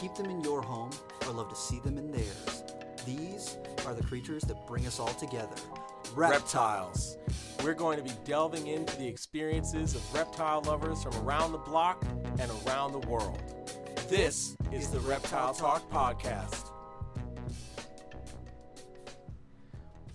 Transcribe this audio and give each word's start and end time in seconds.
keep 0.00 0.14
them 0.14 0.26
in 0.26 0.42
your 0.42 0.60
home 0.62 0.90
or 1.26 1.32
love 1.32 1.48
to 1.48 1.56
see 1.56 1.80
them 1.80 1.96
in 1.96 2.10
theirs. 2.10 2.62
These 3.06 3.56
are 3.86 3.94
the 3.94 4.02
creatures 4.02 4.42
that 4.44 4.66
bring 4.66 4.86
us 4.86 4.98
all 5.00 5.14
together. 5.14 5.54
reptiles. 6.14 7.16
We're 7.62 7.74
going 7.74 7.96
to 7.98 8.04
be 8.04 8.12
delving 8.24 8.66
into 8.66 8.96
the 8.96 9.06
experiences 9.06 9.94
of 9.94 10.14
reptile 10.14 10.62
lovers 10.62 11.02
from 11.02 11.14
around 11.26 11.52
the 11.52 11.58
block 11.58 12.04
and 12.38 12.50
around 12.66 12.92
the 12.92 13.06
world. 13.08 13.40
This 14.08 14.56
is 14.72 14.88
the 14.90 15.00
Reptile 15.00 15.54
Talk 15.54 15.90
Podcast. 15.90 16.70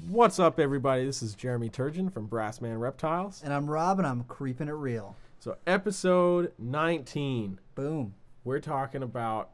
What's 0.08 0.40
up, 0.40 0.60
everybody? 0.60 1.06
This 1.06 1.22
is 1.22 1.36
Jeremy 1.36 1.70
Turgeon 1.70 2.12
from 2.12 2.28
Brassman 2.28 2.80
Reptiles. 2.80 3.42
And 3.44 3.54
I'm 3.54 3.70
Rob, 3.70 3.98
and 4.00 4.08
I'm 4.08 4.24
creeping 4.24 4.68
it 4.68 4.74
real. 4.74 5.16
So, 5.40 5.58
episode 5.66 6.52
19, 6.60 7.60
Boom. 7.76 8.14
we're 8.44 8.60
talking 8.60 9.04
about 9.04 9.50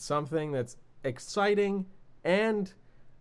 something 0.00 0.52
that's 0.52 0.76
exciting 1.04 1.86
and 2.24 2.72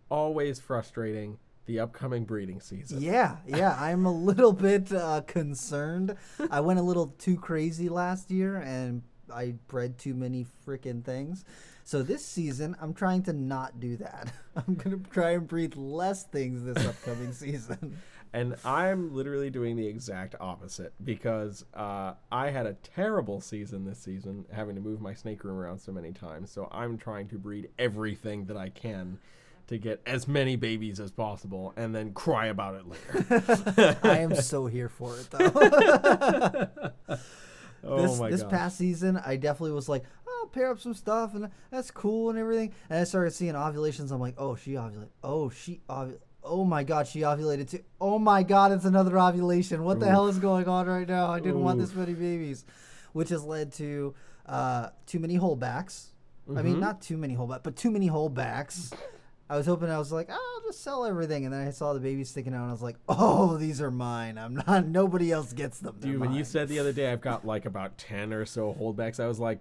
always 0.10 0.60
frustrating 0.60 1.38
the 1.66 1.80
upcoming 1.80 2.24
breeding 2.24 2.62
season. 2.62 3.02
Yeah, 3.02 3.38
yeah. 3.46 3.78
I'm 3.80 4.06
a 4.06 4.12
little 4.12 4.54
bit 4.54 4.92
uh, 4.92 5.22
concerned. 5.28 6.16
I 6.50 6.62
went 6.62 6.80
a 6.80 6.84
little 6.84 7.08
too 7.20 7.38
crazy 7.38 7.90
last 7.90 8.32
year, 8.32 8.58
and 8.58 9.04
I 9.32 9.56
bred 9.68 9.98
too 9.98 10.14
many 10.14 10.46
freaking 10.66 11.04
things. 11.04 11.44
So 11.84 12.04
this 12.04 12.26
season, 12.26 12.76
I'm 12.82 12.94
trying 12.94 13.24
to 13.24 13.34
not 13.34 13.80
do 13.80 13.98
that. 13.98 14.32
I'm 14.56 14.76
gonna 14.76 15.00
try 15.12 15.32
and 15.32 15.48
breed 15.48 15.76
less 15.76 16.24
things 16.24 16.64
this 16.64 16.86
upcoming 16.86 17.32
season. 17.34 17.98
And 18.38 18.56
I'm 18.64 19.16
literally 19.16 19.50
doing 19.50 19.76
the 19.76 19.88
exact 19.88 20.36
opposite 20.40 20.94
because 21.04 21.66
uh, 21.74 22.14
I 22.32 22.52
had 22.52 22.68
a 22.68 22.74
terrible 22.74 23.42
season 23.42 23.84
this 23.84 23.98
season, 23.98 24.46
having 24.52 24.76
to 24.76 24.82
move 24.82 25.02
my 25.02 25.16
snake 25.16 25.44
room 25.44 25.58
around 25.58 25.80
so 25.80 25.92
many 25.92 26.12
times. 26.12 26.52
So 26.52 26.68
I'm 26.72 27.00
trying 27.00 27.30
to 27.30 27.40
breed 27.40 27.70
everything 27.80 28.46
that 28.46 28.56
I 28.56 28.70
can 28.70 29.18
to 29.70 29.80
get 29.80 30.04
as 30.06 30.28
many 30.28 30.56
babies 30.56 31.00
as 31.00 31.12
possible 31.12 31.74
and 31.78 31.96
then 31.96 32.14
cry 32.14 32.46
about 32.46 32.76
it 32.76 32.84
later. 32.88 33.98
I 34.04 34.20
am 34.20 34.36
so 34.36 34.68
here 34.68 34.90
for 34.90 35.18
it, 35.18 35.32
though. 35.32 35.52
oh 37.84 38.02
this 38.04 38.20
my 38.20 38.30
this 38.30 38.44
gosh. 38.44 38.52
past 38.52 38.78
season, 38.78 39.20
I 39.26 39.38
definitely 39.38 39.72
was 39.72 39.90
like, 39.90 40.04
oh, 40.28 40.42
I'll 40.44 40.50
pair 40.50 40.70
up 40.70 40.80
some 40.80 40.94
stuff, 40.94 41.34
and 41.34 41.50
that's 41.72 41.90
cool 41.90 42.30
and 42.30 42.38
everything. 42.38 42.72
And 42.92 43.00
I 43.00 43.04
started 43.04 43.32
seeing 43.32 43.56
ovulations. 43.56 44.12
I'm 44.12 44.22
like, 44.22 44.36
oh, 44.38 44.56
she 44.56 44.74
ovulated. 44.74 45.10
Oh, 45.24 45.50
she 45.50 45.82
ovulated. 45.90 46.20
Oh 46.44 46.64
my 46.64 46.84
God, 46.84 47.08
she 47.08 47.22
ovulated 47.22 47.70
too. 47.70 47.84
Oh 48.00 48.20
my 48.20 48.44
God, 48.44 48.72
it's 48.72 48.86
another 48.86 49.20
ovulation. 49.20 49.84
What 49.84 50.00
the 50.00 50.08
hell 50.08 50.28
is 50.28 50.40
going 50.40 50.68
on 50.68 50.88
right 50.88 51.08
now? 51.08 51.28
I 51.30 51.40
didn't 51.40 51.62
want 51.62 51.80
this 51.80 51.94
many 51.94 52.14
babies, 52.14 52.66
which 53.14 53.30
has 53.30 53.44
led 53.44 53.74
to 53.74 54.14
uh, 54.46 54.90
too 55.06 55.20
many 55.20 55.38
holdbacks. 55.38 56.08
I 56.48 56.52
Mm-hmm. 56.52 56.64
mean, 56.64 56.80
not 56.80 57.02
too 57.02 57.18
many 57.18 57.36
holdbacks, 57.36 57.64
but 57.64 57.76
too 57.76 57.92
many 57.92 58.10
holdbacks. 58.10 58.94
I 59.50 59.58
was 59.58 59.66
hoping 59.66 59.90
I 59.90 59.98
was 59.98 60.14
like, 60.14 60.28
oh, 60.32 60.60
I'll 60.62 60.70
just 60.70 60.82
sell 60.82 61.06
everything, 61.06 61.44
and 61.44 61.54
then 61.54 61.68
I 61.68 61.72
saw 61.72 61.92
the 61.94 62.00
babies 62.00 62.30
sticking 62.30 62.54
out, 62.54 62.62
and 62.62 62.70
I 62.70 62.72
was 62.72 62.82
like, 62.82 62.96
oh, 63.10 63.58
these 63.58 63.82
are 63.82 63.92
mine. 63.92 64.38
I'm 64.38 64.56
not. 64.56 64.86
Nobody 64.88 65.32
else 65.32 65.52
gets 65.52 65.80
them. 65.80 65.98
They're 66.00 66.14
Dude, 66.14 66.22
when 66.22 66.32
you 66.34 66.46
said 66.46 66.70
the 66.70 66.80
other 66.80 66.94
day 66.94 67.12
I've 67.12 67.20
got 67.20 67.46
like 67.46 67.66
about 67.66 67.98
10 67.98 68.32
or 68.32 68.46
so 68.46 68.74
holdbacks, 68.80 69.20
I 69.22 69.28
was 69.28 69.40
like, 69.40 69.60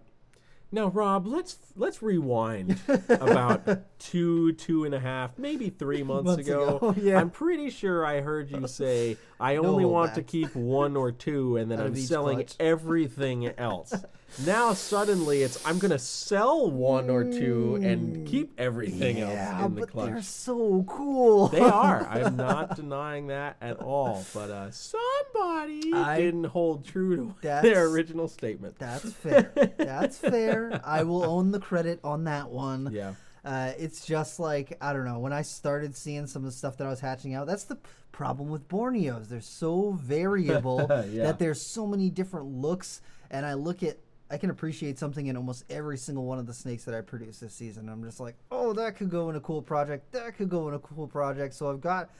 no, 0.77 0.89
Rob, 0.89 1.27
let's 1.27 1.57
let's 1.75 2.03
rewind 2.03 2.79
about 3.09 3.67
two, 3.99 4.53
two 4.53 4.85
and 4.85 4.95
a 4.95 5.01
half, 5.01 5.39
maybe 5.39 5.71
three 5.71 6.03
months, 6.03 6.27
Months 6.27 6.47
ago. 6.47 6.77
ago, 6.77 6.95
yeah. 7.01 7.19
I'm 7.19 7.31
pretty 7.31 7.71
sure 7.71 8.05
I 8.05 8.21
heard 8.21 8.51
you 8.51 8.69
say 8.69 9.17
I 9.41 9.57
only 9.57 9.87
want 9.87 10.15
to 10.17 10.23
keep 10.23 10.55
one 10.55 10.95
or 10.95 11.13
two, 11.13 11.57
and 11.57 11.71
then 11.71 11.81
Out 11.81 11.87
I'm 11.87 11.97
selling 11.97 12.37
clutch. 12.37 12.57
everything 12.61 13.49
else. 13.57 13.95
now 14.45 14.73
suddenly 14.75 15.43
it's 15.43 15.59
I'm 15.65 15.79
gonna 15.79 15.99
sell 15.99 16.71
one 16.71 17.09
or 17.11 17.25
two 17.25 17.79
and 17.83 18.27
keep 18.27 18.59
everything 18.59 19.19
yeah, 19.19 19.59
else 19.61 19.67
in 19.67 19.75
the 19.77 19.87
but 19.87 20.07
they're 20.07 20.23
so 20.23 20.85
cool. 20.89 21.49
They 21.49 21.61
are. 21.61 22.07
I'm 22.07 22.37
not 22.49 22.77
denying 22.77 23.29
that 23.29 23.57
at 23.61 23.79
all. 23.81 24.25
But 24.35 24.51
uh, 24.51 24.71
somebody 24.71 25.93
I- 25.93 26.21
didn't 26.21 26.45
hold 26.45 26.85
true 26.85 27.17
to 27.17 27.35
their 27.63 27.87
original 27.87 28.29
statement. 28.29 28.79
That's 28.79 29.13
fair. 29.13 29.53
That's 29.77 30.19
fair. 30.19 30.81
I 30.85 31.03
will 31.05 31.25
own 31.25 31.51
the 31.51 31.61
credit 31.61 32.01
on 32.05 32.25
that 32.25 32.51
one. 32.51 32.91
Yeah. 32.93 33.15
Uh, 33.45 33.73
it's 33.79 34.05
just 34.05 34.41
like 34.41 34.77
I 34.81 34.93
don't 34.93 35.05
know. 35.05 35.21
When 35.21 35.33
I 35.33 35.43
started 35.43 35.97
seeing 35.97 36.27
some 36.27 36.43
of 36.43 36.51
the 36.51 36.57
stuff 36.57 36.77
that 36.79 36.87
I 36.87 36.91
was 36.91 37.01
hatching 37.01 37.35
out, 37.35 37.47
that's 37.47 37.65
the 37.65 37.79
problem 38.13 38.49
with 38.51 38.69
Borneos. 38.69 39.29
They're 39.29 39.41
so 39.41 39.93
variable 39.93 40.87
Yeah. 41.11 41.25
that 41.25 41.39
there's 41.39 41.61
so 41.61 41.87
many 41.87 42.11
different 42.11 42.47
looks, 42.49 43.01
and 43.31 43.47
I 43.47 43.55
look 43.55 43.83
at. 43.83 43.99
I 44.31 44.39
can 44.39 44.51
appreciate 44.51 44.99
something 44.99 45.29
in 45.29 45.37
almost 45.37 45.65
every 45.71 45.97
single 45.97 46.25
one 46.25 46.39
of 46.39 46.47
the 46.47 46.55
snakes 46.55 46.85
that 46.85 46.95
I 46.95 47.01
produce 47.01 47.39
this 47.39 47.55
season. 47.55 47.89
I'm 47.89 48.03
just 48.03 48.19
like, 48.19 48.37
oh, 48.51 48.73
that 48.73 48.97
could 48.97 49.11
go 49.11 49.31
in 49.31 49.37
a 49.37 49.41
cool 49.41 49.63
project. 49.63 50.13
That 50.13 50.37
could 50.37 50.49
go 50.49 50.67
in 50.69 50.75
a 50.75 50.79
cool 50.81 51.07
project. 51.07 51.55
So 51.55 51.71
I've 51.71 51.81
got, 51.81 52.11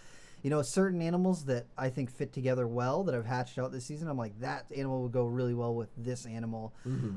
you 0.43 0.51
know, 0.51 0.63
certain 0.63 1.03
animals 1.03 1.45
that 1.47 1.67
I 1.77 1.89
think 1.89 2.11
fit 2.11 2.33
together 2.33 2.69
well 2.69 3.03
that 3.05 3.15
I've 3.15 3.27
hatched 3.27 3.59
out 3.59 3.73
this 3.73 3.87
season. 3.87 4.07
I'm 4.07 4.17
like, 4.17 4.39
that 4.41 4.67
animal 4.77 5.03
would 5.03 5.13
go 5.13 5.27
really 5.27 5.55
well 5.55 5.75
with 5.75 5.89
this 5.97 6.27
animal. 6.27 6.73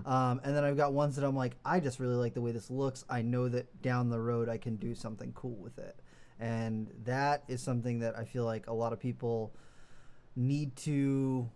Um, 0.07 0.41
and 0.43 0.55
then 0.55 0.63
I've 0.63 0.77
got 0.77 0.93
ones 0.93 1.15
that 1.17 1.25
I'm 1.25 1.35
like, 1.35 1.55
I 1.63 1.79
just 1.79 1.99
really 1.99 2.15
like 2.15 2.33
the 2.33 2.41
way 2.41 2.51
this 2.51 2.71
looks. 2.71 3.05
I 3.09 3.21
know 3.21 3.47
that 3.49 3.83
down 3.83 4.09
the 4.09 4.19
road 4.19 4.49
I 4.49 4.57
can 4.57 4.75
do 4.77 4.95
something 4.95 5.31
cool 5.33 5.55
with 5.57 5.77
it. 5.77 5.99
And 6.39 6.89
that 7.03 7.43
is 7.47 7.61
something 7.61 7.99
that 7.99 8.17
I 8.17 8.23
feel 8.23 8.45
like 8.45 8.65
a 8.67 8.73
lot 8.73 8.93
of 8.93 8.99
people 8.99 9.53
need 10.35 10.75
to 10.77 11.49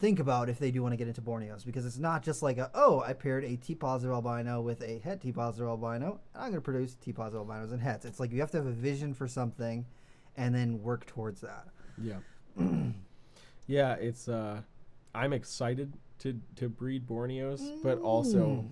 think 0.00 0.18
about 0.18 0.48
if 0.48 0.58
they 0.58 0.70
do 0.70 0.82
want 0.82 0.92
to 0.92 0.96
get 0.96 1.06
into 1.06 1.20
Borneos 1.20 1.64
because 1.64 1.84
it's 1.84 1.98
not 1.98 2.22
just 2.22 2.42
like 2.42 2.56
a, 2.58 2.70
oh 2.74 3.00
I 3.06 3.12
paired 3.12 3.44
a 3.44 3.56
T 3.56 3.74
positive 3.74 4.12
albino 4.12 4.60
with 4.62 4.82
a 4.82 4.98
het 4.98 5.20
T 5.20 5.30
positive 5.30 5.68
albino 5.68 6.18
and 6.34 6.42
I'm 6.42 6.50
going 6.50 6.54
to 6.54 6.60
produce 6.62 6.94
T 6.94 7.12
positive 7.12 7.46
albinos 7.46 7.70
and 7.72 7.80
hets. 7.80 8.06
It's 8.06 8.18
like 8.18 8.32
you 8.32 8.40
have 8.40 8.50
to 8.52 8.56
have 8.56 8.66
a 8.66 8.72
vision 8.72 9.12
for 9.12 9.28
something 9.28 9.84
and 10.36 10.54
then 10.54 10.82
work 10.82 11.06
towards 11.06 11.42
that. 11.42 11.66
Yeah. 12.00 12.16
yeah, 13.66 13.94
it's 13.94 14.28
uh 14.28 14.62
I'm 15.14 15.32
excited 15.32 15.92
to 16.20 16.40
to 16.56 16.68
breed 16.68 17.06
Borneos, 17.06 17.82
but 17.82 17.98
also 18.00 18.64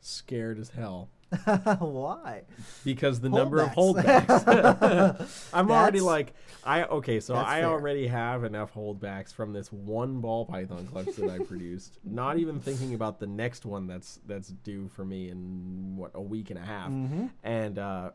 scared 0.00 0.58
as 0.58 0.70
hell 0.70 1.08
Why? 1.78 2.42
because 2.84 3.20
the 3.20 3.28
number 3.28 3.60
of 3.60 3.70
Holdbacks. 3.70 5.48
I'm 5.54 5.70
already 5.70 6.00
like 6.00 6.34
I 6.64 6.84
okay, 6.84 7.20
so 7.20 7.34
That's 7.34 7.48
I 7.48 7.60
fair. 7.60 7.70
already 7.70 8.06
have 8.06 8.44
enough 8.44 8.72
holdbacks 8.72 9.32
from 9.34 9.52
this 9.52 9.70
one 9.70 10.20
ball 10.20 10.46
python 10.46 10.86
clutch 10.86 11.14
that 11.16 11.28
I 11.28 11.38
produced. 11.38 11.98
Not 12.04 12.38
even 12.38 12.58
thinking 12.58 12.94
about 12.94 13.20
the 13.20 13.26
next 13.26 13.66
one 13.66 13.86
that's 13.86 14.20
that's 14.26 14.48
due 14.48 14.88
for 14.88 15.04
me 15.04 15.28
in 15.28 15.96
what 15.96 16.12
a 16.14 16.22
week 16.22 16.50
and 16.50 16.58
a 16.58 16.64
half. 16.64 16.90
Mm-hmm. 16.90 17.26
And 17.42 17.78
uh 17.78 18.10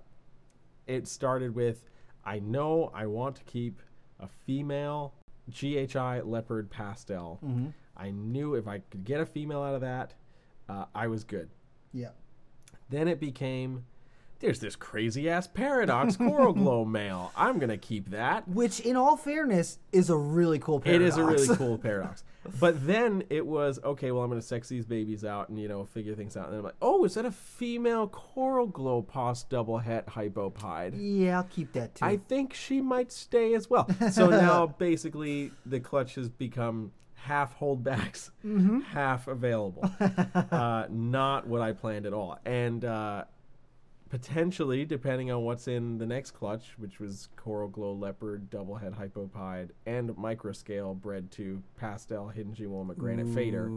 it 0.88 1.08
started 1.08 1.54
with 1.54 1.84
I 2.26 2.40
know 2.40 2.92
I 2.94 3.06
want 3.06 3.36
to 3.38 3.44
keep 3.44 3.82
a 4.20 4.28
female 4.28 5.14
GHI 5.52 6.22
leopard 6.22 6.70
pastel. 6.70 7.40
Mm-hmm. 7.44 7.68
I 7.96 8.12
knew 8.12 8.56
if 8.56 8.68
I 8.68 8.80
could 8.80 9.04
get 9.04 9.20
a 9.22 9.26
female 9.26 9.62
out 9.62 9.76
of 9.76 9.82
that, 9.82 10.14
uh, 10.70 10.86
I 10.96 11.08
was 11.08 11.24
good. 11.24 11.50
Yeah. 11.94 12.10
Then 12.90 13.08
it 13.08 13.20
became 13.20 13.86
there's 14.40 14.60
this 14.60 14.76
crazy 14.76 15.30
ass 15.30 15.48
paradox 15.48 16.16
coral 16.18 16.54
glow 16.54 16.86
male. 16.86 17.32
I'm 17.36 17.60
gonna 17.60 17.78
keep 17.78 18.12
that. 18.12 18.48
Which, 18.48 18.80
in 18.80 18.96
all 18.96 19.18
fairness, 19.18 19.80
is 19.92 20.10
a 20.10 20.16
really 20.16 20.60
cool 20.60 20.80
paradox. 20.80 21.04
It 21.04 21.08
is 21.08 21.18
a 21.18 21.24
really 21.24 21.58
cool 21.58 21.78
paradox. 21.78 22.24
But 22.60 22.88
then 22.88 23.26
it 23.30 23.46
was 23.46 23.80
okay. 23.84 24.12
Well, 24.12 24.24
I'm 24.24 24.30
gonna 24.30 24.42
sex 24.42 24.70
these 24.70 24.86
babies 24.86 25.26
out 25.26 25.50
and 25.50 25.60
you 25.60 25.68
know 25.68 25.84
figure 25.84 26.16
things 26.16 26.38
out. 26.38 26.46
And 26.46 26.54
then 26.54 26.60
I'm 26.60 26.66
like, 26.66 26.78
oh, 26.82 27.04
is 27.04 27.16
that 27.16 27.26
a 27.26 27.32
female 27.32 28.08
coral 28.08 28.66
glow 28.66 29.02
pos 29.02 29.44
double 29.44 29.78
het 29.78 30.08
hypo 30.08 30.50
pied? 30.50 30.96
yeah, 30.96 31.38
I'll 31.38 31.44
keep 31.44 31.74
that 31.74 31.96
too. 31.96 32.06
I 32.06 32.16
think 32.16 32.54
she 32.54 32.80
might 32.80 33.12
stay 33.12 33.54
as 33.56 33.70
well. 33.70 33.88
So 34.10 34.30
now 34.30 34.68
basically 34.68 35.52
the 35.66 35.82
clutch 35.82 36.16
has 36.16 36.30
become 36.30 36.94
half 37.24 37.58
holdbacks, 37.60 38.32
Mm-hmm. 38.46 38.80
half 38.94 39.28
available. 39.28 39.90
uh, 40.00 40.86
not 40.90 41.48
what 41.48 41.62
I 41.62 41.74
planned 41.74 42.06
at 42.06 42.14
all. 42.14 42.40
And 42.46 42.84
uh, 42.86 43.26
potentially, 44.10 44.86
depending 44.86 45.32
on 45.32 45.44
what's 45.44 45.68
in 45.68 45.98
the 45.98 46.06
next 46.06 46.32
clutch, 46.32 46.74
which 46.78 47.00
was 47.00 47.30
Coral 47.36 47.68
Glow 47.68 47.94
Leopard, 47.94 48.50
Double 48.50 48.76
Het 48.76 48.94
Hypopide, 48.94 49.70
and 49.86 50.10
Microscale 50.12 50.96
bred 51.00 51.30
to 51.32 51.62
Pastel 51.78 52.30
Hidden 52.30 52.56
Woma 52.56 52.98
Granite 52.98 53.28
Fader. 53.34 53.70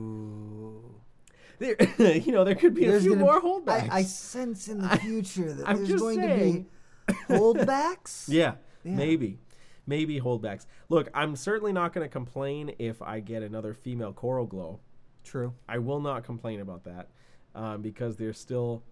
There, 1.58 1.76
you 2.16 2.32
know, 2.32 2.44
there 2.44 2.54
could 2.54 2.74
be 2.74 2.86
a 2.86 2.98
few 3.00 3.14
more 3.16 3.40
holdbacks. 3.40 3.90
I, 3.90 3.98
I 3.98 4.02
sense 4.02 4.68
in 4.68 4.80
the 4.82 4.88
future 4.96 5.52
that 5.52 5.68
I'm 5.68 5.84
there's 5.84 6.00
going 6.00 6.16
saying. 6.18 6.66
to 7.08 7.12
be 7.14 7.14
holdbacks. 7.34 8.24
Yeah, 8.28 8.54
Yeah. 8.84 8.94
maybe. 8.96 9.38
Maybe 9.86 10.20
holdbacks. 10.20 10.66
Look, 10.88 11.08
I'm 11.12 11.34
certainly 11.36 11.72
not 11.72 11.92
going 11.92 12.04
to 12.04 12.12
complain 12.12 12.74
if 12.78 13.02
I 13.02 13.20
get 13.20 13.42
another 13.42 13.74
female 13.74 14.12
coral 14.12 14.46
glow. 14.46 14.78
True. 15.24 15.54
I 15.68 15.78
will 15.78 16.00
not 16.00 16.24
complain 16.24 16.60
about 16.60 16.84
that 16.84 17.08
um, 17.54 17.82
because 17.82 18.16
they're 18.16 18.32
still 18.32 18.82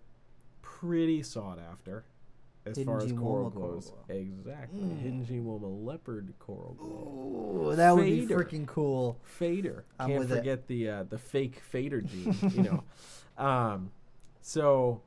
pretty 0.63 1.23
sought 1.23 1.59
after 1.59 2.05
as 2.67 2.77
Hidden 2.77 2.93
far 2.93 3.03
as 3.03 3.13
coral 3.13 3.51
coral 3.51 3.51
glows. 3.51 3.91
glow. 4.07 4.17
Exactly. 4.17 4.81
Hidden 4.81 5.25
Gene 5.25 5.45
Woma 5.45 5.85
leopard 5.85 6.35
coral 6.39 6.75
glow. 6.79 7.71
Ooh, 7.73 7.77
that 7.77 7.95
would 7.97 8.05
be 8.05 8.27
freaking 8.27 8.67
cool. 8.67 9.19
Fader. 9.25 9.85
I'm 9.99 10.09
Can't 10.09 10.19
with 10.21 10.33
it. 10.33 10.37
forget 10.37 10.67
the 10.67 10.89
uh, 10.89 11.03
the 11.05 11.19
fake 11.19 11.57
fader 11.61 12.01
gene, 12.03 12.37
you 12.55 12.63
know. 13.39 13.43
Um, 13.43 13.91
so 14.43 15.01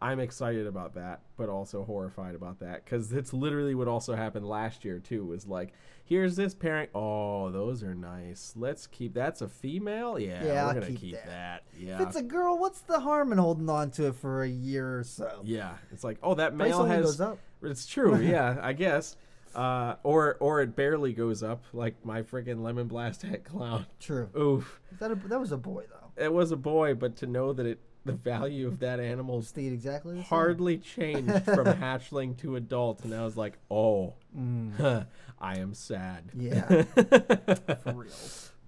I'm 0.00 0.20
excited 0.20 0.66
about 0.66 0.94
that, 0.94 1.22
but 1.36 1.48
also 1.48 1.82
horrified 1.84 2.34
about 2.36 2.60
that 2.60 2.84
because 2.84 3.12
it's 3.12 3.32
literally 3.32 3.74
what 3.74 3.88
also 3.88 4.14
happened 4.14 4.46
last 4.48 4.84
year 4.84 5.00
too. 5.00 5.24
Was 5.24 5.46
like, 5.46 5.72
here's 6.04 6.36
this 6.36 6.54
parent. 6.54 6.90
Oh, 6.94 7.50
those 7.50 7.82
are 7.82 7.94
nice. 7.96 8.52
Let's 8.56 8.86
keep. 8.86 9.12
That's 9.12 9.40
a 9.42 9.48
female. 9.48 10.18
Yeah, 10.18 10.44
Yeah, 10.44 10.52
we're 10.52 10.68
I'll 10.68 10.74
gonna 10.74 10.86
keep 10.86 11.00
keep, 11.00 11.14
that. 11.14 11.26
that. 11.26 11.62
If 11.76 11.82
Yeah, 11.82 12.02
it's 12.02 12.16
a 12.16 12.22
girl, 12.22 12.58
what's 12.58 12.80
the 12.82 13.00
harm 13.00 13.32
in 13.32 13.38
holding 13.38 13.68
on 13.68 13.90
to 13.92 14.06
it 14.06 14.14
for 14.14 14.42
a 14.44 14.48
year 14.48 15.00
or 15.00 15.02
so? 15.04 15.40
yeah. 15.44 15.74
It's 15.90 16.04
like, 16.04 16.18
oh, 16.22 16.34
that 16.34 16.54
male 16.54 16.84
has. 16.84 17.04
goes 17.04 17.20
up. 17.20 17.38
It's 17.62 17.86
true. 17.86 18.18
yeah, 18.20 18.58
I 18.62 18.74
guess. 18.74 19.16
Uh, 19.54 19.96
or 20.04 20.36
or 20.38 20.60
it 20.60 20.76
barely 20.76 21.12
goes 21.12 21.42
up, 21.42 21.64
like 21.72 21.96
my 22.04 22.22
freaking 22.22 22.62
lemon 22.62 22.86
blast 22.86 23.22
het 23.30 23.42
clown. 23.44 23.84
True. 23.98 24.28
Oof. 24.38 24.80
That, 25.00 25.10
a, 25.10 25.14
that 25.16 25.40
was 25.40 25.50
a 25.50 25.56
boy 25.56 25.84
though. 25.90 26.22
It 26.22 26.32
was 26.32 26.52
a 26.52 26.56
boy, 26.56 26.94
but 26.94 27.16
to 27.16 27.26
know 27.26 27.52
that 27.52 27.66
it 27.66 27.80
the 28.08 28.12
value 28.14 28.66
of 28.66 28.80
that 28.80 28.98
animal 29.00 29.42
Stayed 29.42 29.72
exactly 29.72 30.14
the 30.14 30.20
same. 30.22 30.28
hardly 30.28 30.78
changed 30.96 31.44
from 31.44 31.66
hatchling 31.66 32.36
to 32.38 32.56
adult, 32.56 33.04
and 33.04 33.14
I 33.14 33.24
was 33.24 33.36
like, 33.36 33.58
oh, 33.70 34.14
Mm, 34.36 35.06
I 35.40 35.58
am 35.58 35.72
sad. 35.74 36.24
Yeah. 36.34 36.62
for 36.82 37.92
real. 37.94 38.12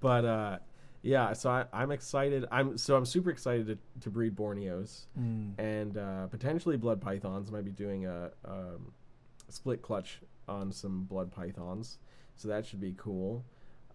but 0.00 0.24
uh, 0.24 0.58
yeah, 1.02 1.32
so 1.34 1.50
I, 1.50 1.64
I'm 1.72 1.90
excited. 1.90 2.46
I'm 2.50 2.78
so 2.78 2.96
I'm 2.96 3.04
super 3.06 3.30
excited 3.30 3.66
to, 3.66 3.78
to 4.02 4.10
breed 4.10 4.34
Borneos 4.36 5.06
Mm. 5.18 5.58
and 5.58 5.96
uh, 5.98 6.26
potentially 6.28 6.76
blood 6.76 7.00
pythons. 7.00 7.50
Might 7.50 7.64
be 7.64 7.70
doing 7.72 8.06
a 8.06 8.30
um, 8.44 8.92
split 9.48 9.82
clutch 9.82 10.20
on 10.48 10.72
some 10.72 11.04
blood 11.04 11.30
pythons, 11.32 11.98
so 12.36 12.48
that 12.48 12.64
should 12.66 12.80
be 12.80 12.94
cool. 12.96 13.44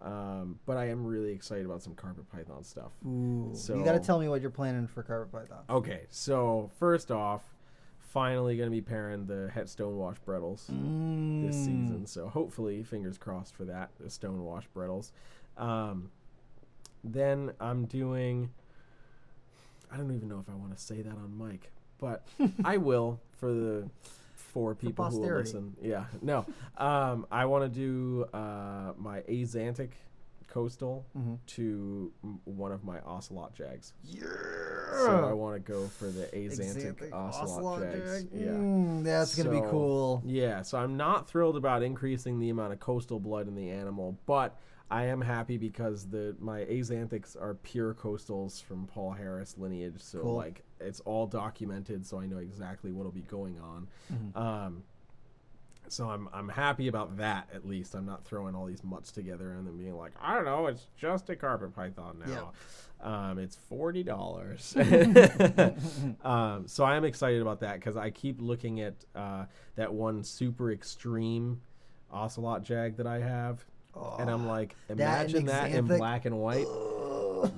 Um, 0.02 0.58
but 0.66 0.76
I 0.76 0.88
am 0.90 1.04
really 1.06 1.32
excited 1.32 1.64
about 1.64 1.82
some 1.82 1.94
carpet 1.94 2.30
python 2.30 2.62
stuff. 2.64 2.92
Ooh. 3.06 3.50
So- 3.54 3.76
you 3.76 3.84
got 3.84 3.92
to 3.92 4.00
tell 4.00 4.18
me 4.20 4.28
what 4.28 4.40
you're 4.40 4.50
planning 4.50 4.86
for 4.86 5.02
carpet 5.02 5.32
python. 5.32 5.64
Okay, 5.70 6.02
so 6.10 6.70
first 6.78 7.10
off, 7.10 7.42
finally 7.98 8.56
going 8.56 8.68
to 8.68 8.74
be 8.74 8.80
pairing 8.82 9.26
the 9.26 9.50
Het 9.52 9.66
Stonewash 9.66 10.16
Brettles 10.26 10.70
Mm. 10.70 11.46
this 11.46 11.56
season. 11.56 12.06
So 12.06 12.28
hopefully, 12.28 12.82
fingers 12.82 13.18
crossed 13.18 13.54
for 13.54 13.64
that, 13.64 13.90
the 13.98 14.06
Stonewash 14.08 14.64
Brettles. 14.74 15.12
Um, 15.56 16.10
then 17.02 17.52
I'm 17.60 17.86
doing. 17.86 18.50
I 19.90 19.96
don't 19.96 20.14
even 20.14 20.28
know 20.28 20.40
if 20.40 20.48
I 20.50 20.54
want 20.54 20.76
to 20.76 20.82
say 20.82 21.00
that 21.02 21.12
on 21.12 21.36
mic, 21.38 21.70
but 21.98 22.26
I 22.64 22.76
will 22.76 23.20
for 23.38 23.52
the 23.52 23.88
four 24.52 24.74
people 24.74 25.04
who 25.06 25.20
will 25.20 25.28
listen. 25.36 25.76
Yeah, 25.82 26.04
no. 26.22 26.46
Um, 26.76 27.26
I 27.30 27.44
want 27.46 27.64
to 27.64 27.68
do 27.68 28.24
uh, 28.32 28.92
my 28.96 29.20
Axanthic 29.22 29.90
coastal 30.48 31.04
Mhm. 31.18 31.38
to 31.46 32.12
m- 32.24 32.40
one 32.44 32.72
of 32.72 32.82
my 32.84 33.00
ocelot 33.00 33.52
jags. 33.54 33.92
Yeah. 34.04 34.22
So 35.04 35.26
I 35.28 35.32
want 35.32 35.56
to 35.56 35.72
go 35.72 35.86
for 35.86 36.06
the 36.06 36.24
Axanthic 36.32 36.94
Xanthic 36.98 37.12
ocelot, 37.12 37.82
jags. 37.82 38.24
jag. 38.24 38.40
Yeah. 38.40 38.46
Mm, 38.52 39.04
that's 39.04 39.34
gonna 39.34 39.50
be 39.50 39.60
cool. 39.68 40.22
Yeah, 40.24 40.62
so 40.62 40.78
I'm 40.78 40.96
not 40.96 41.28
thrilled 41.28 41.56
about 41.56 41.82
increasing 41.82 42.38
the 42.38 42.48
amount 42.50 42.72
of 42.72 42.80
coastal 42.80 43.20
blood 43.20 43.48
in 43.48 43.54
the 43.54 43.68
animal, 43.70 44.16
but 44.24 44.58
I 44.90 45.06
am 45.06 45.20
happy 45.20 45.56
because 45.58 46.06
the 46.06 46.36
my 46.38 46.60
Axanthics 46.60 47.40
are 47.40 47.54
pure 47.54 47.94
coastals 47.94 48.62
from 48.62 48.86
Paul 48.86 49.12
Harris 49.12 49.56
lineage, 49.58 49.98
so 50.00 50.20
Cool. 50.20 50.34
like 50.34 50.62
it's 50.80 51.00
all 51.00 51.26
documented, 51.26 52.06
so 52.06 52.20
I 52.20 52.26
know 52.26 52.38
exactly 52.38 52.92
what'll 52.92 53.10
be 53.12 53.22
going 53.22 53.58
on. 53.58 53.88
Mhm. 54.12 54.36
Um, 54.36 54.82
so 55.88 56.08
I'm 56.08 56.28
I'm 56.32 56.48
happy 56.48 56.88
about 56.88 57.16
that 57.18 57.48
at 57.52 57.66
least. 57.66 57.94
I'm 57.94 58.06
not 58.06 58.24
throwing 58.24 58.54
all 58.54 58.66
these 58.66 58.84
mutts 58.84 59.10
together 59.12 59.52
and 59.52 59.66
then 59.66 59.76
being 59.76 59.96
like, 59.96 60.12
I 60.20 60.34
don't 60.34 60.44
know, 60.44 60.66
it's 60.66 60.86
just 60.96 61.30
a 61.30 61.36
carpet 61.36 61.74
python 61.74 62.22
now. 62.24 62.52
Um, 63.00 63.38
it's 63.38 63.56
forty 63.56 64.02
dollars. 64.02 64.74
um, 66.24 66.66
so 66.66 66.84
I 66.84 66.96
am 66.96 67.04
excited 67.04 67.42
about 67.42 67.60
that 67.60 67.74
because 67.74 67.96
I 67.96 68.10
keep 68.10 68.40
looking 68.40 68.80
at 68.80 68.94
uh, 69.14 69.46
that 69.76 69.92
one 69.92 70.22
super 70.24 70.70
extreme 70.72 71.60
ocelot 72.12 72.62
jag 72.62 72.96
that 72.96 73.06
I 73.06 73.18
have, 73.20 73.64
and 74.18 74.30
I'm 74.30 74.46
like, 74.46 74.74
Oh, 74.88 74.92
imagine 74.92 75.46
that, 75.46 75.70
in 75.70 75.86
black 75.86 76.24
and 76.24 76.38
white. 76.38 76.66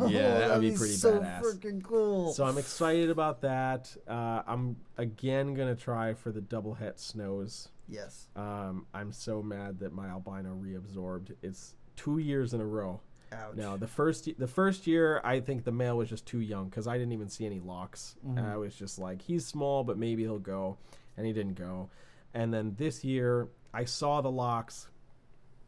Yeah, 0.09 0.39
that 0.39 0.51
would 0.53 0.61
be 0.61 0.77
pretty 0.77 0.95
so 0.95 1.21
badass. 1.21 1.41
freaking 1.43 1.83
cool. 1.83 2.33
So 2.33 2.45
I'm 2.45 2.59
excited 2.59 3.11
about 3.11 3.41
that. 3.43 3.95
Uh, 4.09 4.43
I'm 4.47 4.77
again 4.97 5.55
gonna 5.55 5.77
try 5.77 6.15
for 6.15 6.33
the 6.33 6.41
double 6.41 6.75
het 6.75 6.99
snows. 7.01 7.69
yes. 7.89 8.29
Um, 8.37 8.87
I'm 8.93 9.13
so 9.13 9.43
mad 9.43 9.79
that 9.81 9.93
my 9.93 10.09
albino 10.09 10.57
reabsorbed. 10.61 11.33
It's 11.43 11.75
two 11.97 12.19
years 12.19 12.55
in 12.55 12.61
a 12.61 12.67
row. 12.67 13.01
Ouch. 13.33 13.55
No, 13.57 13.77
the 13.77 13.87
first 13.87 14.29
the 14.39 14.47
first 14.49 14.87
year 14.87 15.21
I 15.23 15.41
think 15.41 15.65
the 15.65 15.73
male 15.73 15.97
was 15.99 16.09
just 16.09 16.27
too 16.27 16.41
young 16.41 16.69
because 16.69 16.87
I 16.89 16.95
didn't 16.99 17.13
even 17.13 17.29
see 17.29 17.47
any 17.47 17.61
locks. 17.61 18.17
Mhm. 18.27 18.43
I 18.53 18.57
was 18.57 18.75
just 18.75 18.99
like, 18.99 19.23
he's 19.23 19.47
small, 19.47 19.85
but 19.85 19.97
maybe 19.99 20.23
he'll 20.23 20.39
go, 20.39 20.77
and 21.17 21.25
he 21.27 21.33
didn't 21.33 21.55
go. 21.55 21.89
And 22.35 22.53
then 22.53 22.75
this 22.79 23.05
year 23.05 23.49
I 23.73 23.85
saw 23.85 24.23
the 24.23 24.31
locks, 24.31 24.89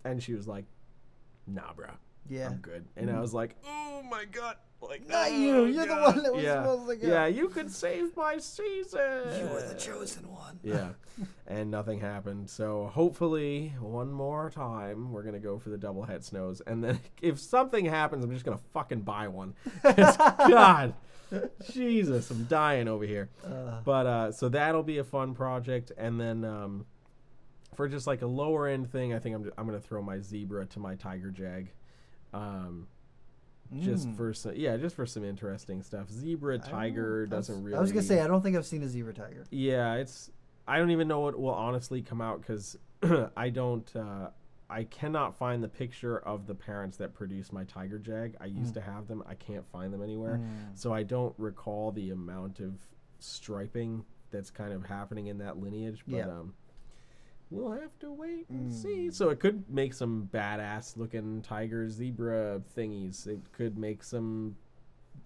and 0.05 0.23
she 0.23 0.35
was 0.35 0.47
like, 0.49 0.65
"Nah, 1.47 1.73
bro, 1.75 1.89
Yeah. 2.29 2.49
I'm 2.49 2.57
good." 2.59 2.85
And 2.97 3.11
I 3.11 3.21
was 3.21 3.35
like, 3.35 3.57
"Oh 3.67 4.03
my 4.09 4.25
god." 4.25 4.57
Like 4.83 5.07
Not 5.09 5.29
oh, 5.29 5.37
you. 5.37 5.65
You're 5.67 5.87
the 5.87 5.95
one 5.95 6.23
that 6.23 6.33
was 6.33 6.43
yeah. 6.43 6.63
supposed 6.63 6.89
to 6.89 6.97
go. 6.97 7.13
Yeah, 7.13 7.27
you 7.27 7.49
could 7.49 7.71
save 7.71 8.17
my 8.17 8.39
season. 8.39 9.01
You 9.39 9.47
were 9.53 9.61
the 9.61 9.75
chosen 9.79 10.31
one. 10.31 10.59
Yeah, 10.63 10.91
and 11.47 11.71
nothing 11.71 12.01
happened. 12.01 12.49
So 12.49 12.91
hopefully, 12.95 13.75
one 13.79 14.11
more 14.11 14.49
time, 14.49 15.13
we're 15.13 15.23
gonna 15.23 15.39
go 15.39 15.59
for 15.59 15.69
the 15.69 15.77
double 15.77 16.05
het 16.05 16.25
snows, 16.25 16.63
and 16.67 16.83
then 16.83 16.99
if 17.21 17.39
something 17.39 17.85
happens, 17.85 18.25
I'm 18.25 18.33
just 18.33 18.45
gonna 18.47 18.61
fucking 18.73 19.01
buy 19.03 19.29
one. 19.29 19.55
God, 19.83 20.95
Jesus, 21.71 22.31
I'm 22.31 22.45
dying 22.45 22.89
over 22.89 23.05
here. 23.05 23.29
Uh, 23.45 23.81
But 23.85 24.07
uh, 24.07 24.33
so 24.33 24.49
that'll 24.49 24.83
be 24.83 24.97
a 24.97 25.05
fun 25.05 25.35
project, 25.35 25.93
and 25.99 26.19
then 26.19 26.43
um, 26.45 26.87
for 27.75 27.89
just 27.89 28.07
like 28.07 28.23
a 28.23 28.27
lower 28.27 28.67
end 28.67 28.91
thing, 28.91 29.15
I 29.15 29.19
think 29.19 29.35
I'm 29.37 29.51
I'm 29.57 29.67
gonna 29.67 29.81
throw 29.81 30.03
my 30.03 30.21
zebra 30.21 30.67
to 30.67 30.79
my 30.81 30.95
tiger 30.95 31.31
jag. 31.31 31.71
Um, 32.33 32.87
just 33.79 34.09
mm. 34.09 34.17
for 34.17 34.35
some, 34.35 34.53
yeah, 34.57 34.77
just 34.77 34.97
for 34.97 35.07
some 35.07 35.25
interesting 35.25 35.83
stuff. 35.83 36.11
Zebra 36.11 36.55
I 36.55 36.59
don't 36.59 36.67
know. 36.67 36.73
tiger 36.73 37.27
doesn't 37.27 37.63
really. 37.63 37.77
I 37.77 37.81
was 37.81 37.93
gonna 37.93 38.03
say 38.03 38.21
I 38.21 38.27
don't 38.27 38.43
think 38.43 38.57
I've 38.57 38.67
seen 38.67 38.83
a 38.83 38.89
zebra 38.89 39.15
tiger. 39.15 39.45
Yeah, 39.51 39.95
it's. 39.95 40.31
I 40.67 40.79
don't 40.79 40.91
even 40.91 41.09
know 41.09 41.21
what 41.21 41.39
will 41.39 41.51
honestly 41.51 42.03
come 42.03 42.21
out 42.21 42.41
because 42.41 42.77
I 43.37 43.49
don't. 43.51 43.91
Uh, 43.95 44.31
I 44.69 44.85
cannot 44.85 45.37
find 45.37 45.65
the 45.65 45.69
picture 45.69 46.19
of 46.19 46.47
the 46.47 46.55
parents 46.55 46.97
that 46.99 47.13
produced 47.13 47.53
my 47.53 47.65
tiger 47.65 47.99
jag. 47.99 48.37
I 48.41 48.47
used 48.47 48.71
Mm. 48.73 48.75
to 48.75 48.81
have 48.83 49.09
them. 49.09 49.23
I 49.27 49.35
can't 49.35 49.67
find 49.67 49.93
them 49.93 50.03
anywhere, 50.03 50.39
Mm. 50.39 50.79
so 50.79 50.93
I 50.93 51.03
don't 51.03 51.35
recall 51.39 51.91
the 51.91 52.11
amount 52.11 52.61
of 52.61 52.75
striping 53.19 54.05
that's 54.31 54.51
kind 54.51 54.73
of 54.73 54.85
happening 54.85 55.27
in 55.27 55.39
that 55.39 55.59
lineage. 55.59 56.05
But 56.07 56.17
Yeah. 56.17 56.29
um, 56.29 56.55
we'll 57.51 57.73
have 57.73 57.99
to 58.01 58.13
wait 58.13 58.49
and 58.49 58.73
see. 58.73 59.09
Mm. 59.09 59.15
So 59.15 59.31
it 59.31 59.41
could 59.41 59.65
make 59.69 59.95
some 59.95 60.29
badass 60.33 60.97
looking 60.97 61.43
tiger 61.43 61.89
zebra 61.89 62.63
thingies. 62.77 63.27
It 63.27 63.41
could 63.53 63.77
make 63.77 64.03
some 64.03 64.57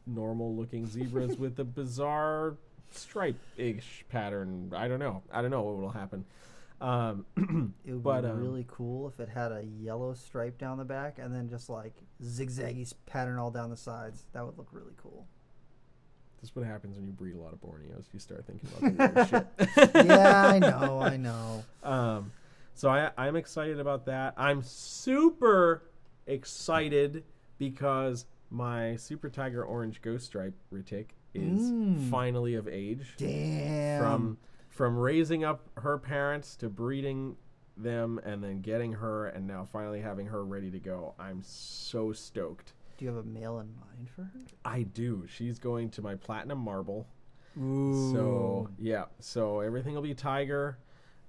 normal 0.07 0.55
looking 0.55 0.87
zebras 0.87 1.37
with 1.39 1.59
a 1.59 1.65
bizarre 1.65 2.57
stripe 2.91 3.39
ish 3.57 4.05
pattern. 4.09 4.73
I 4.75 4.89
don't 4.89 4.99
know. 4.99 5.23
I 5.33 5.43
don't 5.43 5.51
know 5.51 5.63
what 5.63 5.77
will 5.77 5.91
happen. 5.91 6.25
Um, 6.81 7.25
It 7.85 7.93
would 7.93 8.03
But, 8.03 8.23
be 8.23 8.29
um, 8.29 8.41
really 8.41 8.67
cool 8.69 9.09
if 9.09 9.21
it 9.21 9.29
had 9.29 9.53
a 9.53 9.65
yellow 9.81 10.15
stripe 10.15 10.59
down 10.59 10.79
the 10.79 10.85
back 10.85 11.19
and 11.19 11.35
then 11.35 11.49
just 11.49 11.69
like 11.69 11.95
zigzaggy 12.23 12.93
pattern 13.07 13.39
all 13.39 13.51
down 13.51 13.71
the 13.71 13.77
sides. 13.77 14.27
That 14.33 14.45
would 14.45 14.59
look 14.59 14.69
really 14.73 14.95
cool. 15.03 15.27
That's 16.45 16.55
what 16.55 16.67
happens 16.67 16.97
when 16.97 17.07
you 17.07 17.13
breed 17.13 17.35
a 17.35 17.39
lot 17.39 17.55
of 17.55 17.61
Borneos. 17.63 18.05
You 18.13 18.19
start 18.19 18.45
thinking 18.47 18.69
about 18.77 19.15
the 19.15 19.15
weird 19.15 19.29
shit. 19.95 20.07
yeah, 20.07 20.47
I 20.47 20.59
know, 20.59 20.99
I 21.03 21.17
know. 21.17 21.65
Um, 21.83 22.33
so 22.75 22.91
I, 22.91 23.11
I'm 23.17 23.35
excited 23.37 23.81
about 23.81 24.05
that. 24.07 24.35
I'm 24.37 24.63
super 24.63 25.85
excited 26.27 27.25
because 27.57 28.27
my 28.51 28.97
Super 28.97 29.31
Tiger 29.31 29.65
Orange 29.65 30.03
Ghost 30.03 30.27
Stripe 30.27 30.55
retic 30.73 31.07
is 31.33 31.71
Mm. 31.71 32.11
finally 32.11 32.55
of 32.55 32.69
age. 32.69 33.15
Damn. 33.17 34.01
From 34.01 34.39
from 34.69 34.97
raising 34.99 35.45
up 35.45 35.69
her 35.79 35.97
parents 35.99 36.57
to 36.57 36.69
breeding 36.69 37.37
them 37.77 38.21
and 38.25 38.43
then 38.45 38.61
getting 38.61 38.93
her 38.93 39.27
and 39.29 39.47
now 39.47 39.67
finally 39.73 40.01
having 40.01 40.27
her 40.27 40.45
ready 40.45 40.71
to 40.71 40.79
go. 40.79 41.15
I'm 41.19 41.43
so 41.43 42.13
stoked. 42.13 42.73
Do 42.97 43.05
you 43.05 43.15
have 43.15 43.25
a 43.25 43.29
male 43.29 43.59
in 43.59 43.69
mind 43.77 44.09
for 44.15 44.23
her? 44.23 44.31
I 44.65 44.83
do. 44.83 45.25
She's 45.29 45.59
going 45.59 45.91
to 45.91 46.03
my 46.03 46.15
platinum 46.15 46.59
marble. 46.59 47.07
Ooh. 47.61 48.13
So 48.13 48.69
yeah, 48.79 49.05
so 49.21 49.61
everything 49.61 49.95
will 49.95 50.03
be 50.03 50.15
tiger, 50.15 50.79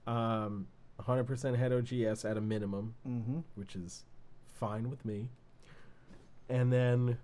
um, 0.07 0.67
100% 0.99 1.55
het 1.55 1.71
OGS 1.71 2.25
at 2.25 2.37
a 2.37 2.41
minimum, 2.41 2.95
Mm-hmm. 3.07 3.39
which 3.55 3.75
is 3.75 4.05
fine 4.53 4.89
with 4.89 5.03
me. 5.05 5.29
And 6.49 6.71
then 6.71 7.17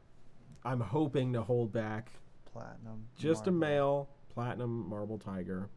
I'm 0.65 0.79
hoping 0.81 1.33
to 1.33 1.41
hold 1.41 1.71
back 1.71 2.11
Platinum. 2.51 3.07
just 3.17 3.47
a 3.47 3.51
male 3.51 4.09
platinum 4.33 4.87
marble 4.89 5.17
tiger, 5.17 5.69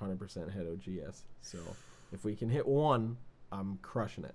100% 0.00 0.50
het 0.52 0.66
OGS. 0.66 1.24
So 1.40 1.58
if 2.12 2.24
we 2.24 2.34
can 2.36 2.48
hit 2.48 2.66
one, 2.66 3.16
I'm 3.50 3.78
crushing 3.82 4.24
it. 4.24 4.34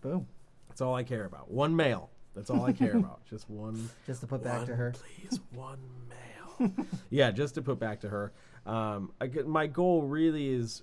Boom. 0.00 0.26
That's 0.68 0.80
all 0.80 0.94
I 0.94 1.02
care 1.02 1.24
about. 1.24 1.50
One 1.50 1.74
male. 1.76 2.10
That's 2.34 2.50
all 2.50 2.64
I 2.64 2.72
care 2.72 2.96
about. 2.96 3.24
Just 3.28 3.48
one. 3.48 3.88
Just 4.06 4.20
to 4.20 4.26
put 4.26 4.42
back 4.42 4.66
to 4.66 4.74
her. 4.74 4.92
please. 4.92 5.40
One 5.52 5.78
male. 6.08 6.72
yeah, 7.10 7.30
just 7.32 7.56
to 7.56 7.62
put 7.62 7.80
back 7.80 8.00
to 8.00 8.08
her. 8.08 8.32
Um, 8.64 9.12
I 9.20 9.26
get, 9.26 9.46
my 9.46 9.66
goal 9.66 10.02
really 10.02 10.48
is 10.48 10.82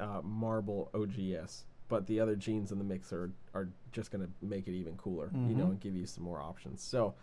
uh, 0.00 0.20
marble 0.22 0.90
OGS, 0.94 1.64
but 1.88 2.06
the 2.08 2.18
other 2.18 2.34
genes 2.34 2.72
in 2.72 2.78
the 2.78 2.84
mix 2.84 3.12
are 3.12 3.30
are 3.54 3.68
just 3.92 4.10
gonna 4.10 4.28
make 4.40 4.66
it 4.66 4.72
even 4.72 4.96
cooler, 4.96 5.30
you 5.32 5.54
know, 5.54 5.66
and 5.66 5.80
give 5.80 5.94
you 5.94 6.06
some 6.06 6.24
more 6.24 6.40
options. 6.40 6.82
So. 6.82 7.14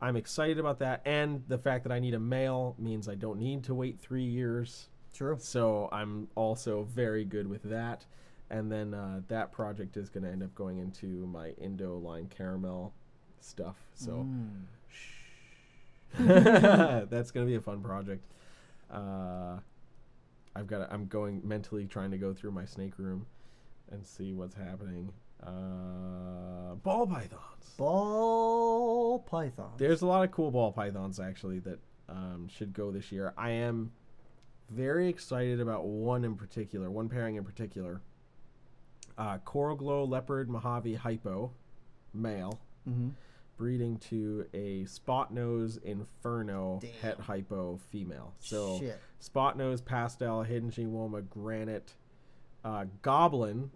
I'm 0.00 0.14
excited 0.14 0.60
about 0.60 0.78
that, 0.78 1.02
and 1.04 1.42
the 1.48 1.58
fact 1.58 1.82
that 1.82 1.90
I 1.90 1.98
need 1.98 2.14
a 2.14 2.20
male 2.20 2.76
means 2.78 3.08
I 3.08 3.16
don't 3.16 3.40
need 3.40 3.64
to 3.64 3.74
wait 3.74 3.98
three 3.98 4.22
years 4.22 4.90
True. 5.12 5.36
so 5.40 5.88
I'm 5.90 6.28
also 6.36 6.84
very 6.84 7.24
good 7.24 7.48
with 7.48 7.64
that. 7.64 8.04
And 8.50 8.70
then 8.70 8.94
uh, 8.94 9.20
that 9.28 9.52
project 9.52 9.96
is 9.96 10.08
going 10.08 10.24
to 10.24 10.30
end 10.30 10.42
up 10.42 10.54
going 10.54 10.78
into 10.78 11.26
my 11.26 11.50
Indo 11.60 11.98
line 11.98 12.28
caramel 12.28 12.94
stuff. 13.44 13.76
So 13.94 14.26
that's 16.18 17.30
going 17.30 17.46
to 17.46 17.50
be 17.50 17.56
a 17.56 17.60
fun 17.60 17.82
project. 17.82 18.24
Uh, 18.90 19.58
I've 20.54 20.66
got. 20.66 20.92
I'm 20.92 21.06
going 21.06 21.40
mentally 21.44 21.86
trying 21.86 22.10
to 22.10 22.18
go 22.18 22.32
through 22.32 22.52
my 22.52 22.64
snake 22.64 22.98
room 22.98 23.26
and 23.90 24.04
see 24.04 24.32
what's 24.32 24.54
happening. 24.54 25.12
Uh, 25.42 26.74
ball 26.82 27.06
pythons. 27.06 27.74
Ball 27.76 29.20
python. 29.20 29.72
There's 29.76 30.02
a 30.02 30.06
lot 30.06 30.24
of 30.24 30.32
cool 30.32 30.50
ball 30.50 30.72
pythons 30.72 31.20
actually 31.20 31.60
that 31.60 31.78
um, 32.08 32.48
should 32.48 32.72
go 32.72 32.90
this 32.90 33.12
year. 33.12 33.32
I 33.36 33.50
am 33.50 33.92
very 34.70 35.08
excited 35.08 35.60
about 35.60 35.84
one 35.84 36.24
in 36.24 36.34
particular, 36.34 36.90
one 36.90 37.08
pairing 37.08 37.36
in 37.36 37.44
particular. 37.44 38.00
Uh, 39.16 39.38
Coral 39.38 39.76
Glow 39.76 40.04
Leopard 40.04 40.48
Mojave 40.48 40.94
Hypo, 40.94 41.52
male, 42.14 42.60
hmm 42.84 43.08
breeding 43.58 43.98
to 43.98 44.46
a 44.54 44.84
Spot 44.86 45.32
Nose 45.34 45.78
Inferno 45.84 46.78
Damn. 46.80 46.90
Het 47.02 47.20
Hypo 47.20 47.78
female. 47.90 48.32
So 48.38 48.78
Shit. 48.78 48.98
Spot 49.18 49.58
Nose 49.58 49.82
Pastel 49.82 50.42
Hidden 50.44 50.70
Chihuahua 50.70 51.20
Granite 51.28 51.92
uh, 52.64 52.84
Goblin, 53.02 53.70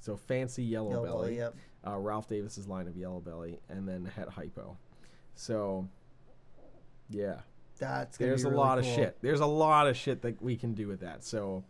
so 0.00 0.16
fancy 0.16 0.62
yellow, 0.62 0.90
Yellow 0.90 1.04
belly 1.04 1.22
belly, 1.22 1.36
yep. 1.36 1.54
uh, 1.86 1.96
Ralph 1.96 2.28
Davis's 2.28 2.68
line 2.68 2.88
of 2.88 2.96
Yellow 2.96 3.20
Belly, 3.20 3.58
and 3.68 3.88
then 3.88 4.10
Het 4.16 4.28
Hypo. 4.28 4.76
So, 5.34 5.88
yeah, 7.08 7.40
That's 7.78 8.16
there's 8.16 8.44
be 8.44 8.50
a 8.50 8.52
lot 8.52 8.78
of 8.78 8.84
shit. 8.84 9.16
There's 9.20 9.40
a 9.40 9.46
lot 9.46 9.88
of 9.88 9.96
shit 9.96 10.22
that 10.22 10.40
we 10.42 10.56
can 10.56 10.74
do 10.74 10.86
with 10.88 11.00
that. 11.00 11.24
So, 11.24 11.64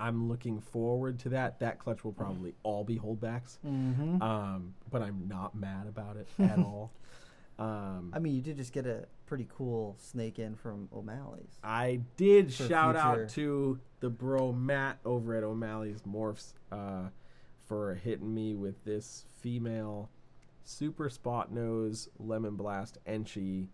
I'm 0.00 0.28
looking 0.28 0.60
forward 0.60 1.18
to 1.20 1.28
that. 1.30 1.60
That 1.60 1.78
clutch 1.78 2.04
will 2.04 2.12
probably 2.12 2.54
all 2.62 2.84
be 2.84 2.98
holdbacks, 2.98 3.58
Mhm. 3.64 4.20
um, 4.22 4.74
but 4.90 5.02
I'm 5.02 5.28
not 5.28 5.54
mad 5.54 5.86
about 5.86 6.16
it 6.16 6.26
at 6.38 6.58
all. 6.58 6.90
Um, 7.58 8.10
I 8.14 8.18
mean, 8.18 8.34
you 8.34 8.40
did 8.40 8.56
just 8.56 8.72
get 8.72 8.86
a 8.86 9.06
pretty 9.26 9.46
cool 9.54 9.94
snake 9.98 10.38
in 10.38 10.54
from 10.54 10.88
O'Malley's. 10.94 11.58
I 11.62 12.00
did 12.16 12.50
shout 12.52 12.96
out 12.96 13.28
to 13.30 13.78
the 14.00 14.08
bro 14.08 14.52
Matt 14.52 14.98
over 15.04 15.34
at 15.34 15.44
O'Malley's 15.44 16.00
Morphs 16.02 16.54
uh, 16.72 17.08
for 17.66 17.94
hitting 17.96 18.32
me 18.34 18.54
with 18.54 18.82
this 18.84 19.26
female 19.40 20.08
super 20.64 21.10
spot 21.10 21.52
nose 21.52 22.08
lemon 22.18 22.56
blast 22.56 22.96
enchi 23.06 23.66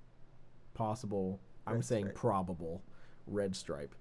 possible. 0.75 1.41
I'm 1.67 1.75
Red 1.77 1.85
saying 1.85 2.05
stripe. 2.07 2.15
probable 2.17 2.83
red 3.27 3.55
stripe. 3.57 3.95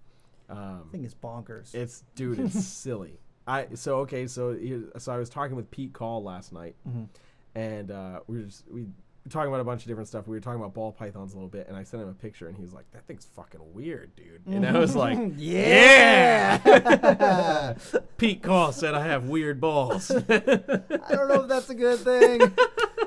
I 0.50 0.54
Um, 0.54 0.90
think 0.92 1.06
it's 1.06 1.16
bonkers. 1.16 1.74
it's 1.76 2.04
dude, 2.16 2.40
it's 2.40 2.64
silly. 2.66 3.20
I 3.48 3.68
so 3.76 3.98
okay. 4.00 4.28
So 4.28 4.54
here- 4.56 4.92
so 4.98 5.12
I 5.14 5.18
was 5.18 5.30
talking 5.30 5.56
with 5.56 5.70
Pete 5.72 5.94
Call 5.94 6.24
last 6.24 6.52
night, 6.54 6.76
Mhm. 6.88 7.08
and 7.56 7.92
uh, 7.92 8.20
we 8.28 8.38
were 8.38 8.44
just 8.46 8.64
we 8.70 8.82
were 8.84 8.88
talking 9.30 9.48
about 9.50 9.60
a 9.60 9.64
bunch 9.64 9.82
of 9.84 9.88
different 9.88 10.08
stuff. 10.08 10.28
We 10.28 10.36
were 10.36 10.40
talking 10.40 10.60
about 10.60 10.74
ball 10.76 10.92
pythons 10.92 11.34
a 11.34 11.36
little 11.36 11.50
bit, 11.50 11.68
and 11.68 11.76
I 11.78 11.84
sent 11.84 12.02
him 12.04 12.10
a 12.10 12.14
picture, 12.14 12.48
and 12.48 12.56
he 12.56 12.62
was 12.62 12.74
like, 12.74 12.86
"That 12.92 13.06
thing's 13.08 13.26
fucking 13.36 13.60
weird, 13.74 14.16
dude." 14.16 14.46
And 14.48 14.66
I 14.66 14.78
was 14.80 14.96
like, 14.96 15.18
yeah. 15.38 16.60
"Yeah." 16.66 17.74
Pete 18.18 18.42
Call 18.44 18.72
said 18.72 18.94
I 18.96 19.06
have 19.06 19.26
weird 19.28 19.60
balls. 19.62 20.10
I 20.12 20.18
don't 20.20 21.28
know 21.28 21.42
if 21.42 21.48
that's 21.48 21.70
a 21.70 21.76
good 21.76 22.00
thing. 22.00 22.40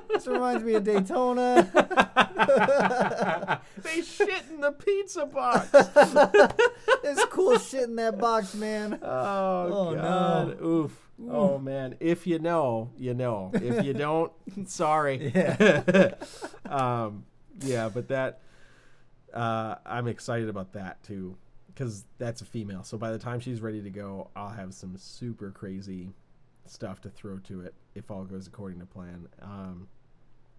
this 0.08 0.26
reminds 0.26 0.62
me 0.64 0.74
of 0.74 0.84
Daytona. 0.84 1.68
They 3.94 4.02
shit 4.02 4.44
in 4.50 4.60
the 4.60 4.72
pizza 4.72 5.26
box. 5.26 5.68
There's 7.02 7.24
cool 7.30 7.58
shit 7.58 7.84
in 7.84 7.96
that 7.96 8.18
box, 8.18 8.54
man. 8.54 8.98
Oh, 9.02 9.08
Oh, 9.72 9.94
god. 9.94 10.60
no. 10.60 10.66
Oof. 10.66 11.04
Oh 11.28 11.58
man. 11.58 11.96
If 12.00 12.26
you 12.28 12.38
know, 12.38 12.90
you 12.96 13.12
know. 13.14 13.50
If 13.54 13.84
you 13.84 13.92
don't, 13.92 14.32
sorry. 14.66 15.32
Yeah. 15.34 16.14
um 16.66 17.24
yeah, 17.62 17.88
but 17.88 18.08
that 18.08 18.40
uh 19.34 19.76
I'm 19.84 20.06
excited 20.06 20.48
about 20.48 20.72
that 20.74 21.02
too 21.02 21.36
cuz 21.74 22.04
that's 22.18 22.40
a 22.40 22.44
female. 22.44 22.84
So 22.84 22.98
by 22.98 23.10
the 23.10 23.18
time 23.18 23.40
she's 23.40 23.60
ready 23.60 23.82
to 23.82 23.90
go, 23.90 24.30
I'll 24.36 24.50
have 24.50 24.72
some 24.74 24.96
super 24.96 25.50
crazy 25.50 26.12
stuff 26.66 27.00
to 27.00 27.08
throw 27.10 27.38
to 27.38 27.62
it 27.62 27.74
if 27.94 28.10
all 28.12 28.24
goes 28.24 28.46
according 28.46 28.78
to 28.80 28.86
plan. 28.86 29.26
Um 29.42 29.88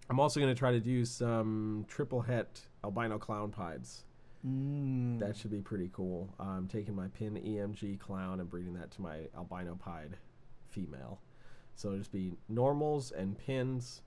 I'm 0.09 0.19
also 0.19 0.39
going 0.39 0.53
to 0.53 0.57
try 0.57 0.71
to 0.71 0.79
do 0.79 1.05
some 1.05 1.85
triple 1.87 2.21
het 2.21 2.61
albino 2.83 3.17
clown 3.19 3.51
pieds. 3.51 4.03
Mm. 4.45 5.19
That 5.19 5.35
should 5.35 5.51
be 5.51 5.61
pretty 5.61 5.89
cool. 5.93 6.33
I'm 6.39 6.67
taking 6.67 6.95
my 6.95 7.07
pin 7.09 7.35
EMG 7.35 7.99
clown 7.99 8.39
and 8.39 8.49
breeding 8.49 8.73
that 8.75 8.89
to 8.91 9.01
my 9.01 9.27
albino 9.35 9.75
pied 9.75 10.17
female. 10.69 11.19
So 11.75 11.89
it'll 11.89 11.99
just 11.99 12.11
be 12.11 12.33
normals 12.47 13.11
and 13.11 13.37
pins, 13.37 14.01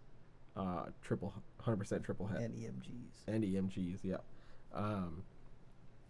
uh, 0.56 0.86
triple, 1.02 1.32
100% 1.64 2.02
triple 2.02 2.26
het 2.26 2.40
and 2.40 2.54
EMGs. 2.54 3.28
and 3.28 3.44
EMGs. 3.44 4.00
Yeah, 4.02 4.16
um, 4.74 5.22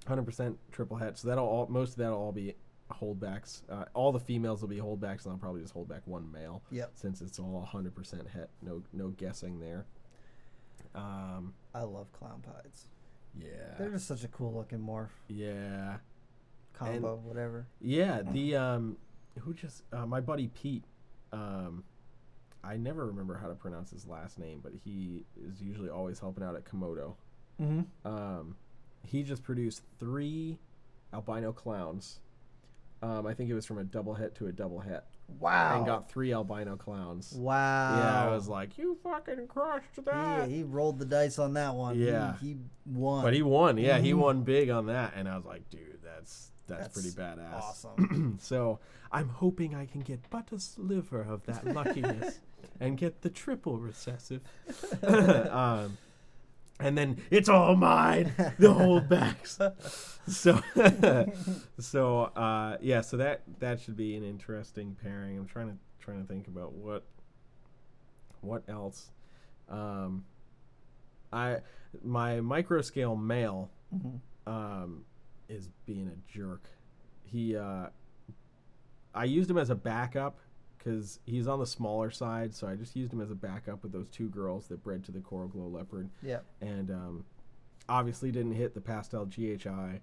100% 0.06 0.56
triple 0.70 0.96
het. 0.96 1.18
So 1.18 1.28
that'll 1.28 1.46
all 1.46 1.66
most 1.68 1.90
of 1.90 1.96
that'll 1.96 2.18
all 2.18 2.32
be 2.32 2.54
holdbacks. 3.00 3.62
Uh, 3.68 3.84
all 3.94 4.12
the 4.12 4.20
females 4.20 4.60
will 4.60 4.68
be 4.68 4.76
holdbacks, 4.78 5.24
and 5.24 5.32
I'll 5.32 5.38
probably 5.38 5.60
just 5.62 5.72
hold 5.72 5.88
back 5.88 6.02
one 6.06 6.30
male 6.32 6.62
Yep. 6.70 6.92
since 6.94 7.20
it's 7.20 7.38
all 7.38 7.68
100% 7.72 8.28
het. 8.28 8.50
No, 8.62 8.82
no 8.92 9.08
guessing 9.08 9.60
there. 9.60 9.86
Um, 10.94 11.54
I 11.74 11.82
love 11.82 12.12
clown 12.12 12.42
pies. 12.42 12.86
yeah, 13.38 13.74
They're 13.78 13.90
just 13.90 14.06
such 14.06 14.24
a 14.24 14.28
cool 14.28 14.52
looking 14.52 14.78
morph 14.80 15.08
yeah. 15.28 15.96
combo, 16.74 17.16
whatever. 17.24 17.66
Yeah, 17.80 18.22
the 18.22 18.56
um, 18.56 18.96
who 19.40 19.54
just 19.54 19.84
uh, 19.92 20.06
my 20.06 20.20
buddy 20.20 20.48
Pete. 20.48 20.84
Um, 21.32 21.84
I 22.64 22.76
never 22.76 23.06
remember 23.06 23.36
how 23.38 23.48
to 23.48 23.54
pronounce 23.54 23.90
his 23.90 24.06
last 24.06 24.38
name, 24.38 24.60
but 24.62 24.72
he 24.84 25.24
is 25.42 25.60
usually 25.62 25.88
always 25.88 26.20
helping 26.20 26.44
out 26.44 26.54
at 26.54 26.64
Komodo. 26.64 27.14
Mm-hmm. 27.60 28.06
Um, 28.06 28.56
he 29.04 29.22
just 29.22 29.42
produced 29.42 29.82
three 29.98 30.58
albino 31.12 31.52
clowns. 31.52 32.20
Um, 33.02 33.26
I 33.26 33.34
think 33.34 33.50
it 33.50 33.54
was 33.54 33.66
from 33.66 33.78
a 33.78 33.84
double 33.84 34.14
het 34.14 34.34
to 34.36 34.46
a 34.46 34.52
double 34.52 34.78
het. 34.80 35.04
Wow. 35.40 35.78
and 35.78 35.86
got 35.86 36.10
three 36.10 36.32
albino 36.32 36.76
clowns. 36.76 37.32
wow. 37.32 37.96
Yeah, 37.98 38.24
I 38.30 38.34
was 38.34 38.48
like, 38.48 38.76
you 38.78 38.96
fucking 39.02 39.46
crushed 39.48 40.04
that. 40.04 40.06
Yeah, 40.14 40.46
he 40.46 40.62
rolled 40.62 40.98
the 40.98 41.04
dice 41.06 41.38
on 41.38 41.54
that 41.54 41.74
one. 41.74 41.98
Yeah. 41.98 42.36
He, 42.38 42.58
won. 42.86 43.22
But 43.24 43.32
he 43.34 43.42
won. 43.42 43.78
Yeah, 43.78 43.98
he 43.98 44.12
Mhm. 44.12 44.18
won 44.18 44.42
big 44.42 44.68
on 44.70 44.86
that, 44.86 45.14
and 45.16 45.28
I 45.28 45.36
was 45.36 45.44
like, 45.44 45.68
dude, 45.70 45.98
that's 46.04 46.50
that's, 46.68 46.94
That's 46.94 46.94
pretty 46.94 47.10
badass. 47.40 47.54
awesome. 47.54 48.38
so 48.40 48.78
I'm 49.10 49.28
hoping 49.28 49.74
I 49.74 49.84
can 49.86 50.00
get 50.02 50.20
but 50.30 50.52
a 50.52 50.60
sliver 50.60 51.20
of 51.22 51.44
that 51.46 51.66
luckiness 51.74 52.38
and 52.78 52.96
get 52.96 53.20
the 53.22 53.30
triple 53.30 53.78
recessive. 53.78 54.42
um, 55.02 55.98
and 56.82 56.96
then 56.98 57.18
it's 57.30 57.48
all 57.48 57.74
mine, 57.76 58.32
the 58.58 58.72
whole 58.72 59.00
holdbacks. 59.02 59.58
so, 60.26 60.60
so 61.78 62.20
uh, 62.36 62.76
yeah, 62.80 63.00
so 63.00 63.16
that 63.16 63.42
that 63.60 63.80
should 63.80 63.96
be 63.96 64.16
an 64.16 64.24
interesting 64.24 64.96
pairing. 65.02 65.38
I'm 65.38 65.46
trying 65.46 65.68
to 65.68 65.76
trying 66.00 66.20
to 66.22 66.28
think 66.28 66.48
about 66.48 66.72
what 66.72 67.04
what 68.40 68.62
else. 68.68 69.10
Um, 69.68 70.24
I 71.32 71.58
my 72.02 72.40
micro 72.40 72.80
scale 72.82 73.16
male 73.16 73.70
Mhm. 73.94 74.20
um, 74.46 75.04
is 75.48 75.68
being 75.86 76.08
a 76.08 76.32
jerk. 76.32 76.64
He, 77.24 77.56
uh, 77.56 77.86
I 79.14 79.24
used 79.24 79.50
him 79.50 79.58
as 79.58 79.68
a 79.70 79.74
backup 79.74 80.38
because 80.82 81.20
he's 81.26 81.46
on 81.46 81.58
the 81.58 81.66
smaller 81.66 82.10
side, 82.10 82.54
so 82.54 82.66
I 82.66 82.74
just 82.76 82.96
used 82.96 83.12
him 83.12 83.20
as 83.20 83.30
a 83.30 83.34
backup 83.34 83.82
with 83.82 83.92
those 83.92 84.08
two 84.08 84.28
girls 84.28 84.66
that 84.68 84.82
bred 84.82 85.04
to 85.04 85.12
the 85.12 85.20
coral 85.20 85.48
glow 85.48 85.66
leopard, 85.68 86.08
Yep. 86.22 86.44
and 86.60 86.90
um, 86.90 87.24
obviously 87.88 88.30
didn't 88.32 88.52
hit 88.54 88.74
the 88.74 88.80
pastel 88.80 89.26
GHI. 89.26 90.00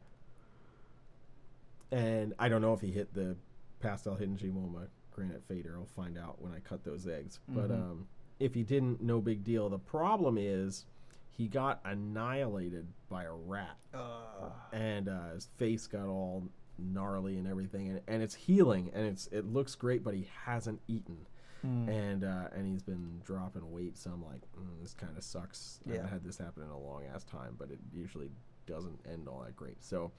And 1.92 2.34
I 2.40 2.50
don't 2.50 2.62
know 2.62 2.74
if 2.74 2.82
he 2.82 2.92
hit 2.92 3.14
the 3.14 3.36
pastel 3.80 4.16
hidden 4.16 4.38
Gene 4.38 4.54
Woma 4.54 4.88
granite 5.12 5.44
fader. 5.48 5.76
I'll 5.78 5.86
find 5.86 6.18
out 6.18 6.42
when 6.42 6.54
I 6.54 6.60
cut 6.60 6.84
those 6.84 7.08
eggs. 7.08 7.40
But 7.50 7.70
Mhm. 7.70 7.74
um, 7.92 8.08
if 8.40 8.54
he 8.54 8.64
didn't, 8.64 9.02
no 9.02 9.20
big 9.20 9.44
deal. 9.44 9.70
The 9.70 9.80
problem 9.80 10.38
is 10.38 10.86
he 11.32 11.48
got 11.48 11.82
annihilated 11.84 12.88
by 13.10 13.24
a 13.24 13.34
rat 13.34 13.78
Uh, 13.94 14.52
and 14.72 15.10
uh, 15.10 15.32
his 15.34 15.48
face 15.58 15.88
got 15.88 16.08
all 16.08 16.44
gnarly 16.82 17.38
and 17.38 17.48
everything, 17.48 17.90
and, 17.90 18.02
and 18.08 18.24
it's 18.24 18.36
healing 18.36 18.92
and 18.94 19.06
it's 19.06 19.28
it 19.28 19.46
looks 19.46 19.76
great, 19.76 20.04
but 20.04 20.14
he 20.14 20.28
hasn't 20.46 20.82
eaten, 20.88 21.28
mm. 21.66 21.88
and 21.88 22.24
uh, 22.24 22.48
and 22.56 22.68
he's 22.68 22.84
been 22.84 23.22
dropping 23.26 23.72
weight. 23.72 23.98
So 23.98 24.12
I'm 24.12 24.24
like, 24.24 24.42
mm, 24.58 24.82
this 24.82 24.94
kind 24.94 25.18
of 25.18 25.24
sucks. 25.24 25.80
I 25.88 25.94
haven't 25.94 26.10
had 26.10 26.24
this 26.24 26.38
happen 26.38 26.64
in 26.64 26.70
a 26.70 26.80
long 26.80 27.04
ass 27.14 27.24
time, 27.24 27.56
but 27.58 27.72
it 27.72 27.80
usually 27.94 28.30
doesn't 28.66 29.00
end 29.12 29.28
all 29.28 29.42
that 29.46 29.56
great. 29.56 29.84
So, 29.84 30.12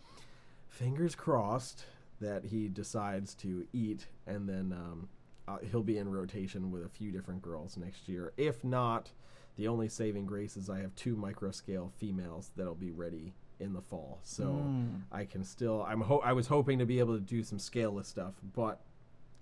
fingers 0.69 1.14
crossed 1.14 1.85
that 2.21 2.45
he 2.45 2.69
decides 2.69 3.35
to 3.37 3.67
eat, 3.73 4.07
and 4.26 4.49
then 4.49 4.73
um, 4.73 5.09
uh, 5.49 5.59
he'll 5.71 5.83
be 5.83 5.99
in 5.99 6.11
rotation 6.11 6.71
with 6.71 6.85
a 6.85 6.88
few 6.88 7.11
different 7.11 7.43
girls 7.43 7.76
next 7.76 8.09
year. 8.09 8.33
If 8.37 8.62
not, 8.62 9.11
the 9.57 9.69
only 9.69 9.88
saving 9.88 10.26
grace 10.26 10.57
is 10.57 10.71
I 10.71 10.81
have 10.81 10.95
two 10.95 11.17
micro 11.17 11.50
scale 11.50 11.93
females 11.99 12.50
that'll 12.57 12.75
be 12.75 12.90
ready 12.90 13.35
in 13.61 13.73
the 13.75 13.83
fall. 13.83 14.19
So 14.23 14.45
Mm. 14.45 15.02
I 15.12 15.25
can 15.25 15.45
still. 15.45 15.83
I'm. 15.83 16.00
Ho- 16.00 16.23
I 16.25 16.33
was 16.33 16.47
hoping 16.49 16.79
to 16.79 16.87
be 16.87 16.99
able 16.99 17.14
to 17.14 17.21
do 17.21 17.43
some 17.43 17.59
scaleless 17.59 18.09
stuff, 18.09 18.35
but 18.55 18.81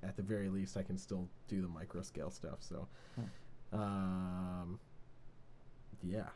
at 0.02 0.16
the 0.16 0.22
very 0.22 0.48
least, 0.48 0.76
I 0.76 0.82
can 0.82 0.96
still 0.98 1.28
do 1.48 1.60
the 1.62 1.68
micro 1.68 2.02
scale 2.02 2.30
stuff. 2.30 2.58
So, 2.60 2.86
um, 3.72 4.78
yeah, 6.02 6.28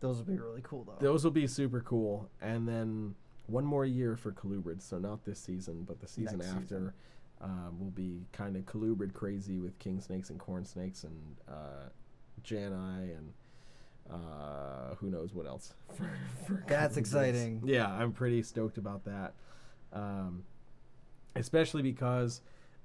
Those 0.00 0.18
will 0.18 0.24
be 0.24 0.38
really 0.38 0.60
cool 0.62 0.84
though. 0.84 0.96
those 1.04 1.24
will 1.24 1.30
be 1.30 1.46
super 1.46 1.80
cool. 1.80 2.28
And 2.40 2.66
then 2.68 3.14
one 3.46 3.64
more 3.64 3.84
year 3.84 4.16
for 4.16 4.32
Colubrid. 4.32 4.82
So 4.82 4.98
not 4.98 5.24
this 5.24 5.38
season, 5.38 5.84
but 5.86 6.00
the 6.00 6.08
season 6.08 6.38
Next 6.38 6.50
after. 6.50 6.62
season. 6.62 6.92
Um, 7.40 7.78
will 7.78 7.90
be 7.90 8.24
kind 8.32 8.56
of 8.56 8.64
Colubrid 8.64 9.12
crazy 9.12 9.58
with 9.58 9.78
king 9.78 10.00
snakes 10.00 10.30
and 10.30 10.38
corn 10.38 10.64
snakes 10.64 11.04
and 11.04 11.36
uh, 11.48 11.88
Jani 12.44 13.12
and 13.12 13.32
uh, 14.12 14.94
who 14.96 15.10
knows 15.10 15.32
what 15.34 15.46
else. 15.46 15.74
For, 15.96 16.10
for 16.46 16.64
That's 16.68 16.96
exciting. 16.96 17.62
Yeah, 17.64 17.88
I'm 17.88 18.12
pretty 18.12 18.42
stoked 18.42 18.78
about 18.78 19.04
that. 19.04 19.34
Um, 19.92 20.44
especially 21.36 21.82
because 21.82 22.40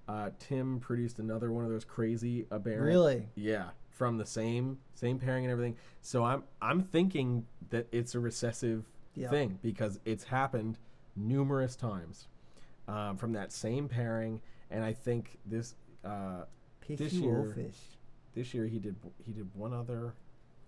uh, 0.07 0.29
Tim 0.39 0.79
produced 0.79 1.19
another 1.19 1.51
one 1.51 1.63
of 1.65 1.69
those 1.71 1.85
crazy 1.85 2.45
aberrant 2.51 2.81
Really? 2.83 3.27
yeah, 3.35 3.69
from 3.89 4.17
the 4.17 4.25
same 4.25 4.77
same 4.95 5.19
pairing 5.19 5.45
and 5.45 5.51
everything. 5.51 5.75
So 6.01 6.23
I'm 6.23 6.43
I'm 6.61 6.81
thinking 6.83 7.45
that 7.69 7.88
it's 7.91 8.15
a 8.15 8.19
recessive 8.19 8.85
Yeah. 9.15 9.29
thing 9.29 9.59
because 9.61 9.99
it's 10.05 10.23
happened 10.23 10.77
numerous 11.15 11.75
times 11.75 12.27
um, 12.88 13.17
from 13.17 13.33
that 13.33 13.51
same 13.51 13.88
pairing, 13.88 14.41
and 14.71 14.83
I 14.83 14.93
think 14.93 15.38
this 15.45 15.75
uh, 16.05 16.43
This 16.88 17.13
year- 17.13 17.55
this 18.35 18.53
year 18.53 18.65
he 18.67 18.79
did 18.79 18.95
he 19.25 19.31
did 19.33 19.47
one 19.55 19.73
other 19.73 20.13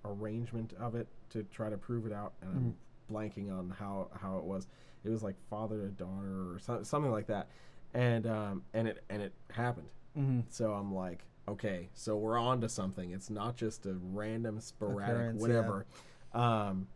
arrangement 0.06 0.74
of 0.80 0.96
it 0.96 1.08
to 1.30 1.44
try 1.44 1.70
to 1.70 1.78
prove 1.78 2.06
it 2.06 2.14
out, 2.14 2.34
and 2.42 2.52
Mm. 2.54 2.58
I'm 2.58 2.76
blanking 3.16 3.52
on 3.52 3.70
how 3.70 4.10
how 4.14 4.38
it 4.38 4.44
was. 4.44 4.68
It 5.04 5.10
was 5.10 5.24
like 5.24 5.36
father 5.50 5.82
to 5.82 5.88
daughter 5.90 6.54
or 6.54 6.60
so, 6.60 6.84
something 6.84 7.12
like 7.12 7.28
that, 7.28 7.50
and 7.94 8.28
um, 8.28 8.64
and 8.74 8.88
it 8.88 9.04
and 9.10 9.22
it 9.22 9.34
happened. 9.52 9.90
Mm-hmm. 10.18 10.42
So 10.50 10.74
I'm 10.74 10.94
like, 10.94 11.26
okay, 11.48 11.90
so 11.94 12.18
we're 12.18 12.38
on 12.38 12.62
to 12.62 12.70
something. 12.70 13.12
It's 13.12 13.30
not 13.30 13.56
just 13.56 13.86
a 13.86 13.96
random, 14.02 14.60
sporadic, 14.60 15.16
Occurrence, 15.16 15.42
yeah. 15.42 15.48
whatever. 15.48 15.86
Um, 16.34 16.88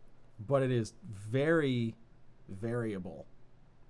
but 0.46 0.62
it 0.62 0.70
is 0.70 0.92
very 1.10 1.94
variable 2.48 3.26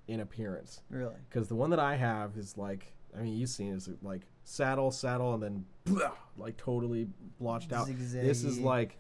in 0.09 0.21
appearance. 0.21 0.83
Really? 0.91 1.17
Because 1.29 1.49
the 1.49 1.55
one 1.57 1.71
that 1.71 1.81
I 1.81 1.97
have 1.97 2.37
is 2.37 2.57
like, 2.57 2.93
I 3.17 3.23
mean, 3.23 3.37
you've 3.37 3.51
seen 3.51 3.73
it, 3.73 3.77
is 3.77 3.89
like 4.03 4.23
saddle, 4.45 4.91
saddle, 4.91 5.35
and 5.35 5.43
then 5.43 5.65
blah, 5.85 6.13
like 6.37 6.57
totally 6.57 7.09
blotched 7.41 7.73
out. 7.73 7.89
This 7.89 8.45
is 8.45 8.59
like 8.59 8.97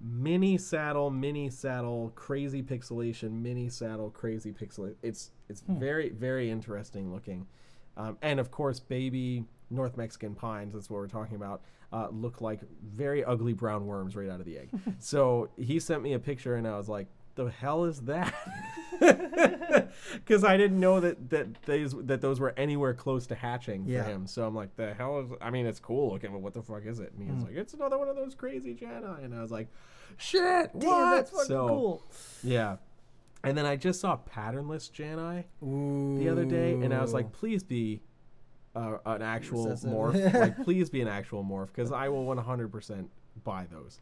mini 0.00 0.58
saddle, 0.58 1.10
mini 1.10 1.48
saddle, 1.50 2.12
crazy 2.14 2.62
pixelation, 2.62 3.40
mini 3.42 3.68
saddle, 3.68 4.10
crazy 4.10 4.52
pixelation. 4.52 4.96
It's 5.02 5.30
it's 5.48 5.62
Hmm. 5.62 5.78
very 5.78 6.08
very 6.10 6.50
interesting 6.50 7.12
looking, 7.12 7.46
um, 7.96 8.18
and 8.22 8.38
of 8.40 8.50
course, 8.50 8.80
baby 8.80 9.44
North 9.70 9.96
Mexican 9.96 10.34
pines. 10.34 10.74
That's 10.74 10.90
what 10.90 10.96
we're 10.98 11.06
talking 11.08 11.36
about. 11.36 11.62
Uh, 11.92 12.08
look 12.10 12.40
like 12.40 12.60
very 12.84 13.24
ugly 13.24 13.52
brown 13.52 13.86
worms 13.86 14.16
right 14.16 14.28
out 14.28 14.40
of 14.40 14.46
the 14.46 14.58
egg. 14.58 14.70
so 14.98 15.48
he 15.56 15.78
sent 15.80 16.02
me 16.02 16.12
a 16.14 16.18
picture, 16.18 16.56
and 16.56 16.66
I 16.66 16.76
was 16.76 16.88
like, 16.88 17.06
"The 17.36 17.50
hell 17.50 17.84
is 17.84 18.00
that?" 18.02 18.34
Because 20.14 20.42
I 20.44 20.56
didn't 20.56 20.80
know 20.80 21.00
that 21.00 21.30
that 21.30 21.62
those 21.64 21.94
that 22.06 22.20
those 22.20 22.40
were 22.40 22.52
anywhere 22.56 22.94
close 22.94 23.26
to 23.28 23.34
hatching 23.34 23.84
Yeah. 23.86 24.02
for 24.02 24.10
him. 24.10 24.26
So 24.26 24.46
I'm 24.46 24.54
like, 24.54 24.74
"The 24.76 24.94
hell 24.94 25.20
is?" 25.20 25.26
I 25.40 25.50
mean, 25.50 25.66
it's 25.66 25.80
cool 25.80 26.12
looking, 26.12 26.32
but 26.32 26.40
what 26.40 26.54
the 26.54 26.62
fuck 26.62 26.84
is 26.86 26.98
it? 27.00 27.12
And 27.12 27.22
he 27.26 27.32
was 27.32 27.42
Mm. 27.44 27.46
like, 27.48 27.56
"It's 27.56 27.74
another 27.74 27.98
one 27.98 28.08
of 28.08 28.16
those 28.16 28.34
crazy 28.34 28.74
Jedi," 28.74 29.24
and 29.24 29.34
I 29.34 29.42
was 29.42 29.50
like, 29.52 29.68
"Shit, 30.16 30.70
Damn, 30.78 30.88
what?" 30.90 31.14
that's 31.16 31.30
fucking 31.30 31.46
so, 31.46 31.68
cool. 31.68 32.02
Yeah. 32.42 32.76
And 33.44 33.56
then 33.56 33.64
I 33.66 33.76
just 33.76 34.00
saw 34.00 34.16
patternless 34.16 34.90
Jani 34.94 35.44
Ooh. 35.62 36.18
the 36.18 36.28
other 36.28 36.44
day, 36.44 36.72
and 36.72 36.92
I 36.92 37.00
was 37.00 37.12
like, 37.12 37.30
please 37.32 37.62
be 37.62 38.00
uh, 38.74 38.96
an 39.06 39.22
actual 39.22 39.66
morph. 39.68 40.34
like, 40.40 40.64
please 40.64 40.90
be 40.90 41.00
an 41.00 41.06
actual 41.08 41.44
morph, 41.44 41.68
because 41.68 41.92
I 41.92 42.08
will 42.08 42.24
100% 42.26 43.06
buy 43.44 43.66
those. 43.70 44.00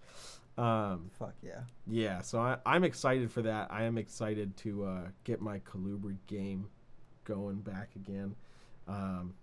Um, 0.56 1.10
fuck 1.18 1.34
yeah. 1.42 1.60
yeah, 1.86 2.20
so 2.20 2.38
I, 2.40 2.58
I'm 2.64 2.84
excited 2.84 3.30
for 3.32 3.42
that. 3.42 3.68
I 3.72 3.84
am 3.84 3.98
excited 3.98 4.56
to 4.58 4.84
uh, 4.84 5.00
get 5.24 5.40
my 5.40 5.58
Colubrid 5.60 6.18
game 6.28 6.68
going 7.24 7.56
back 7.60 7.90
again. 7.96 8.36
Um, 8.86 9.34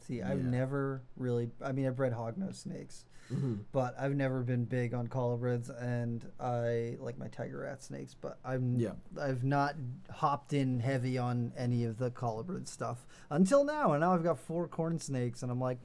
See, 0.00 0.22
I've 0.22 0.42
Yeah. 0.42 0.48
never 0.50 1.02
really. 1.16 1.50
I 1.62 1.72
mean, 1.72 1.86
I've 1.86 1.96
bred 1.96 2.14
hognose 2.14 2.54
snakes, 2.56 3.04
mhm. 3.30 3.58
but 3.72 3.94
I've 4.00 4.14
never 4.16 4.42
been 4.42 4.64
big 4.64 4.94
on 4.94 5.06
colubrids, 5.06 5.68
and 5.82 6.24
I 6.40 6.96
like 6.98 7.18
my 7.18 7.28
tiger 7.28 7.58
rat 7.60 7.82
snakes. 7.82 8.14
But 8.14 8.38
I'm 8.42 8.76
Yeah. 8.76 8.92
I've 9.20 9.44
not 9.44 9.74
hopped 10.10 10.54
in 10.54 10.80
heavy 10.80 11.18
on 11.18 11.52
any 11.58 11.84
of 11.84 11.98
the 11.98 12.10
colubrid 12.10 12.66
stuff 12.68 13.06
until 13.28 13.64
now, 13.64 13.92
and 13.92 14.00
now 14.00 14.14
I've 14.14 14.24
got 14.24 14.38
four 14.38 14.66
corn 14.66 14.98
snakes, 14.98 15.42
and 15.42 15.52
I'm 15.52 15.60
like. 15.60 15.78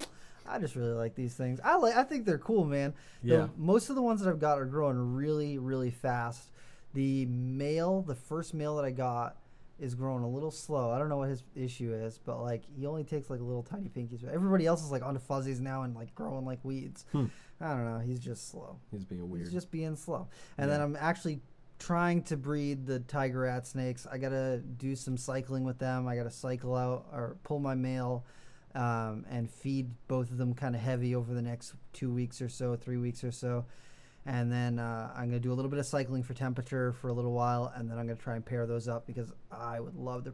I 0.47 0.59
just 0.59 0.75
really 0.75 0.91
like 0.93 1.15
these 1.15 1.33
things. 1.35 1.59
I 1.63 1.75
like. 1.77 1.95
I 1.95 2.03
think 2.03 2.25
they're 2.25 2.37
cool, 2.37 2.65
man. 2.65 2.93
The- 3.23 3.29
Yeah. 3.29 3.47
most 3.57 3.89
of 3.89 3.95
the 3.95 4.01
ones 4.01 4.21
that 4.21 4.29
I've 4.29 4.39
got 4.39 4.59
are 4.59 4.65
growing 4.65 5.15
really, 5.15 5.57
really 5.57 5.91
fast. 5.91 6.51
The 6.93 7.25
male, 7.27 8.01
the 8.01 8.15
first 8.15 8.53
male 8.53 8.75
that 8.75 8.85
I 8.85 8.91
got, 8.91 9.37
is 9.79 9.95
growing 9.95 10.23
a 10.23 10.29
little 10.29 10.51
slow. 10.51 10.91
I 10.91 10.99
don't 10.99 11.09
know 11.09 11.17
what 11.17 11.29
his 11.29 11.43
issue 11.55 11.91
is, 11.93 12.19
but 12.23 12.41
like 12.41 12.63
he 12.77 12.85
only 12.85 13.03
takes 13.03 13.29
like 13.29 13.39
little 13.41 13.63
tiny 13.63 13.89
pinkies. 13.89 14.21
But 14.23 14.33
Everybody 14.33 14.65
else 14.67 14.83
is 14.83 14.91
like 14.91 15.01
onto 15.03 15.19
fuzzies 15.19 15.59
now 15.59 15.81
and 15.83 15.95
like 15.95 16.13
growing 16.13 16.45
like 16.45 16.59
weeds. 16.63 17.05
Hmm. 17.11 17.25
I 17.59 17.69
don't 17.69 17.85
know. 17.85 17.99
He's 17.99 18.19
just 18.19 18.49
slow. 18.51 18.77
He's 18.91 19.03
being 19.05 19.29
weird. 19.29 19.45
He's 19.45 19.53
just 19.53 19.71
being 19.71 19.95
slow. 19.95 20.27
And 20.57 20.69
then 20.69 20.79
I'm 20.81 20.95
actually 20.95 21.41
trying 21.79 22.21
to 22.23 22.37
breed 22.37 22.85
the 22.85 22.99
tiger 22.99 23.39
rat 23.41 23.65
snakes. 23.65 24.05
I 24.09 24.17
gotta 24.19 24.59
do 24.59 24.95
some 24.95 25.17
cycling 25.17 25.63
with 25.63 25.79
them. 25.79 26.07
I 26.07 26.15
gotta 26.15 26.31
cycle 26.31 26.75
out 26.75 27.07
or 27.11 27.37
pull 27.43 27.59
my 27.59 27.73
male. 27.75 28.25
Um, 28.75 29.25
and 29.29 29.49
feed 29.51 29.91
both 30.07 30.31
of 30.31 30.37
them 30.37 30.55
kind 30.55 30.73
of 30.73 30.81
heavy 30.81 31.13
over 31.13 31.33
the 31.35 31.43
next 31.43 31.75
two 31.93 32.11
weeks 32.11 32.41
or 32.41 32.49
so, 32.49 32.75
three 32.75 32.97
weeks 32.97 33.23
or 33.23 33.31
so, 33.31 33.65
and 34.25 34.51
then 34.51 34.79
uh, 34.79 35.11
I'm 35.15 35.25
gonna 35.27 35.39
do 35.39 35.51
a 35.51 35.53
little 35.53 35.69
bit 35.69 35.79
of 35.79 35.85
cycling 35.85 36.23
for 36.23 36.33
temperature 36.33 36.91
for 36.93 37.09
a 37.09 37.13
little 37.13 37.33
while, 37.33 37.71
and 37.75 37.87
then 37.89 37.99
I'm 37.99 38.07
gonna 38.07 38.17
try 38.17 38.35
and 38.35 38.43
pair 38.43 38.65
those 38.65 38.87
up 38.87 39.05
because 39.05 39.31
I 39.51 39.79
would 39.79 39.95
love 39.95 40.23
to 40.23 40.33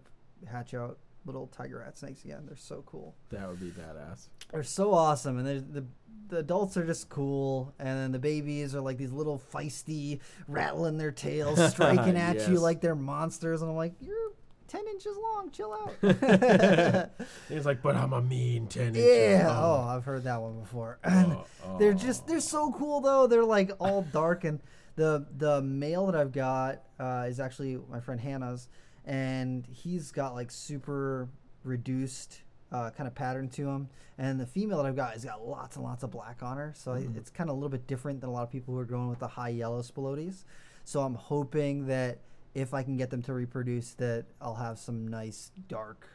hatch 0.50 0.74
out 0.74 1.00
little 1.26 1.48
tiger 1.48 1.80
rat 1.80 1.98
snakes 1.98 2.24
again. 2.24 2.44
They're 2.46 2.56
so 2.56 2.82
cool. 2.86 3.14
that 3.30 3.48
would 3.50 3.60
be 3.60 3.72
badass. 3.72 4.30
They're 4.52 4.64
so 4.64 4.94
awesome, 4.94 5.38
and 5.38 5.74
the 5.74 5.86
the 6.30 6.38
adults 6.38 6.78
are 6.78 6.86
just 6.86 7.10
cool, 7.10 7.74
and 7.80 7.90
then 7.90 8.12
the 8.12 8.20
babies 8.20 8.76
are 8.76 8.82
like 8.82 8.98
these 8.98 9.12
little 9.12 9.42
feisty, 9.52 10.20
rattling 10.48 10.98
their 10.98 11.12
tails, 11.12 11.60
striking 11.72 12.16
at 12.16 12.48
you 12.48 12.60
like 12.60 12.82
they're 12.82 12.96
monsters, 12.96 13.62
and 13.62 13.70
I'm 13.72 13.76
like, 13.78 13.96
you're 14.00 14.32
ten 14.70 14.88
inches 14.88 15.18
long, 15.18 15.52
chill 15.52 15.74
out. 15.74 17.10
He's 17.50 17.66
like, 17.66 17.82
but 17.82 17.96
I'm 17.96 18.14
a 18.14 18.22
mean 18.22 18.68
10 18.68 18.88
inches. 18.90 19.04
yeah, 19.06 19.48
oh, 19.50 19.82
I've 19.90 20.06
heard 20.06 20.24
that 20.24 20.42
one 20.42 20.60
before. 20.60 21.00
And 21.04 21.34
Oh, 21.66 21.78
they're 21.80 21.92
oh. 21.92 21.94
just 21.96 22.26
they're 22.28 22.40
so 22.40 22.72
cool 22.72 23.02
though. 23.02 23.28
They're 23.28 23.44
like 23.44 23.72
all 23.80 24.04
dark, 24.04 24.44
and 24.46 24.60
the 24.96 25.26
the 25.38 25.62
male 25.62 26.06
that 26.06 26.16
I've 26.16 26.32
got 26.32 26.84
uh, 27.00 27.26
is 27.28 27.40
actually 27.40 27.78
my 27.90 28.00
friend 28.00 28.20
Hannah's, 28.22 28.70
and 29.06 29.66
he's 29.70 30.12
got 30.12 30.34
like 30.36 30.52
super 30.52 31.28
reduced 31.64 32.42
uh, 32.72 32.90
kind 32.92 33.08
of 33.08 33.16
pattern 33.16 33.50
to 33.50 33.68
him. 33.68 33.90
And 34.18 34.40
the 34.40 34.46
female 34.46 34.78
that 34.78 34.86
I've 34.86 34.96
got 34.98 35.14
has 35.14 35.24
got 35.24 35.46
lots 35.48 35.76
and 35.78 35.86
lots 35.86 36.04
of 36.04 36.12
black 36.12 36.44
on 36.44 36.58
her, 36.58 36.74
so 36.76 36.92
Mhm. 36.92 37.16
it's 37.18 37.30
kind 37.30 37.50
of 37.50 37.54
a 37.56 37.58
little 37.58 37.70
bit 37.70 37.88
different 37.88 38.20
than 38.22 38.30
a 38.30 38.34
lot 38.34 38.44
of 38.44 38.52
people 38.52 38.74
who 38.74 38.80
are 38.80 38.86
growing 38.86 39.10
with 39.10 39.20
the 39.20 39.28
high 39.30 39.50
yellow 39.50 39.82
spilotes. 39.82 40.44
So 40.84 41.02
I'm 41.02 41.16
hoping 41.16 41.88
that 41.88 42.20
if 42.54 42.74
I 42.74 42.84
can 42.84 42.98
get 42.98 43.10
them 43.10 43.22
to 43.24 43.34
reproduce, 43.34 43.94
that 43.96 44.26
I'll 44.42 44.56
have 44.56 44.80
some 44.80 45.08
nice 45.08 45.52
dark 45.68 46.08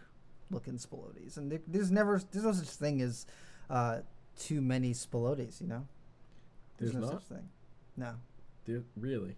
looking 0.51 0.75
spilotes. 0.79 1.37
And 1.37 1.51
there, 1.51 1.61
there's 1.67 1.91
never 1.91 2.21
there's 2.33 2.45
no 2.45 2.53
such 2.53 2.69
thing 2.69 3.01
as 3.01 3.27
uh, 3.71 3.99
too 4.39 4.61
many 4.61 4.93
spilotes, 4.93 5.61
you 5.61 5.67
know. 5.69 5.87
There's 6.79 6.95
no 6.95 7.01
not? 7.01 7.11
such 7.13 7.23
thing. 7.25 7.49
No, 7.97 8.15
There- 8.67 8.83
really? 8.97 9.37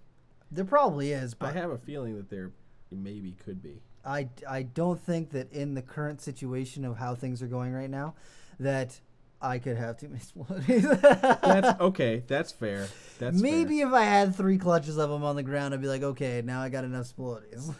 there 0.50 0.64
probably 0.64 1.12
is, 1.12 1.34
but 1.34 1.54
I 1.54 1.58
have 1.60 1.70
a 1.70 1.78
feeling 1.78 2.16
that 2.16 2.30
there 2.30 2.52
maybe 2.90 3.32
could 3.44 3.62
be. 3.62 3.82
I, 4.04 4.28
I 4.48 4.62
don't 4.62 5.00
think 5.00 5.30
that 5.30 5.52
in 5.52 5.74
the 5.74 5.82
current 5.82 6.20
situation 6.20 6.84
of 6.84 6.96
how 6.96 7.14
things 7.16 7.42
are 7.42 7.48
going 7.48 7.72
right 7.72 7.90
now, 7.90 8.14
that 8.60 9.00
I 9.40 9.58
could 9.58 9.76
have 9.76 9.98
too 9.98 10.08
many 10.08 10.20
spilotes. 10.24 11.00
That's 11.42 11.80
okay. 11.80 12.22
That's 12.26 12.52
fair. 12.52 12.88
That's 13.18 13.40
Maybe 13.40 13.80
if 13.80 13.92
I 13.92 14.04
had 14.04 14.34
three 14.34 14.58
clutches 14.58 14.96
of 14.98 15.10
them 15.10 15.24
on 15.24 15.36
the 15.36 15.42
ground, 15.42 15.74
I'd 15.74 15.80
be 15.82 15.88
like, 15.88 16.02
okay, 16.02 16.42
now 16.44 16.60
I 16.62 16.68
got 16.68 16.84
enough 16.84 17.06
fair. 17.06 17.74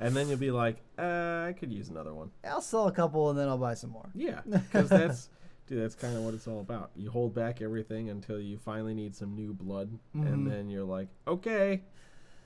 and 0.00 0.16
then 0.16 0.28
you'll 0.28 0.38
be 0.38 0.50
like, 0.50 0.76
uh, 0.98 1.02
I 1.48 1.54
could 1.58 1.72
use 1.72 1.88
another 1.88 2.14
one. 2.14 2.30
I'll 2.44 2.60
sell 2.60 2.88
a 2.88 2.92
couple 2.92 3.30
and 3.30 3.38
then 3.38 3.48
I'll 3.48 3.58
buy 3.58 3.74
some 3.74 3.90
more. 3.90 4.08
Yeah, 4.14 4.40
because 4.46 4.88
that's 4.88 5.28
dude. 5.66 5.82
That's 5.82 5.94
kind 5.94 6.16
of 6.16 6.22
what 6.22 6.34
it's 6.34 6.46
all 6.48 6.60
about. 6.60 6.90
You 6.96 7.10
hold 7.10 7.34
back 7.34 7.62
everything 7.62 8.10
until 8.10 8.40
you 8.40 8.58
finally 8.58 8.94
need 8.94 9.14
some 9.14 9.34
new 9.34 9.52
blood, 9.52 9.90
Mhm. 10.16 10.26
and 10.32 10.46
then 10.50 10.70
you're 10.70 10.84
like, 10.84 11.08
okay, 11.26 11.82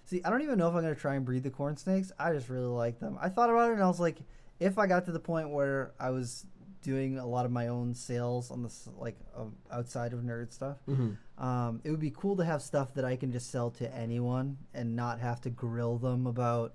See, 0.06 0.20
I 0.22 0.28
don't 0.28 0.42
even 0.42 0.58
know 0.58 0.68
if 0.68 0.74
I'm 0.74 0.82
gonna 0.82 0.94
try 0.94 1.14
and 1.14 1.24
breed 1.24 1.44
the 1.44 1.50
corn 1.50 1.78
snakes. 1.78 2.12
I 2.18 2.34
just 2.34 2.50
really 2.50 2.66
like 2.66 3.00
them. 3.00 3.16
I 3.22 3.30
thought 3.30 3.48
about 3.48 3.70
it 3.70 3.74
and 3.74 3.82
I 3.82 3.86
was 3.86 3.98
like, 4.00 4.18
if 4.60 4.76
I 4.78 4.86
got 4.86 5.06
to 5.06 5.12
the 5.12 5.18
point 5.18 5.48
where 5.48 5.92
I 5.98 6.10
was 6.10 6.44
doing 6.84 7.18
a 7.18 7.26
lot 7.26 7.44
of 7.46 7.50
my 7.50 7.66
own 7.68 7.94
sales 7.94 8.50
on 8.52 8.62
this, 8.62 8.88
like 8.98 9.16
uh, 9.36 9.44
outside 9.72 10.12
of 10.12 10.20
nerd 10.20 10.52
stuff, 10.52 10.76
Mm-hmm. 10.88 11.42
um, 11.44 11.80
it 11.82 11.90
would 11.90 11.98
be 11.98 12.12
cool 12.16 12.36
to 12.36 12.44
have 12.44 12.62
stuff 12.62 12.94
that 12.94 13.04
I 13.04 13.16
can 13.16 13.32
just 13.32 13.50
sell 13.50 13.70
to 13.72 13.92
anyone 13.92 14.58
and 14.72 14.94
not 14.94 15.18
have 15.18 15.40
to 15.42 15.50
grill 15.50 15.98
them 15.98 16.26
about. 16.28 16.74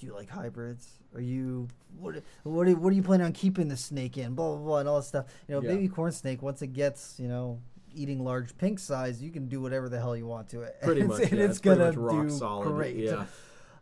Do 0.00 0.06
you 0.06 0.14
like 0.14 0.30
hybrids? 0.30 0.88
Are 1.14 1.20
you 1.20 1.68
what? 1.98 2.22
What 2.44 2.66
are, 2.68 2.76
what 2.76 2.92
are 2.92 2.96
you 2.96 3.02
planning 3.02 3.26
on 3.26 3.32
keeping 3.32 3.68
the 3.68 3.76
snake 3.76 4.16
in? 4.16 4.34
Blah 4.34 4.56
blah 4.56 4.64
blah 4.64 4.78
and 4.78 4.88
all 4.88 4.96
this 4.98 5.08
stuff. 5.08 5.26
You 5.48 5.54
know, 5.56 5.62
Yeah. 5.62 5.70
baby 5.74 5.88
corn 5.88 6.12
snake. 6.12 6.40
Once 6.42 6.62
it 6.62 6.68
gets 6.72 7.18
you 7.18 7.28
know 7.28 7.60
eating 7.94 8.22
large 8.24 8.56
pink 8.58 8.78
size, 8.78 9.20
you 9.22 9.30
can 9.30 9.48
do 9.48 9.60
whatever 9.60 9.88
the 9.88 9.98
hell 9.98 10.16
you 10.16 10.26
want 10.26 10.48
to 10.50 10.62
it. 10.62 10.76
Pretty 10.82 11.00
And 11.06 11.08
much, 11.10 11.22
it's, 11.22 11.32
yeah, 11.32 11.38
it's 11.40 11.50
it's 11.50 11.60
pretty 11.60 11.78
gonna 11.78 11.90
much 11.90 11.96
rock 11.98 12.26
do 12.28 12.30
solid, 12.30 12.68
great. 12.68 12.96
yeah. 12.96 13.24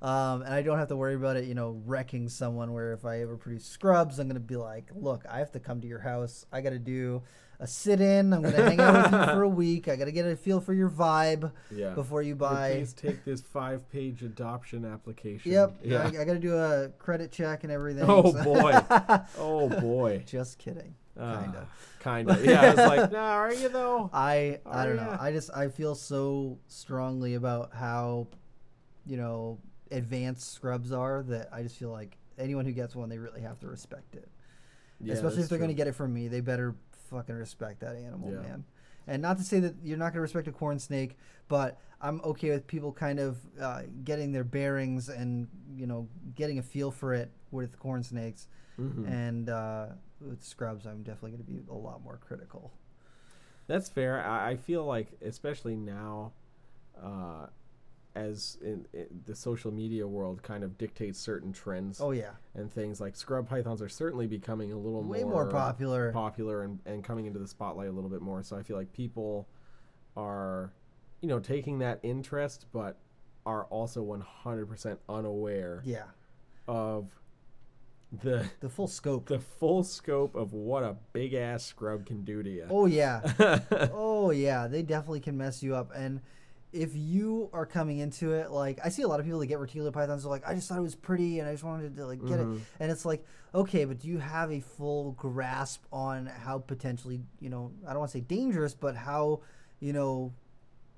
Um, 0.03 0.43
and 0.43 0.53
I 0.53 0.63
don't 0.63 0.79
have 0.79 0.89
to 0.89 0.97
worry 0.97 1.15
about 1.15 1.37
it, 1.37 1.45
you 1.45 1.55
know, 1.55 1.81
wrecking 1.87 2.29
someone. 2.29 2.73
Where 2.73 2.93
if 2.93 3.05
I 3.05 3.21
ever 3.23 3.37
produce 3.37 3.65
scrubs, 3.65 4.19
I'm 4.19 4.29
gonna 4.29 4.41
be 4.41 4.57
like, 4.57 4.91
look, 4.95 5.25
I 5.31 5.39
have 5.39 5.53
to 5.53 5.61
come 5.61 5.81
to 5.81 5.87
your 5.87 6.01
house. 6.01 6.45
I 6.53 6.61
got 6.61 6.71
to 6.71 6.79
do 6.79 7.23
a 7.59 7.67
sit-in. 7.67 8.35
I'm 8.35 8.43
gonna 8.43 8.63
hang 8.69 8.79
out 8.81 9.11
with 9.11 9.21
you 9.21 9.27
for 9.35 9.43
a 9.43 9.49
week. 9.65 9.89
I 9.89 9.97
got 9.97 10.05
to 10.05 10.13
get 10.13 10.27
a 10.27 10.37
feel 10.37 10.61
for 10.61 10.75
your 10.75 10.91
vibe 10.91 11.51
Yeah. 11.71 11.95
before 11.95 12.21
you 12.21 12.35
Would 12.35 12.39
buy. 12.41 12.73
Please 12.75 12.93
take 12.93 13.25
this 13.25 13.41
five-page 13.41 14.23
adoption 14.23 14.85
application. 14.85 15.53
Yep. 15.53 15.77
Yeah. 15.83 16.03
I, 16.03 16.07
I 16.09 16.25
got 16.25 16.35
to 16.35 16.39
do 16.39 16.55
a 16.55 16.91
credit 16.99 17.33
check 17.33 17.65
and 17.65 17.73
everything. 17.73 18.05
Oh, 18.07 18.31
so- 18.33 18.45
boy. 18.45 18.75
oh 19.39 19.69
boy. 19.81 20.23
Just 20.27 20.59
kidding. 20.59 20.95
Ah, 21.19 21.41
Kinda. 22.01 22.37
Kinda. 22.37 22.41
Yeah. 22.45 22.61
I 22.61 22.69
was 22.75 22.77
like, 22.99 23.13
nah, 23.13 23.31
are 23.33 23.55
you 23.55 23.71
though? 23.71 24.11
I 24.13 24.61
I 24.67 24.83
Oh, 24.83 24.87
don't 24.89 24.97
know. 24.97 25.17
I 25.19 25.33
just 25.33 25.51
I 25.57 25.69
feel 25.69 25.95
so 25.95 26.59
strongly 26.69 27.37
about 27.37 27.73
how, 27.75 28.27
you 29.07 29.17
know, 29.17 29.59
advanced 29.91 30.53
scrubs 30.53 30.93
are 30.93 31.23
that 31.29 31.49
I 31.53 31.63
just 31.63 31.77
feel 31.77 31.91
like 31.91 32.17
anyone 32.39 32.65
who 32.65 32.73
gets 32.73 32.95
one, 32.97 33.09
they 33.09 33.19
really 33.19 33.41
have 33.43 33.59
to 33.61 33.69
respect 33.69 34.15
it. 34.15 34.29
Yeah, 35.01 35.15
Especially 35.15 35.43
if 35.43 35.49
they're 35.49 35.59
going 35.59 35.69
to 35.71 35.75
get 35.75 35.87
it 35.87 35.95
from 35.95 36.13
me, 36.15 36.29
they 36.29 36.41
better 36.41 36.75
fucking 37.11 37.35
respect 37.35 37.81
that 37.81 37.97
animal, 37.97 38.31
Yeah. 38.33 38.41
man. 38.41 38.65
And 39.07 39.23
not 39.23 39.39
to 39.39 39.45
say 39.45 39.61
that 39.61 39.75
you're 39.85 39.99
not 39.99 40.07
going 40.07 40.15
to 40.15 40.21
respect 40.23 40.49
a 40.49 40.53
corn 40.53 40.79
snake, 40.81 41.17
but 41.49 41.79
I'm 42.01 42.21
okay 42.25 42.51
with 42.51 42.67
people 42.67 42.93
kind 42.93 43.21
of 43.21 43.39
uh, 43.61 43.83
getting 44.05 44.33
their 44.33 44.43
bearings 44.45 45.09
and 45.09 45.47
you 45.77 45.87
know 45.87 46.09
getting 46.35 46.59
a 46.59 46.63
feel 46.63 46.91
for 46.91 47.15
it 47.15 47.31
with 47.53 47.79
corn 47.79 48.03
snakes. 48.03 48.49
Mhm. 48.79 49.07
And 49.09 49.49
uh, 49.49 49.87
with 50.21 50.43
scrubs, 50.43 50.87
I'm 50.87 51.03
definitely 51.03 51.33
going 51.33 51.45
to 51.45 51.51
be 51.51 51.63
a 51.71 51.75
lot 51.75 52.03
more 52.03 52.19
critical. 52.21 52.73
That's 53.69 53.89
fair. 53.89 54.23
I, 54.25 54.51
I 54.51 54.57
feel 54.57 54.85
like, 54.85 55.09
especially 55.25 55.77
now, 55.77 56.33
uh, 57.03 57.47
as 58.17 58.57
in, 58.63 58.87
in 58.95 59.07
the 59.27 59.35
social 59.37 59.71
media 59.71 60.07
world 60.09 60.43
kind 60.43 60.65
of 60.65 60.77
dictates 60.79 61.19
certain 61.19 61.53
trends 61.53 62.01
Oh 62.01 62.11
yeah, 62.13 62.31
and 62.55 62.73
things 62.73 63.01
like 63.01 63.15
scrub 63.15 63.49
pythons 63.49 63.81
are 63.83 63.89
certainly 63.89 64.27
becoming 64.27 64.73
a 64.73 64.77
little 64.77 65.03
way 65.03 65.23
more, 65.23 65.45
more 65.45 65.47
popular. 65.51 66.11
popular 66.13 66.63
and, 66.65 66.81
and 66.87 67.05
coming 67.05 67.27
into 67.27 67.39
the 67.39 67.47
spotlight 67.47 67.89
a 67.89 67.93
little 67.93 68.11
bit 68.11 68.23
more. 68.23 68.43
So 68.43 68.57
I 68.57 68.63
feel 68.63 68.77
like 68.77 68.93
people 68.93 69.47
are, 70.17 70.73
you 71.21 71.29
know, 71.29 71.39
taking 71.39 71.79
that 71.81 72.01
interest, 72.03 72.67
but 72.73 72.97
are 73.45 73.65
also 73.67 74.03
100% 74.05 74.97
unaware 75.09 75.83
Yeah, 75.85 76.05
of 76.67 77.11
the 78.23 78.49
the 78.61 78.69
full 78.69 78.87
scope. 78.89 79.27
the 79.29 79.39
full 79.41 79.83
scope 79.83 80.35
of 80.37 80.53
what 80.53 80.83
a 80.85 80.97
big 81.13 81.35
ass 81.35 81.65
scrub 81.65 82.07
can 82.07 82.25
do 82.25 82.43
to 82.43 82.49
you. 82.51 82.67
Oh 82.71 82.87
yeah. 82.87 83.21
oh 83.93 84.31
yeah, 84.31 84.67
they 84.69 84.83
definitely 84.83 85.21
can 85.21 85.37
mess 85.37 85.63
you 85.63 85.75
up. 85.75 85.91
And 85.95 86.21
if 86.77 86.95
you 86.95 87.49
are 87.53 87.67
coming 87.67 87.99
into 87.99 88.33
it, 88.33 88.51
like 88.51 88.79
I 88.85 88.89
see 88.91 89.03
a 89.03 89.09
lot 89.09 89.19
of 89.21 89.27
people 89.27 89.41
that 89.41 89.47
get 89.47 89.59
reticular 89.59 89.93
pythons, 89.93 90.25
are 90.27 90.29
like, 90.29 90.47
I 90.47 90.55
just 90.55 90.69
thought 90.69 90.79
it 90.79 90.83
was 90.83 90.95
pretty 90.95 91.39
and 91.41 91.49
I 91.49 91.53
just 91.53 91.65
wanted 91.65 91.97
to 91.97 92.07
like 92.07 92.21
get 92.27 92.39
Mhm. 92.39 92.57
it. 92.59 92.63
And 92.81 92.93
it's 92.93 93.05
like, 93.05 93.25
okay, 93.55 93.85
but 93.85 93.99
do 94.01 94.09
you 94.09 94.19
have 94.19 94.51
a 94.53 94.61
full 94.61 95.13
grasp 95.13 95.83
on 95.93 96.27
how 96.27 96.59
potentially, 96.59 97.21
you 97.41 97.49
know, 97.49 97.73
I 97.87 97.91
don't 97.91 98.01
want 98.01 98.13
to 98.13 98.19
say 98.19 98.23
dangerous, 98.25 98.75
but 98.75 98.95
how, 98.97 99.41
you 99.81 99.93
know, 99.93 100.33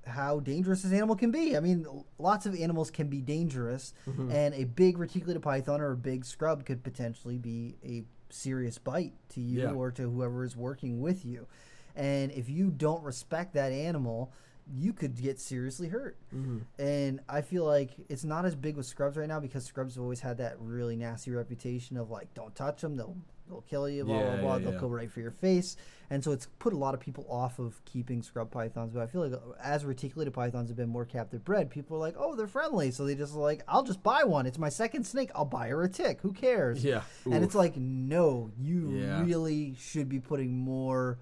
how 0.05 0.39
dangerous 0.39 0.81
this 0.81 0.91
animal 0.91 1.15
can 1.15 1.31
be. 1.31 1.55
I 1.55 1.59
mean, 1.59 1.85
lots 2.17 2.45
of 2.45 2.55
animals 2.55 2.89
can 2.91 3.07
be 3.09 3.21
dangerous, 3.21 3.93
Mm-hmm. 4.07 4.31
and 4.31 4.53
a 4.55 4.63
big 4.63 4.97
reticulated 4.97 5.41
python 5.43 5.81
or 5.81 5.91
a 5.91 5.97
big 5.97 6.25
scrub 6.25 6.65
could 6.65 6.83
potentially 6.83 7.37
be 7.37 7.75
a 7.83 8.03
serious 8.31 8.77
bite 8.77 9.13
to 9.29 9.41
you 9.41 9.61
Yeah. 9.61 9.71
or 9.73 9.91
to 9.91 10.03
whoever 10.09 10.43
is 10.43 10.55
working 10.57 10.99
with 10.99 11.25
you. 11.25 11.47
And 11.95 12.31
if 12.31 12.49
you 12.49 12.69
don't 12.71 13.03
respect 13.03 13.53
that 13.55 13.71
animal, 13.71 14.31
you 14.77 14.93
could 14.93 15.15
get 15.15 15.39
seriously 15.39 15.87
hurt. 15.87 16.17
Mhm. 16.33 16.61
And 16.77 17.19
I 17.27 17.41
feel 17.41 17.65
like 17.65 17.91
it's 18.09 18.23
not 18.23 18.45
as 18.45 18.55
big 18.55 18.75
with 18.77 18.85
scrubs 18.85 19.17
right 19.17 19.27
now 19.27 19.39
because 19.39 19.65
scrubs 19.65 19.95
have 19.95 20.03
always 20.03 20.19
had 20.19 20.37
that 20.37 20.59
really 20.59 20.95
nasty 20.95 21.31
reputation 21.31 21.97
of 21.97 22.09
like, 22.11 22.33
don't 22.33 22.53
touch 22.55 22.81
them, 22.81 22.95
they'll 22.95 23.17
they'll 23.47 23.61
kill 23.61 23.89
you, 23.89 24.03
blah 24.05 24.19
Yeah, 24.19 24.25
blah 24.33 24.41
blah, 24.41 24.53
yeah, 24.57 24.63
they'll 24.65 24.73
yeah. 24.73 24.79
go 24.79 24.87
right 24.87 25.11
for 25.11 25.21
your 25.21 25.31
face. 25.31 25.75
And 26.11 26.23
so 26.23 26.31
it's 26.33 26.45
put 26.59 26.71
a 26.71 26.77
lot 26.77 26.93
of 26.93 26.99
people 26.99 27.25
off 27.27 27.57
of 27.57 27.83
keeping 27.83 28.21
scrub 28.21 28.51
pythons. 28.51 28.93
But 28.93 29.01
I 29.01 29.07
feel 29.07 29.27
like 29.27 29.39
as 29.59 29.85
reticulated 29.85 30.35
pythons 30.35 30.69
have 30.69 30.77
been 30.77 30.89
more 30.89 31.03
captive 31.05 31.43
bred, 31.43 31.71
people 31.71 31.97
are 31.97 31.99
like, 31.99 32.13
oh, 32.15 32.35
they're 32.35 32.45
friendly, 32.45 32.91
so 32.91 33.05
they 33.05 33.15
just 33.15 33.33
like, 33.33 33.63
I'll 33.67 33.81
just 33.81 34.03
buy 34.03 34.23
one. 34.23 34.45
It's 34.45 34.59
my 34.59 34.69
second 34.69 35.03
snake. 35.05 35.31
I'll 35.33 35.45
buy 35.45 35.69
her 35.69 35.81
a 35.81 35.89
tick. 35.89 36.21
Who 36.21 36.31
cares? 36.31 36.83
Yeah. 36.85 37.01
And 37.25 37.43
it's 37.43 37.55
like, 37.55 37.75
no, 37.75 38.51
you 38.55 38.89
really 39.23 39.73
should 39.79 40.09
be 40.09 40.19
putting 40.19 40.55
more 40.55 41.17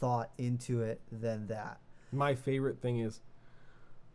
thought 0.00 0.30
into 0.36 0.82
it 0.82 1.00
than 1.12 1.46
that. 1.46 1.78
My 2.12 2.34
favorite 2.34 2.80
thing 2.80 3.00
is, 3.00 3.20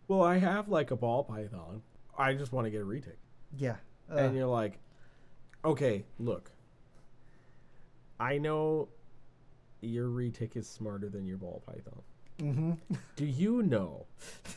well, 0.07 0.21
I 0.23 0.37
have 0.37 0.67
like 0.69 0.91
a 0.91 0.95
ball 0.95 1.23
python. 1.23 1.81
I 2.17 2.33
just 2.33 2.51
want 2.51 2.65
to 2.65 2.71
get 2.71 2.81
a 2.81 2.85
retic. 2.85 3.17
Yeah. 3.57 3.75
Uh, 4.11 4.15
and 4.17 4.35
you're 4.35 4.47
like, 4.47 4.79
okay, 5.63 6.03
look. 6.19 6.51
I 8.19 8.37
know 8.37 8.89
your 9.81 10.07
retic 10.07 10.55
is 10.55 10.67
smarter 10.67 11.09
than 11.09 11.25
your 11.25 11.37
ball 11.37 11.61
python. 11.65 12.01
mhm. 12.39 12.77
Do 13.15 13.25
you 13.25 13.63
know 13.63 14.05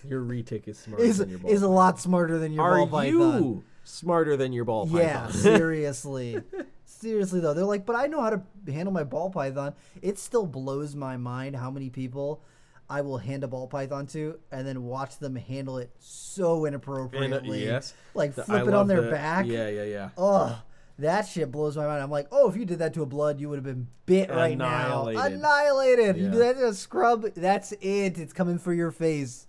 your 0.06 0.22
retic 0.22 0.68
is 0.68 0.78
smarter 0.78 1.04
is 1.04 1.18
than 1.18 1.30
your 1.30 1.38
ball 1.40 1.50
is 1.50 1.62
a 1.62 1.68
lot 1.68 1.98
smarter 2.00 2.38
than 2.38 2.52
your 2.52 2.62
Are 2.64 2.86
ball 2.86 3.04
you 3.04 3.18
python. 3.20 3.64
smarter 3.84 4.36
than 4.36 4.52
your 4.52 4.64
ball 4.64 4.88
Yeah, 4.88 5.20
python? 5.26 5.32
seriously. 5.40 6.40
seriously 6.84 7.40
though, 7.40 7.54
they're 7.54 7.64
like, 7.64 7.84
but 7.86 7.96
I 7.96 8.06
know 8.06 8.20
how 8.22 8.30
to 8.30 8.42
handle 8.72 8.92
my 8.92 9.04
ball 9.04 9.30
python. 9.30 9.74
It 10.00 10.18
still 10.18 10.46
blows 10.46 10.94
my 10.94 11.16
mind 11.16 11.56
how 11.56 11.70
many 11.70 11.90
people 11.90 12.42
I 12.88 13.00
will 13.00 13.18
hand 13.18 13.42
a 13.44 13.48
ball 13.48 13.66
python 13.66 14.06
to 14.08 14.38
and 14.52 14.66
then 14.66 14.84
watch 14.84 15.18
them 15.18 15.34
handle 15.36 15.78
it 15.78 15.90
so 15.98 16.54
And, 16.54 16.62
uh, 16.64 16.68
inappropriately. 16.68 17.64
yes. 17.64 17.94
Like 18.14 18.34
The- 18.34 18.44
flip 18.44 18.64
I 18.64 18.68
it 18.68 18.74
on 18.74 18.86
their 18.86 19.02
the- 19.02 19.10
back. 19.10 19.46
Yeah, 19.46 19.68
yeah, 19.68 19.82
yeah. 19.84 20.08
Ugh. 20.16 20.56
That 20.98 21.26
shit 21.26 21.50
blows 21.52 21.76
my 21.76 21.84
mind. 21.84 22.02
I'm 22.02 22.10
like, 22.10 22.26
oh, 22.32 22.48
if 22.48 22.56
you 22.56 22.64
did 22.64 22.78
that 22.78 22.94
to 22.94 23.02
a 23.02 23.06
blood, 23.06 23.38
you 23.38 23.50
would 23.50 23.56
have 23.56 23.64
been 23.64 23.88
bit 24.06 24.30
right 24.30 24.56
now. 24.56 25.06
Annihilated. 25.08 25.32
Annihilated. 25.38 26.16
You 26.16 26.30
do 26.30 26.38
that 26.38 26.56
to 26.56 26.68
a 26.68 26.74
scrub, 26.74 27.26
that's 27.34 27.72
it. 27.72 28.18
It's 28.18 28.32
coming 28.32 28.58
for 28.58 28.72
your 28.72 28.90
face. 28.90 29.46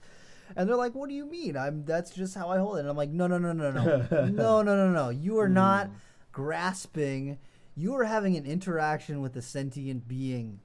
And 0.57 0.67
they're 0.67 0.75
like, 0.75 0.93
what 0.95 1.07
do 1.07 1.15
you 1.15 1.25
mean? 1.25 1.55
I'm 1.55 1.85
that's 1.85 2.11
just 2.11 2.35
how 2.35 2.49
I 2.49 2.57
hold 2.57 2.77
it. 2.77 2.79
And 2.81 2.89
I'm 2.89 2.97
like, 2.97 3.11
no, 3.11 3.27
no, 3.27 3.37
no, 3.37 3.53
no, 3.53 3.71
no. 3.71 4.07
no, 4.25 4.61
no, 4.61 4.63
no, 4.63 4.91
no. 4.91 5.09
You 5.09 5.37
are 5.39 5.47
not 5.49 5.87
Hmm. 5.87 5.93
grasping. 6.33 7.37
You 7.75 7.93
are 7.95 8.05
having 8.05 8.35
an 8.35 8.45
interaction 8.45 9.21
with 9.21 9.35
a 9.35 9.41
sentient 9.41 10.07
being. 10.07 10.59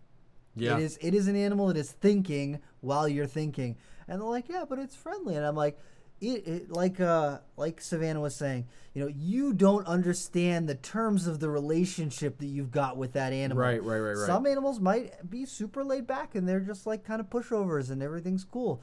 Yeah. 0.55 0.77
It 0.77 0.83
is 0.83 0.99
it 1.01 1.15
is 1.15 1.29
an 1.29 1.37
animal 1.37 1.69
that 1.69 1.77
is 1.77 1.91
thinking 1.91 2.61
while 2.81 3.09
you're 3.09 3.27
thinking. 3.27 3.77
And 4.09 4.21
they're 4.21 4.29
like, 4.29 4.49
yeah, 4.49 4.65
but 4.69 4.79
it's 4.79 4.95
friendly. 4.97 5.37
And 5.37 5.45
I'm 5.47 5.57
like, 5.57 5.79
it, 6.21 6.47
it 6.47 6.71
like 6.71 7.01
uh 7.01 7.39
like 7.57 7.81
Savannah 7.81 8.21
was 8.21 8.35
saying, 8.35 8.67
you 8.95 9.03
know, 9.03 9.09
you 9.09 9.53
don't 9.55 9.87
understand 9.87 10.69
the 10.69 10.75
terms 10.75 11.27
of 11.27 11.41
the 11.41 11.49
relationship 11.49 12.39
that 12.39 12.47
you've 12.47 12.71
got 12.71 12.97
with 12.97 13.15
that 13.15 13.33
animal. 13.33 13.63
Right, 13.63 13.83
right, 13.83 13.99
right, 13.99 14.13
right. 14.13 14.27
Some 14.27 14.47
animals 14.47 14.79
might 14.81 15.29
be 15.29 15.47
super 15.47 15.83
laid 15.85 16.07
back 16.07 16.35
and 16.35 16.49
they're 16.49 16.61
just 16.61 16.87
like 16.87 17.05
kind 17.05 17.21
of 17.21 17.31
pushovers 17.31 17.91
and 17.91 18.03
everything's 18.03 18.45
cool. 18.45 18.83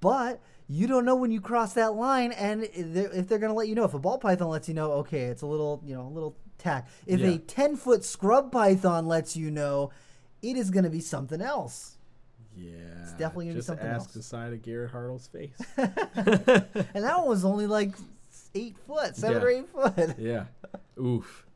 But 0.00 0.40
you 0.68 0.86
don't 0.86 1.04
know 1.04 1.14
when 1.16 1.30
you 1.30 1.40
cross 1.40 1.74
that 1.74 1.94
line, 1.94 2.32
and 2.32 2.64
if 2.64 2.94
they're, 2.94 3.12
if 3.12 3.28
they're 3.28 3.38
going 3.38 3.52
to 3.52 3.56
let 3.56 3.68
you 3.68 3.74
know. 3.74 3.84
If 3.84 3.94
a 3.94 3.98
ball 3.98 4.18
python 4.18 4.48
lets 4.48 4.68
you 4.68 4.74
know, 4.74 4.90
okay, 4.92 5.24
it's 5.24 5.42
a 5.42 5.46
little, 5.46 5.82
you 5.84 5.94
know, 5.94 6.06
a 6.06 6.08
little 6.08 6.36
tack. 6.58 6.88
If 7.06 7.20
Yeah. 7.20 7.28
a 7.28 7.38
ten 7.38 7.76
foot 7.76 8.02
scrub 8.04 8.50
python 8.50 9.06
lets 9.06 9.36
you 9.36 9.50
know, 9.50 9.90
it 10.50 10.56
is 10.56 10.70
going 10.70 10.84
to 10.84 10.90
be 10.90 11.00
something 11.00 11.40
else. 11.40 11.96
Yeah. 12.56 12.72
It's 13.02 13.12
definitely 13.12 13.46
gonna 13.46 13.54
be 13.54 13.58
Just 13.58 13.66
something 13.66 13.86
ask 13.86 14.06
else. 14.06 14.14
the 14.14 14.22
side 14.22 14.52
of 14.52 14.62
Garrett 14.62 14.90
Hartle's 14.90 15.26
face. 15.26 15.60
and 15.76 15.86
that 16.94 17.18
one 17.18 17.28
was 17.28 17.44
only 17.44 17.66
like 17.66 17.92
eight 18.54 18.78
foot, 18.86 19.14
seven 19.14 19.42
or 19.42 19.48
eight 19.48 19.68
foot. 19.68 20.14
yeah. 20.18 20.44
Oof. 20.98 21.46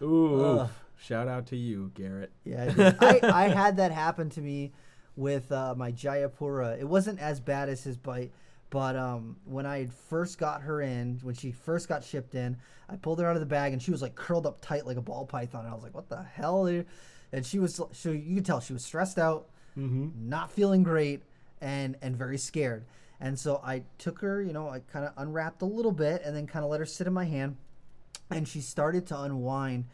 Ooh. 0.00 0.60
Oof. 0.62 0.70
Shout 0.96 1.28
out 1.28 1.46
to 1.48 1.56
you, 1.56 1.90
Garrett. 1.94 2.30
Yeah, 2.44 2.94
I. 3.00 3.20
I, 3.22 3.44
I 3.44 3.48
had 3.48 3.76
that 3.78 3.92
happen 3.92 4.30
to 4.30 4.40
me 4.40 4.72
with 5.16 5.50
uh, 5.52 5.74
my 5.76 5.92
Jayapura. 5.92 6.78
It 6.80 6.88
wasn't 6.88 7.20
as 7.20 7.40
bad 7.40 7.68
as 7.68 7.82
his 7.84 7.96
bite, 7.96 8.32
but 8.70 8.96
um, 8.96 9.36
when 9.44 9.66
I 9.66 9.86
first 10.08 10.38
got 10.38 10.62
her 10.62 10.80
in, 10.80 11.18
when 11.22 11.34
she 11.34 11.52
first 11.52 11.88
got 11.88 12.04
shipped 12.04 12.34
in, 12.34 12.56
I 12.88 12.96
pulled 12.96 13.18
her 13.20 13.26
out 13.26 13.36
of 13.36 13.40
the 13.40 13.46
bag 13.46 13.72
and 13.72 13.82
she 13.82 13.90
was 13.90 14.02
like 14.02 14.14
curled 14.14 14.46
up 14.46 14.60
tight 14.60 14.86
like 14.86 14.96
a 14.96 15.02
ball 15.02 15.26
python. 15.26 15.64
And 15.64 15.70
I 15.70 15.74
was 15.74 15.82
like, 15.82 15.94
"What 15.94 16.08
the 16.08 16.22
hell?" 16.22 16.66
And 17.32 17.44
she 17.46 17.58
was, 17.58 17.80
so 17.92 18.10
you 18.10 18.34
could 18.36 18.44
tell 18.46 18.60
she 18.60 18.72
was 18.72 18.84
stressed 18.84 19.18
out, 19.18 19.46
Mm-hmm. 19.78 20.28
not 20.28 20.50
feeling 20.50 20.82
great, 20.82 21.22
and 21.60 21.96
and 22.02 22.16
very 22.16 22.38
scared. 22.38 22.84
And 23.20 23.38
so 23.38 23.60
I 23.64 23.84
took 23.98 24.18
her, 24.20 24.42
you 24.42 24.52
know, 24.52 24.68
I 24.68 24.80
kind 24.80 25.04
of 25.04 25.12
unwrapped 25.16 25.62
a 25.62 25.66
little 25.66 25.92
bit 25.92 26.22
and 26.24 26.34
then 26.34 26.46
kind 26.48 26.64
of 26.64 26.70
let 26.70 26.80
her 26.80 26.86
sit 26.86 27.06
in 27.06 27.12
my 27.12 27.24
hand. 27.24 27.56
And 28.30 28.48
she 28.48 28.60
started 28.60 29.06
to 29.08 29.20
unwind. 29.20 29.84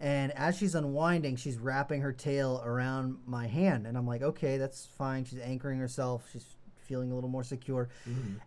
And 0.00 0.32
as 0.32 0.56
she's 0.56 0.74
unwinding, 0.74 1.36
she's 1.36 1.58
wrapping 1.58 2.00
her 2.00 2.12
tail 2.12 2.60
around 2.64 3.18
my 3.26 3.46
hand. 3.46 3.86
And 3.86 3.96
I'm 3.98 4.06
like, 4.06 4.22
okay, 4.22 4.56
that's 4.56 4.86
fine. 4.98 5.24
She's 5.24 5.38
anchoring 5.40 5.78
herself. 5.78 6.26
She's 6.32 6.46
feeling 6.88 7.12
a 7.12 7.14
little 7.14 7.30
more 7.30 7.44
secure. 7.44 7.88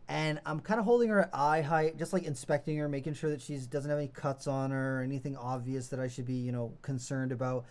And 0.09 0.41
I'm 0.45 0.59
kind 0.59 0.79
of 0.79 0.85
holding 0.85 1.09
her 1.09 1.21
at 1.21 1.29
eye 1.33 1.61
height, 1.61 1.97
just 1.97 2.11
like 2.11 2.23
inspecting 2.23 2.77
her, 2.77 2.89
making 2.89 3.13
sure 3.13 3.29
that 3.29 3.41
she 3.41 3.55
doesn't 3.57 3.89
have 3.89 3.99
any 3.99 4.09
cuts 4.09 4.47
on 4.47 4.71
her 4.71 4.99
or 4.99 5.03
anything 5.03 5.37
obvious 5.37 5.87
that 5.89 5.99
I 5.99 6.07
should 6.09 6.25
be, 6.25 6.35
you 6.35 6.51
know, 6.51 6.73
concerned 6.81 7.31
about. 7.31 7.65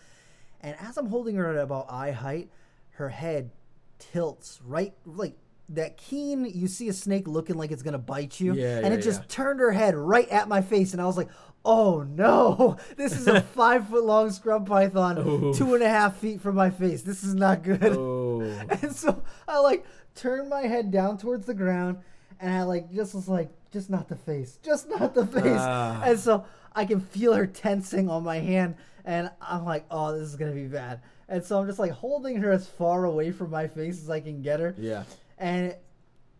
And 0.63 0.75
as 0.79 0.97
I'm 0.97 1.07
holding 1.07 1.35
her 1.35 1.55
at 1.55 1.61
about 1.61 1.91
eye 1.91 2.11
height, 2.11 2.49
her 2.91 3.09
head 3.09 3.51
tilts 3.99 4.59
right, 4.65 4.93
like 5.05 5.35
that 5.69 5.97
keen. 5.97 6.45
You 6.45 6.67
see 6.67 6.87
a 6.87 6.93
snake 6.93 7.27
looking 7.27 7.55
like 7.57 7.71
it's 7.71 7.83
gonna 7.83 7.97
bite 7.97 8.39
you, 8.39 8.53
Yeah, 8.53 8.77
and 8.77 8.87
yeah, 8.87 8.93
it 8.93 9.01
just 9.01 9.21
yeah. 9.21 9.27
turned 9.27 9.59
her 9.59 9.71
head 9.71 9.95
right 9.95 10.27
at 10.29 10.47
my 10.47 10.61
face, 10.61 10.93
and 10.93 11.01
I 11.01 11.05
was 11.05 11.17
like, 11.17 11.29
"Oh 11.65 12.03
no! 12.03 12.77
This 12.97 13.13
is 13.13 13.27
a 13.27 13.41
five 13.59 13.89
foot 13.89 14.03
long 14.05 14.31
scrub 14.31 14.67
python, 14.67 15.17
Oof. 15.17 15.57
two 15.57 15.73
and 15.73 15.83
a 15.83 15.89
half 15.89 16.17
feet 16.17 16.41
from 16.41 16.55
my 16.55 16.69
face. 16.69 17.01
This 17.01 17.23
is 17.23 17.35
not 17.35 17.61
good." 17.63 17.83
Oh. 17.97 18.41
And 18.81 18.93
so 18.95 19.21
I 19.47 19.59
like 19.59 19.85
turned 20.15 20.49
my 20.49 20.61
head 20.61 20.91
down 20.91 21.17
towards 21.17 21.45
the 21.45 21.53
ground 21.53 21.97
and 22.39 22.53
I 22.53 22.63
like 22.63 22.91
just 22.93 23.15
was 23.15 23.27
like, 23.27 23.49
just 23.71 23.89
not 23.89 24.07
the 24.09 24.15
face, 24.15 24.59
just 24.61 24.89
not 24.89 25.13
the 25.15 25.25
face. 25.25 25.43
Ah. 25.59 26.01
And 26.05 26.19
so 26.19 26.45
I 26.75 26.85
can 26.85 26.99
feel 26.99 27.33
her 27.33 27.47
tensing 27.47 28.09
on 28.09 28.23
my 28.23 28.39
hand 28.39 28.75
and 29.05 29.29
I'm 29.41 29.65
like, 29.65 29.85
oh, 29.91 30.17
this 30.17 30.27
is 30.29 30.35
gonna 30.35 30.51
be 30.51 30.67
bad. 30.67 31.01
And 31.29 31.43
so 31.43 31.59
I'm 31.59 31.67
just 31.67 31.79
like 31.79 31.91
holding 31.91 32.37
her 32.37 32.51
as 32.51 32.67
far 32.67 33.05
away 33.05 33.31
from 33.31 33.49
my 33.51 33.67
face 33.67 34.01
as 34.01 34.09
I 34.09 34.19
can 34.19 34.41
get 34.41 34.59
her. 34.59 34.75
Yeah. 34.77 35.03
And 35.37 35.67
it, 35.67 35.83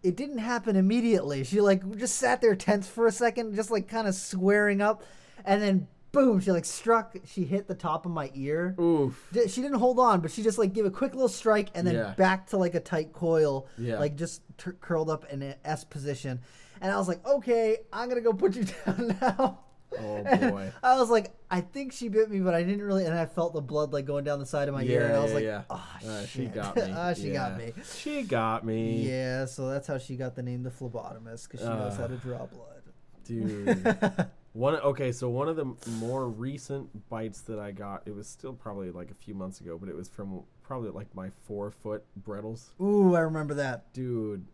it 0.04 0.16
didn't 0.18 0.40
happen 0.40 0.76
immediately. 0.76 1.44
She 1.44 1.62
like 1.62 1.98
just 1.98 2.18
sat 2.18 2.42
there 2.42 2.56
tense 2.56 2.88
for 2.88 3.08
a 3.08 3.12
second, 3.12 3.56
just 3.56 3.72
like 3.72 3.88
kind 3.88 4.08
of 4.08 4.16
squaring 4.16 4.82
up, 4.82 5.04
and 5.46 5.62
then 5.62 5.88
boom, 6.12 6.40
she 6.42 6.52
like 6.52 6.66
struck. 6.66 7.16
She 7.26 7.44
hit 7.44 7.68
the 7.68 7.74
top 7.74 8.06
of 8.06 8.12
my 8.12 8.30
ear. 8.36 8.76
Oof. 8.80 9.30
She 9.48 9.62
didn't 9.62 9.80
hold 9.80 10.00
on, 10.00 10.20
but 10.22 10.30
she 10.30 10.44
just 10.44 10.58
like 10.60 10.74
gave 10.74 10.86
a 10.86 10.92
quick 10.92 11.14
little 11.14 11.28
strike 11.30 11.70
and 11.74 11.88
then 11.88 11.96
Yeah. 11.96 12.14
back 12.18 12.48
to 12.48 12.58
like 12.58 12.76
a 12.76 12.80
tight 12.80 13.14
coil, 13.14 13.68
Yeah. 13.80 13.98
like 13.98 14.16
just 14.16 14.42
t- 14.58 14.72
curled 14.80 15.10
up 15.10 15.26
in 15.32 15.42
an 15.42 15.56
S 15.66 15.84
position. 15.84 16.40
And 16.82 16.92
I 16.92 16.98
was 16.98 17.08
like, 17.08 17.26
okay, 17.26 17.78
I'm 17.92 18.10
gonna 18.10 18.22
go 18.22 18.34
put 18.34 18.56
you 18.56 18.66
down 18.86 19.18
now. 19.22 19.60
Oh 20.00 20.24
boy. 20.50 20.72
I 20.82 20.98
was 20.98 21.10
like, 21.10 21.32
I 21.50 21.62
think 21.62 21.94
she 21.94 22.10
bit 22.10 22.30
me, 22.30 22.40
but 22.40 22.54
I 22.54 22.64
didn't 22.64 22.82
really. 22.82 23.06
And 23.06 23.14
I 23.14 23.26
felt 23.26 23.54
the 23.54 23.62
blood 23.62 23.94
like 23.94 24.06
going 24.06 24.24
down 24.24 24.40
the 24.40 24.46
side 24.46 24.68
of 24.68 24.74
my 24.74 24.84
ear, 24.84 25.08
and 25.08 25.16
I 25.16 25.20
was 25.20 25.34
like, 25.34 25.44
yeah. 25.44 25.64
oh 25.70 25.90
Uh, 26.06 26.20
shit, 26.22 26.30
she 26.30 26.46
got 26.46 26.76
me. 26.76 26.94
Ah, 26.96 27.14
she 27.14 27.32
got 27.32 27.58
me. 27.58 27.74
She 27.96 28.24
got 28.24 28.66
me. 28.66 29.08
Yeah, 29.08 29.46
so 29.46 29.70
that's 29.70 29.88
how 29.88 29.98
she 29.98 30.16
got 30.16 30.36
the 30.36 30.44
name 30.44 30.64
the 30.64 30.72
phlebotomist 30.72 31.50
because 31.50 31.62
she 31.62 31.68
knows 31.68 31.98
how 31.98 32.08
to 32.08 32.18
draw 32.18 32.46
blood. 32.46 32.84
Dude. 33.26 34.28
One 34.54 34.76
okay, 34.76 35.12
so 35.12 35.30
one 35.30 35.50
of 35.50 35.56
the 35.56 35.66
more 35.98 36.30
recent 36.30 37.10
bites 37.10 37.42
that 37.42 37.58
I 37.58 37.72
got, 37.72 38.04
it 38.06 38.14
was 38.16 38.28
still 38.28 38.54
probably 38.54 38.92
like 38.92 39.10
a 39.10 39.16
few 39.16 39.34
months 39.34 39.60
ago, 39.62 39.80
but 39.80 39.90
it 39.90 39.96
was 39.96 40.08
from 40.08 40.44
probably 40.62 40.92
like 40.92 41.08
my 41.16 41.32
four 41.48 41.72
foot 41.72 42.04
Brettles. 42.24 42.70
Ooh, 42.80 43.16
I 43.16 43.22
remember 43.22 43.56
that. 43.56 43.92
Dude, 43.94 44.46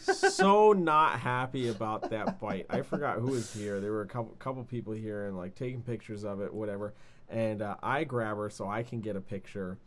so 0.00 0.72
not 0.72 1.20
happy 1.20 1.68
about 1.68 2.10
that 2.10 2.40
bite. 2.40 2.66
I 2.70 2.82
forgot 2.82 3.18
who 3.18 3.28
was 3.32 3.52
here. 3.52 3.80
There 3.80 3.92
were 3.92 4.02
a 4.02 4.06
couple 4.06 4.34
couple 4.38 4.64
people 4.64 4.92
here 4.92 5.26
and 5.26 5.36
like 5.36 5.54
taking 5.54 5.82
pictures 5.82 6.24
of 6.24 6.40
it, 6.40 6.52
whatever. 6.52 6.94
And 7.28 7.60
uh, 7.62 7.76
I 7.82 8.04
grab 8.04 8.36
her 8.38 8.48
so 8.50 8.68
I 8.68 8.82
can 8.82 9.00
get 9.00 9.14
a 9.16 9.20
picture, 9.20 9.78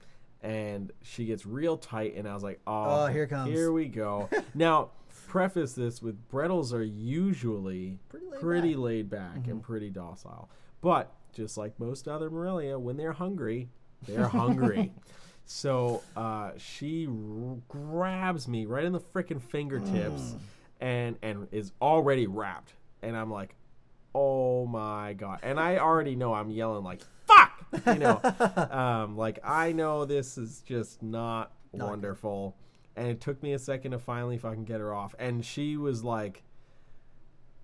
and 0.43 0.91
she 1.01 1.25
gets 1.25 1.45
real 1.45 1.75
tight, 1.77 2.15
and 2.15 2.27
I 2.27 2.33
was 2.33 2.43
like, 2.43 2.59
"Oh, 2.67 3.05
Oh, 3.05 3.07
here 3.07 3.25
comes. 3.27 3.51
Here 3.51 3.71
we 3.71 3.85
go." 3.85 4.29
now, 4.53 4.89
preface 5.27 5.73
this 5.73 6.01
with 6.01 6.29
Brettles 6.29 6.71
are 6.73 6.83
usually 6.83 7.97
Pretty 8.09 8.27
laid 8.27 8.39
pretty 8.41 8.69
back. 8.69 8.75
Mm-hmm. 8.75 8.83
laid 8.83 9.09
back 9.09 9.47
and 9.47 9.63
pretty 9.63 9.89
docile, 9.89 10.49
but 10.81 11.13
just 11.33 11.57
like 11.57 11.79
most 11.79 12.07
other 12.07 12.29
Morelia, 12.29 12.77
when 12.77 12.97
they're 12.97 13.13
hungry, 13.13 13.69
they're 14.07 14.27
hungry. 14.27 14.91
So 15.45 16.01
uh, 16.15 16.51
she 16.57 17.07
r- 17.07 17.57
grabs 17.67 18.47
me 18.47 18.65
right 18.65 18.85
in 18.85 18.93
the 18.93 18.99
freaking 18.99 19.41
fingertips, 19.41 20.21
Mm. 20.33 20.39
and 20.79 21.15
and 21.21 21.47
is 21.51 21.71
already 21.81 22.27
wrapped, 22.27 22.73
and 23.01 23.15
I'm 23.17 23.29
like, 23.31 23.55
oh 24.15 24.65
my 24.65 25.13
god! 25.13 25.39
And 25.43 25.59
I 25.59 25.77
already 25.77 26.15
know 26.15 26.33
I'm 26.33 26.51
yelling 26.51 26.83
like 26.83 27.01
fuck, 27.27 27.51
you 27.87 27.95
know, 27.95 28.21
um, 28.71 29.17
like 29.17 29.39
I 29.43 29.71
know 29.73 30.05
this 30.05 30.37
is 30.37 30.61
just 30.65 31.01
not, 31.03 31.51
Not 31.73 31.85
good. 31.85 31.89
wonderful, 31.89 32.55
and 32.95 33.07
it 33.09 33.19
took 33.19 33.41
me 33.43 33.53
a 33.53 33.59
second 33.59 33.91
to 33.91 33.99
finally 33.99 34.37
fucking 34.37 34.63
get 34.65 34.79
her 34.79 34.93
off, 34.93 35.15
and 35.19 35.43
she 35.45 35.75
was 35.77 36.03
like. 36.03 36.43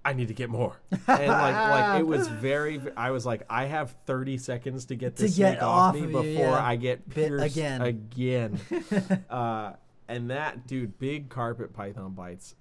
I 0.07 0.13
need 0.13 0.29
to 0.29 0.33
get 0.33 0.49
more, 0.49 0.79
and 0.91 1.01
like 1.05 1.27
like 1.27 1.99
it 1.99 2.07
was 2.07 2.29
very. 2.29 2.79
I 2.95 3.11
was 3.11 3.25
like, 3.25 3.43
I 3.49 3.65
have 3.65 3.93
thirty 4.05 4.37
seconds 4.37 4.85
to 4.85 4.95
get 4.95 5.17
To 5.17 5.23
this 5.23 5.35
get 5.35 5.55
snake 5.55 5.63
off, 5.63 5.89
off 5.89 5.95
me 5.95 6.03
of 6.03 6.11
you, 6.11 6.17
before 6.21 6.51
yeah. 6.51 6.65
I 6.65 6.77
get 6.77 7.09
Bit 7.09 7.27
pierced 7.27 7.57
again. 7.57 7.81
again. 7.81 8.59
uh, 9.29 9.73
and 10.07 10.29
that 10.31 10.65
dude, 10.65 10.97
big 10.97 11.27
carpet 11.27 11.73
python 11.73 12.13
bites, 12.13 12.55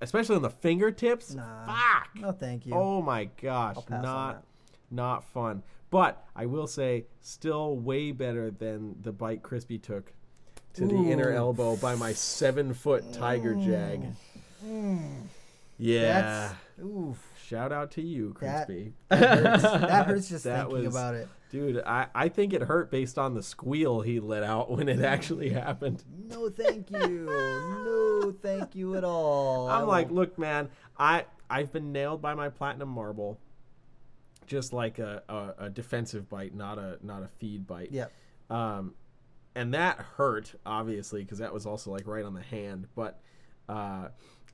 especially 0.00 0.36
on 0.36 0.42
the 0.42 0.50
fingertips. 0.50 1.34
Nah. 1.34 1.66
Fuck. 1.66 2.08
No, 2.20 2.30
thank 2.30 2.66
you. 2.66 2.74
Oh 2.74 3.02
my 3.02 3.24
gosh, 3.42 3.78
I'll 3.78 3.82
pass 3.82 3.96
on 3.96 4.02
not 4.02 4.34
that. 4.34 4.94
not 4.94 5.24
fun. 5.24 5.64
But 5.90 6.24
I 6.36 6.46
will 6.46 6.68
say, 6.68 7.06
still 7.20 7.76
way 7.76 8.12
better 8.12 8.52
than 8.52 8.94
the 9.02 9.10
bite 9.10 9.42
Crispy 9.42 9.78
took 9.78 10.12
to 10.74 10.86
the 10.86 11.10
inner 11.10 11.30
elbow 11.32 11.74
by 11.74 11.96
my 11.96 12.12
seven 12.12 12.72
foot 12.74 13.12
tiger 13.12 13.54
jag. 13.56 14.06
Yeah. 15.82 16.20
That's 16.76 16.84
oof. 16.86 17.18
Shout 17.44 17.72
out 17.72 17.90
to 17.92 18.02
you, 18.02 18.32
Crispy. 18.34 18.94
That 19.08 19.18
hurts. 19.18 19.62
that 19.62 20.06
hurts 20.06 20.28
just 20.30 20.44
That 20.44 20.66
thinking 20.68 20.84
was- 20.86 20.94
about 20.94 21.14
it. 21.14 21.28
Dude, 21.50 21.82
I, 21.84 22.06
I 22.14 22.28
think 22.30 22.54
it 22.54 22.62
hurt 22.62 22.90
based 22.90 23.18
on 23.18 23.34
the 23.34 23.42
squeal 23.42 24.00
he 24.00 24.20
let 24.20 24.42
out 24.42 24.70
when 24.70 24.88
it 24.88 25.00
actually 25.02 25.50
happened. 25.60 26.02
No, 26.30 26.48
thank 26.48 26.90
you. 26.90 27.26
no, 27.26 28.32
thank 28.40 28.74
you 28.74 28.96
at 28.96 29.04
all. 29.04 29.68
I'm 29.70 29.86
like, 29.86 30.10
look, 30.10 30.38
man, 30.38 30.70
I 30.98 31.26
I've 31.50 31.70
been 31.70 31.92
nailed 31.92 32.22
by 32.22 32.32
my 32.32 32.48
platinum 32.48 32.88
marble, 32.88 33.38
just 34.46 34.72
like 34.72 34.98
a, 34.98 35.22
a, 35.28 35.64
a 35.66 35.70
defensive 35.70 36.28
bite, 36.30 36.54
not 36.54 36.78
a 36.78 36.98
not 37.02 37.22
a 37.22 37.28
feed 37.38 37.66
bite. 37.66 37.88
yeah. 37.92 38.06
Um, 38.48 38.94
and 39.54 39.74
that 39.74 39.98
hurt 40.16 40.54
obviously 40.64 41.22
because 41.22 41.38
that 41.38 41.52
was 41.52 41.66
also 41.66 41.90
like 41.90 42.06
right 42.06 42.24
on 42.24 42.32
the 42.32 42.40
hand. 42.42 42.86
But 42.94 43.20
uh, 43.68 44.08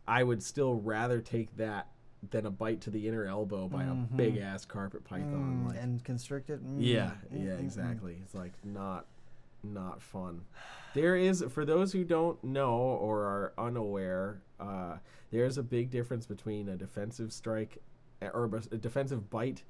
I 0.09 0.23
would 0.23 0.43
still 0.43 0.75
rather 0.75 1.21
take 1.21 1.57
that 1.57 1.89
than 2.31 2.47
a 2.47 2.51
bite 2.51 2.81
to 2.81 2.91
the 2.91 3.07
inner 3.07 3.27
elbow 3.27 3.69
by 3.69 3.85
a 3.85 3.95
big 3.95 4.39
ass 4.39 4.65
carpet 4.65 5.05
python. 5.05 5.65
Mm, 5.65 5.69
Like, 5.69 5.83
and 5.83 6.03
constricted. 6.03 6.65
Mm, 6.65 6.77
yeah, 6.79 7.13
mm, 7.33 7.45
yeah, 7.45 7.51
mm, 7.53 7.59
mm. 7.59 7.61
exactly. 7.61 8.19
It's 8.23 8.35
like 8.35 8.53
not 8.65 9.07
not 9.63 10.03
fun. 10.03 10.43
There 10.95 11.17
is 11.17 11.45
for 11.51 11.65
those 11.65 11.93
who 11.93 12.05
don't 12.05 12.43
know 12.43 12.73
or 12.73 13.21
are 13.21 13.53
unaware, 13.59 14.41
uh, 14.59 14.97
there's 15.31 15.59
a 15.59 15.63
big 15.63 15.91
difference 15.91 16.27
between 16.27 16.69
a 16.69 16.77
defensive 16.77 17.33
strike 17.33 17.79
eh, 18.23 18.29
or 18.33 18.51
a 18.73 18.77
defensive 18.77 19.29
bite 19.31 19.63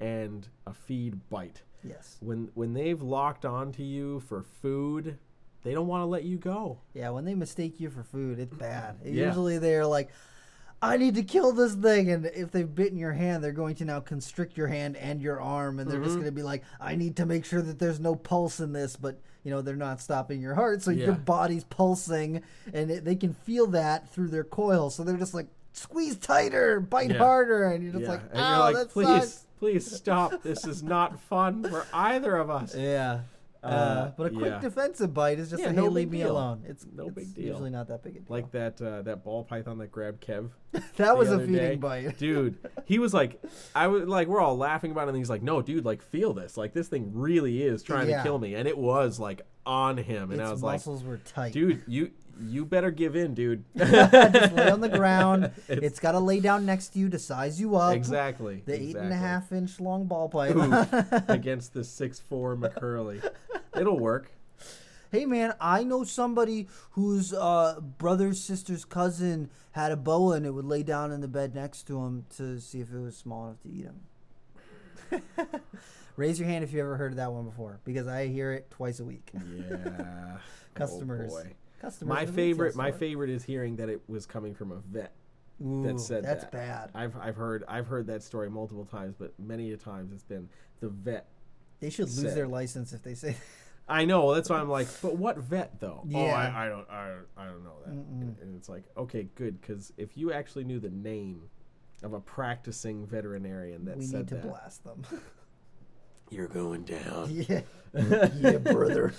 and 0.00 0.48
a 0.66 0.72
feed 0.74 1.28
bite. 1.30 1.62
Yes. 1.82 2.16
When 2.20 2.50
when 2.54 2.72
they've 2.74 3.00
locked 3.00 3.44
onto 3.44 3.82
you 3.82 4.20
for 4.20 4.42
food, 4.42 5.18
they 5.64 5.72
don't 5.74 5.88
want 5.88 6.02
to 6.02 6.06
let 6.06 6.22
you 6.24 6.36
go. 6.36 6.78
Yeah, 6.94 7.10
when 7.10 7.24
they 7.24 7.34
mistake 7.34 7.80
you 7.80 7.90
for 7.90 8.02
food, 8.04 8.38
it's 8.38 8.54
bad. 8.54 8.98
Yeah. 9.04 9.26
Usually 9.26 9.58
they're 9.58 9.86
like, 9.86 10.10
I 10.82 10.98
need 10.98 11.14
to 11.14 11.22
kill 11.22 11.52
this 11.52 11.74
thing. 11.74 12.10
And 12.10 12.26
if 12.26 12.50
they've 12.50 12.72
bitten 12.72 12.98
your 12.98 13.14
hand, 13.14 13.42
they're 13.42 13.52
going 13.52 13.74
to 13.76 13.86
now 13.86 14.00
constrict 14.00 14.56
your 14.56 14.66
hand 14.66 14.96
and 14.98 15.22
your 15.22 15.40
arm. 15.40 15.80
And 15.80 15.90
they're 15.90 15.98
just 16.00 16.10
Mm-hmm. 16.10 16.20
going 16.20 16.26
to 16.34 16.36
be 16.36 16.42
like, 16.42 16.62
I 16.80 16.94
need 16.94 17.16
to 17.16 17.26
make 17.26 17.46
sure 17.46 17.62
that 17.62 17.78
there's 17.78 17.98
no 18.00 18.14
pulse 18.14 18.60
in 18.60 18.72
this. 18.74 18.94
But, 18.96 19.18
you 19.44 19.50
know, 19.50 19.62
they're 19.62 19.76
not 19.76 20.00
stopping 20.02 20.42
your 20.42 20.54
heart. 20.54 20.82
So 20.82 20.90
Yeah. 20.90 21.06
your 21.06 21.14
body's 21.14 21.64
pulsing 21.64 22.42
and 22.74 22.90
it, 22.90 23.04
they 23.06 23.16
can 23.16 23.32
feel 23.32 23.66
that 23.68 24.12
through 24.12 24.28
their 24.28 24.44
coil. 24.44 24.90
So 24.90 25.02
they're 25.04 25.16
just 25.16 25.32
like, 25.32 25.46
squeeze 25.72 26.16
tighter, 26.16 26.80
bite 26.80 27.10
Yeah. 27.10 27.18
harder. 27.18 27.64
And 27.70 27.82
you're 27.82 27.92
just 27.92 28.04
yeah, 28.04 28.10
like, 28.10 28.20
and 28.32 28.40
oh, 28.40 28.48
you're 28.50 28.58
like, 28.58 28.74
that 28.74 28.90
please, 28.90 29.06
sucks. 29.06 29.46
please 29.58 29.90
stop. 29.96 30.42
This 30.42 30.66
is 30.66 30.82
not 30.82 31.18
fun 31.18 31.62
for 31.64 31.86
either 31.94 32.36
of 32.36 32.50
us. 32.50 32.74
Yeah. 32.76 33.20
Uh, 33.64 33.68
Uh, 33.68 34.12
but 34.16 34.26
a 34.26 34.30
quick 34.30 34.44
yeah. 34.52 34.60
defensive 34.60 35.14
bite 35.14 35.38
is 35.38 35.48
just 35.50 35.62
Yeah, 35.62 35.68
a, 35.68 35.72
hey, 35.72 35.76
no 35.76 35.86
leave 35.88 36.10
me 36.10 36.18
deal. 36.18 36.32
alone. 36.32 36.62
It's 36.66 36.84
No 36.94 37.06
it's 37.06 37.14
big 37.14 37.34
deal. 37.34 37.46
Usually 37.46 37.70
not 37.70 37.88
that 37.88 38.02
big 38.02 38.16
a 38.16 38.18
deal. 38.20 38.26
Like 38.28 38.50
that 38.52 38.80
uh, 38.82 39.02
that 39.02 39.24
ball 39.24 39.44
python 39.44 39.78
that 39.78 39.90
grabbed 39.90 40.20
Kev. 40.24 40.50
that 40.96 41.16
was 41.16 41.30
a 41.30 41.38
feeding 41.38 41.54
day. 41.54 41.76
bite. 41.76 42.18
dude 42.18 42.58
he 42.84 42.98
was 42.98 43.14
like 43.14 43.40
i 43.76 43.86
was 43.86 44.08
like 44.08 44.26
we're 44.26 44.40
all 44.40 44.56
laughing 44.56 44.90
about 44.90 45.06
it 45.06 45.10
and 45.10 45.18
he's 45.18 45.30
like 45.30 45.40
no 45.42 45.62
dude 45.62 45.84
like 45.84 46.02
feel 46.02 46.32
this 46.34 46.56
like 46.56 46.72
this 46.72 46.88
thing 46.88 47.12
really 47.14 47.62
is 47.62 47.82
trying 47.84 48.08
Yeah. 48.08 48.16
to 48.18 48.22
kill 48.24 48.38
me 48.40 48.54
and 48.56 48.66
it 48.66 48.76
was 48.76 49.20
like 49.20 49.42
on 49.64 49.96
him 49.98 50.32
and 50.32 50.40
its 50.40 50.48
i 50.48 50.52
was 50.52 50.60
muscles 50.62 51.04
were 51.04 51.18
tight. 51.18 51.42
like 51.44 51.52
dude 51.52 51.82
you 51.86 52.10
you 52.40 52.64
better 52.64 52.90
give 52.90 53.16
in 53.16 53.34
dude 53.34 53.64
just 53.76 54.52
lay 54.54 54.70
on 54.70 54.80
the 54.80 54.88
ground. 54.92 55.44
It's- 55.68 55.78
it's 55.82 56.00
got 56.00 56.12
to 56.12 56.20
lay 56.20 56.40
down 56.40 56.64
next 56.66 56.88
to 56.88 56.98
you 56.98 57.08
to 57.10 57.18
size 57.18 57.60
you 57.60 57.76
up. 57.76 57.94
exactly 57.94 58.62
The 58.66 58.74
eight 58.74 58.96
and 58.96 59.12
a 59.12 59.14
exactly. 59.14 59.16
half 59.16 59.52
inch 59.52 59.80
long 59.80 60.06
ball 60.06 60.28
pipe. 60.28 60.54
Against 61.28 61.74
the 61.74 61.84
six 61.84 62.18
four 62.20 62.56
mccurley 62.56 63.22
it'll 63.76 63.98
work 63.98 64.30
hey 65.10 65.26
man, 65.26 65.54
I 65.60 65.84
know 65.84 66.02
somebody 66.02 66.66
whose 66.92 67.32
uh, 67.32 67.78
brother's 67.80 68.40
sister's 68.42 68.84
cousin 68.84 69.48
had 69.70 69.92
a 69.92 69.96
boa 69.96 70.34
and 70.34 70.44
it 70.44 70.50
would 70.50 70.64
lay 70.64 70.82
down 70.82 71.12
in 71.12 71.20
the 71.20 71.28
bed 71.28 71.54
next 71.54 71.84
to 71.86 72.04
him 72.04 72.26
to 72.36 72.58
see 72.60 72.80
if 72.80 72.92
it 72.92 72.98
was 72.98 73.16
small 73.16 73.46
enough 73.46 73.60
to 73.62 73.68
eat 73.68 73.84
him. 73.84 75.22
Raise 76.16 76.38
your 76.38 76.48
hand 76.48 76.64
if 76.64 76.72
you 76.72 76.80
ever 76.80 76.96
heard 76.96 77.12
of 77.12 77.16
that 77.16 77.32
one 77.32 77.44
before, 77.44 77.80
because 77.84 78.06
I 78.08 78.26
hear 78.28 78.52
it 78.52 78.70
twice 78.70 78.98
a 79.00 79.04
week. 79.04 79.30
Yeah. 79.34 80.38
Customers. 80.74 81.32
Oh 81.32 81.42
boy. 81.42 81.52
Customers. 81.84 82.08
My 82.08 82.20
in 82.22 82.26
the 82.26 82.32
retail 82.32 82.44
favorite 82.44 82.76
my 82.76 82.90
favorite 82.92 83.30
is 83.30 83.44
hearing 83.44 83.76
that 83.76 83.88
it 83.88 84.00
was 84.08 84.26
coming 84.26 84.54
from 84.54 84.72
a 84.72 84.78
vet. 84.90 85.12
Ooh, 85.64 85.98
said 85.98 86.24
that's 86.24 86.44
that. 86.44 86.52
bad. 86.52 86.90
I've 86.94 87.16
I've 87.16 87.36
heard 87.36 87.64
I've 87.68 87.86
heard 87.86 88.06
that 88.08 88.22
story 88.22 88.50
multiple 88.50 88.84
times, 88.84 89.14
but 89.18 89.32
many 89.38 89.72
a 89.72 89.76
times 89.76 90.12
it's 90.12 90.24
been 90.24 90.48
the 90.80 90.88
vet. 90.88 91.28
They 91.80 91.90
should 91.90 92.06
lose 92.06 92.20
said. 92.22 92.36
their 92.36 92.48
license 92.48 92.92
if 92.92 93.02
they 93.02 93.14
say. 93.14 93.36
I 93.88 94.06
know 94.06 94.34
that's 94.34 94.48
why 94.48 94.58
I'm 94.58 94.70
like, 94.70 94.88
but 95.02 95.16
what 95.16 95.36
vet 95.36 95.78
though? 95.78 96.00
Oh, 96.04 96.08
Yeah. 96.08 96.34
I, 96.34 96.64
I 96.64 96.68
don't 96.68 96.88
I, 96.90 97.16
I 97.36 97.44
don't 97.44 97.62
know 97.62 97.76
that. 97.84 97.92
And, 97.92 98.36
and 98.40 98.56
it's 98.56 98.68
like, 98.68 98.84
okay, 98.96 99.28
good, 99.34 99.60
because 99.60 99.92
if 99.98 100.16
you 100.16 100.32
actually 100.32 100.64
knew 100.64 100.80
the 100.80 100.88
name 100.90 101.42
of 102.02 102.14
a 102.14 102.20
practicing 102.20 103.06
veterinarian 103.06 103.84
that 103.84 103.98
we 103.98 104.06
said 104.06 104.20
need 104.20 104.28
to 104.28 104.34
that, 104.36 104.48
blast 104.48 104.84
them. 104.84 105.02
you're 106.30 106.48
going 106.48 106.82
down. 106.84 107.28
yeah, 107.48 107.60
yeah, 108.40 108.56
brother. 108.58 109.12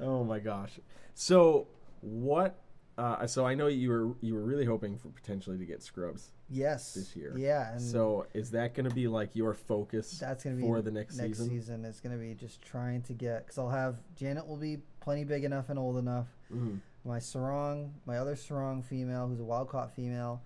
Oh 0.00 0.24
my 0.24 0.38
gosh. 0.38 0.78
So 1.14 1.66
what? 2.00 2.58
Uh, 2.96 3.26
so 3.28 3.46
I 3.46 3.54
know 3.54 3.68
you 3.68 3.90
were 3.90 4.14
you 4.20 4.34
were 4.34 4.42
really 4.42 4.64
hoping 4.64 4.98
for 4.98 5.08
potentially 5.08 5.56
to 5.58 5.64
get 5.64 5.82
Scrubs. 5.82 6.30
Yes. 6.50 6.94
This 6.94 7.14
year. 7.14 7.32
Yeah, 7.36 7.72
and 7.72 7.80
So 7.80 8.26
is 8.34 8.50
that 8.52 8.74
going 8.74 8.88
to 8.88 8.94
be 8.94 9.06
like 9.06 9.36
your 9.36 9.54
focus 9.54 10.18
that's 10.18 10.42
gonna 10.42 10.56
be 10.56 10.62
for 10.62 10.80
the 10.82 10.90
next, 10.90 11.16
next 11.16 11.38
season? 11.38 11.48
season. 11.48 11.84
It's 11.84 12.00
gonna 12.00 12.16
be 12.16 12.34
just 12.34 12.60
trying 12.62 13.02
to 13.02 13.12
get 13.12 13.44
because 13.44 13.58
I'll 13.58 13.68
have 13.70 13.98
Janet 14.16 14.46
will 14.48 14.56
be 14.56 14.78
plenty 15.00 15.24
big 15.24 15.44
enough 15.44 15.68
and 15.68 15.78
old 15.78 15.96
enough. 15.98 16.26
Mhm. 16.52 16.80
My 17.04 17.18
sarong, 17.20 17.94
my 18.04 18.18
other 18.18 18.34
sarong 18.34 18.82
female, 18.82 19.28
who's 19.28 19.40
a 19.40 19.44
wild 19.44 19.68
caught 19.68 19.92
female, 19.94 20.42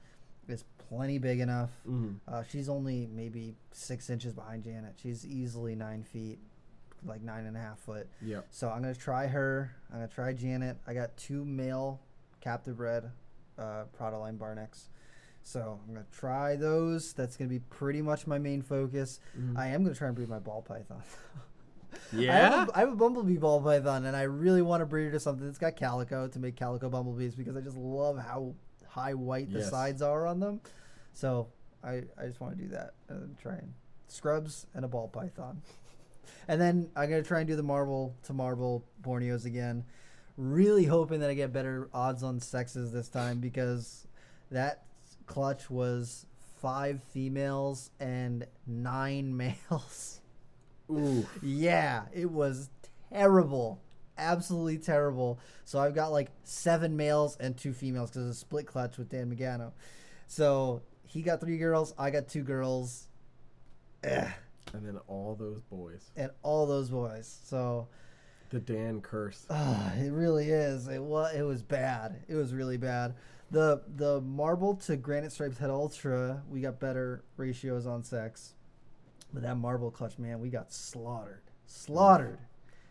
is 0.48 0.64
plenty 0.88 1.16
big 1.18 1.40
enough. 1.40 1.70
Mhm. 1.88 2.16
Uh, 2.28 2.42
she's 2.42 2.68
only 2.68 3.06
maybe 3.06 3.56
six 3.72 4.10
inches 4.10 4.34
behind 4.34 4.64
Janet. 4.64 4.94
She's 4.98 5.24
easily 5.26 5.74
nine 5.74 6.02
feet, 6.02 6.38
like 7.04 7.22
nine 7.22 7.46
and 7.46 7.56
a 7.56 7.60
half 7.60 7.78
foot. 7.80 8.08
Yeah. 8.20 8.40
So 8.50 8.68
I'm 8.68 8.82
gonna 8.82 8.94
try 8.94 9.26
her. 9.26 9.74
I'm 9.90 9.96
gonna 9.98 10.08
try 10.08 10.32
Janet. 10.32 10.76
I 10.86 10.94
got 10.94 11.16
two 11.16 11.44
male 11.44 12.00
captive 12.40 12.76
bred 12.76 13.10
uh, 13.58 13.84
Prada 13.96 14.18
line 14.18 14.38
Barnecks. 14.38 14.88
So 15.42 15.80
I'm 15.86 15.92
gonna 15.94 16.06
try 16.12 16.56
those. 16.56 17.12
That's 17.12 17.36
gonna 17.36 17.50
be 17.50 17.58
pretty 17.58 18.02
much 18.02 18.26
my 18.26 18.38
main 18.38 18.62
focus. 18.62 19.20
Mhm. 19.38 19.56
I 19.58 19.68
am 19.68 19.82
gonna 19.82 19.94
try 19.94 20.06
and 20.08 20.16
breed 20.16 20.28
my 20.28 20.38
ball 20.38 20.62
python. 20.62 21.02
I 22.12 22.16
Yeah. 22.16 22.50
have, 22.50 22.68
a, 22.68 22.76
I 22.76 22.80
have 22.80 22.92
a 22.92 22.96
bumblebee 22.96 23.36
ball 23.36 23.60
python, 23.60 24.04
and 24.06 24.16
I 24.16 24.22
really 24.22 24.62
want 24.62 24.80
to 24.80 24.86
breed 24.86 25.06
her 25.06 25.10
to 25.12 25.20
something 25.20 25.44
that's 25.46 25.58
got 25.58 25.76
calico 25.76 26.26
to 26.28 26.38
make 26.38 26.56
calico 26.56 26.88
bumblebees 26.88 27.34
because 27.34 27.56
I 27.56 27.60
just 27.60 27.76
love 27.76 28.18
how 28.18 28.54
high 28.88 29.14
white 29.14 29.52
the 29.52 29.58
Yes. 29.60 29.70
sides 29.70 30.00
are 30.02 30.26
on 30.26 30.38
them. 30.40 30.60
So 31.14 31.48
I, 31.84 32.04
I 32.18 32.26
just 32.26 32.40
want 32.40 32.56
to 32.56 32.62
do 32.62 32.68
that 32.70 32.94
and 33.08 33.36
try 33.38 33.54
and 33.54 33.74
scrubs 34.08 34.66
and 34.74 34.84
a 34.84 34.88
ball 34.88 35.08
python. 35.08 35.60
And 36.48 36.60
then 36.60 36.90
I'm 36.96 37.08
gonna 37.08 37.22
try 37.22 37.40
and 37.40 37.48
do 37.48 37.56
the 37.56 37.62
marble 37.62 38.16
to 38.24 38.32
marble 38.32 38.84
Borneos 39.02 39.44
again. 39.44 39.84
Really 40.36 40.84
hoping 40.84 41.20
that 41.20 41.30
I 41.30 41.34
get 41.34 41.52
better 41.52 41.88
odds 41.92 42.22
on 42.22 42.40
sexes 42.40 42.92
this 42.92 43.08
time 43.08 43.38
because 43.38 44.06
that 44.50 44.84
clutch 45.26 45.70
was 45.70 46.26
five 46.60 47.02
females 47.10 47.90
and 48.00 48.46
nine 48.66 49.36
males. 49.70 50.20
Ooh. 50.90 51.26
Yeah, 51.42 52.04
it 52.12 52.30
was 52.30 52.70
terrible. 53.10 53.80
Absolutely 54.18 54.78
terrible. 54.78 55.38
So 55.64 55.78
I've 55.80 55.94
got 55.94 56.12
like 56.12 56.30
seven 56.44 56.96
males 56.96 57.36
and 57.40 57.56
two 57.56 57.72
females 57.72 58.10
because 58.10 58.28
it's 58.28 58.36
a 58.36 58.40
split 58.40 58.66
clutch 58.66 58.98
with 58.98 59.08
Dan 59.08 59.34
Magano. 59.34 59.72
So 60.26 60.82
he 61.06 61.22
got 61.22 61.40
three 61.40 61.58
girls, 61.58 61.94
I 61.98 62.10
got 62.10 62.28
two 62.28 62.42
girls. 62.42 63.08
Ugh, 64.08 64.28
And 64.74 64.86
then 64.86 64.98
all 65.06 65.34
those 65.34 65.60
boys. 65.60 66.10
and 66.16 66.30
all 66.42 66.66
those 66.66 66.88
boys. 66.88 67.38
So 67.44 67.88
The 68.50 68.60
Dan 68.60 69.00
curse. 69.00 69.46
ah, 69.50 69.92
it 69.96 70.10
really 70.12 70.50
is. 70.50 70.88
It 70.88 71.02
was 71.02 71.34
it 71.34 71.42
was 71.42 71.62
bad. 71.62 72.22
It 72.28 72.34
was 72.34 72.54
really 72.54 72.76
bad. 72.76 73.14
The 73.50 73.82
the 73.96 74.20
marble 74.22 74.76
to 74.86 74.96
granite 74.96 75.32
stripes 75.32 75.58
head 75.58 75.70
ultra, 75.70 76.42
we 76.48 76.60
got 76.60 76.80
better 76.80 77.24
ratios 77.36 77.86
on 77.86 78.02
sex. 78.02 78.54
But 79.32 79.42
that 79.42 79.56
marble 79.56 79.90
clutch, 79.90 80.18
man, 80.18 80.40
we 80.40 80.48
got 80.50 80.72
slaughtered. 80.72 81.42
Slaughtered. 81.66 82.38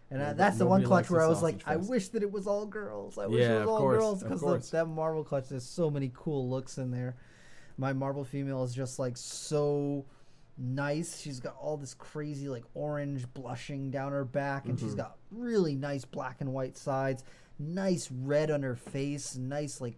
And 0.09 0.21
I, 0.21 0.33
that's 0.33 0.57
the 0.57 0.65
one 0.65 0.83
clutch 0.83 1.09
where 1.09 1.21
I 1.21 1.27
was 1.27 1.41
like, 1.41 1.61
sausage 1.61 1.67
I 1.67 1.75
wish 1.77 2.07
that 2.09 2.21
it 2.21 2.31
was 2.31 2.45
all 2.45 2.65
girls. 2.65 3.17
I 3.17 3.27
wish 3.27 3.39
Yeah, 3.41 3.57
it 3.57 3.59
was 3.61 3.69
all 3.69 3.77
course, 3.77 3.97
girls 3.97 4.23
because 4.23 4.69
that 4.71 4.85
marble 4.87 5.23
clutch, 5.23 5.47
there's 5.49 5.63
so 5.63 5.89
many 5.89 6.11
cool 6.13 6.49
looks 6.49 6.77
in 6.77 6.91
there. 6.91 7.15
My 7.77 7.93
marble 7.93 8.25
female 8.25 8.63
is 8.63 8.73
just 8.73 8.99
like 8.99 9.15
so 9.15 10.05
nice. 10.61 11.19
She's 11.19 11.39
got 11.39 11.55
all 11.59 11.75
this 11.77 11.93
crazy 11.93 12.47
like 12.47 12.63
orange 12.73 13.25
blushing 13.33 13.89
down 13.91 14.11
her 14.11 14.23
back, 14.25 14.65
and 14.67 14.79
she's 14.79 14.93
Mhm. 14.93 14.97
got 14.97 15.17
really 15.31 15.75
nice 15.75 16.05
black 16.05 16.39
and 16.41 16.53
white 16.53 16.77
sides, 16.77 17.23
nice 17.59 18.09
red 18.11 18.51
on 18.51 18.61
her 18.63 18.75
face, 18.75 19.35
nice 19.35 19.81
like 19.81 19.97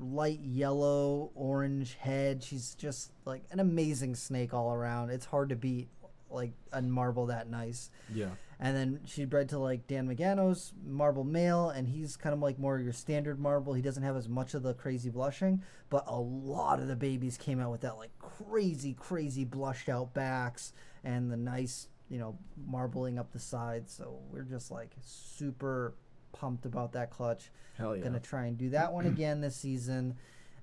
light 0.00 0.40
yellow 0.40 1.30
orange 1.34 1.94
head. 1.94 2.42
She's 2.42 2.74
just 2.74 3.12
like 3.24 3.44
an 3.50 3.60
amazing 3.60 4.14
snake 4.16 4.52
all 4.54 4.72
around. 4.72 5.10
It's 5.10 5.26
hard 5.26 5.50
to 5.50 5.56
beat 5.56 5.88
like 6.30 6.52
a 6.72 6.82
marble 6.82 7.26
that 7.26 7.48
nice. 7.48 7.90
Yeah. 8.12 8.30
And 8.60 8.76
then 8.76 9.00
she 9.04 9.24
bred 9.24 9.48
to 9.50 9.58
like 9.58 9.86
Dan 9.86 10.08
Magano's 10.08 10.72
marble 10.86 11.24
male, 11.24 11.70
and 11.70 11.88
he's 11.88 12.16
kind 12.16 12.32
of 12.32 12.40
like 12.40 12.58
more 12.58 12.78
your 12.78 12.92
standard 12.92 13.38
marble. 13.38 13.74
He 13.74 13.82
doesn't 13.82 14.02
have 14.02 14.16
as 14.16 14.28
much 14.28 14.54
of 14.54 14.62
the 14.62 14.74
crazy 14.74 15.10
blushing, 15.10 15.62
but 15.90 16.04
a 16.06 16.18
lot 16.18 16.80
of 16.80 16.88
the 16.88 16.96
babies 16.96 17.36
came 17.36 17.60
out 17.60 17.70
with 17.70 17.82
that 17.82 17.96
like 17.96 18.10
crazy, 18.18 18.94
crazy 18.94 19.44
blushed 19.44 19.88
out 19.88 20.14
backs 20.14 20.72
and 21.02 21.30
the 21.30 21.36
nice, 21.36 21.88
you 22.08 22.18
know, 22.18 22.38
marbling 22.66 23.18
up 23.18 23.32
the 23.32 23.38
sides. 23.38 23.92
So 23.92 24.20
we're 24.30 24.42
just 24.42 24.70
like 24.70 24.92
super 25.00 25.94
pumped 26.32 26.66
about 26.66 26.92
that 26.92 27.10
clutch. 27.10 27.50
Hell 27.78 27.96
yeah. 27.96 28.04
Gonna 28.04 28.20
try 28.20 28.46
and 28.46 28.58
do 28.58 28.70
that 28.70 28.92
one 28.92 29.06
again 29.14 29.40
this 29.40 29.56
season, 29.56 30.16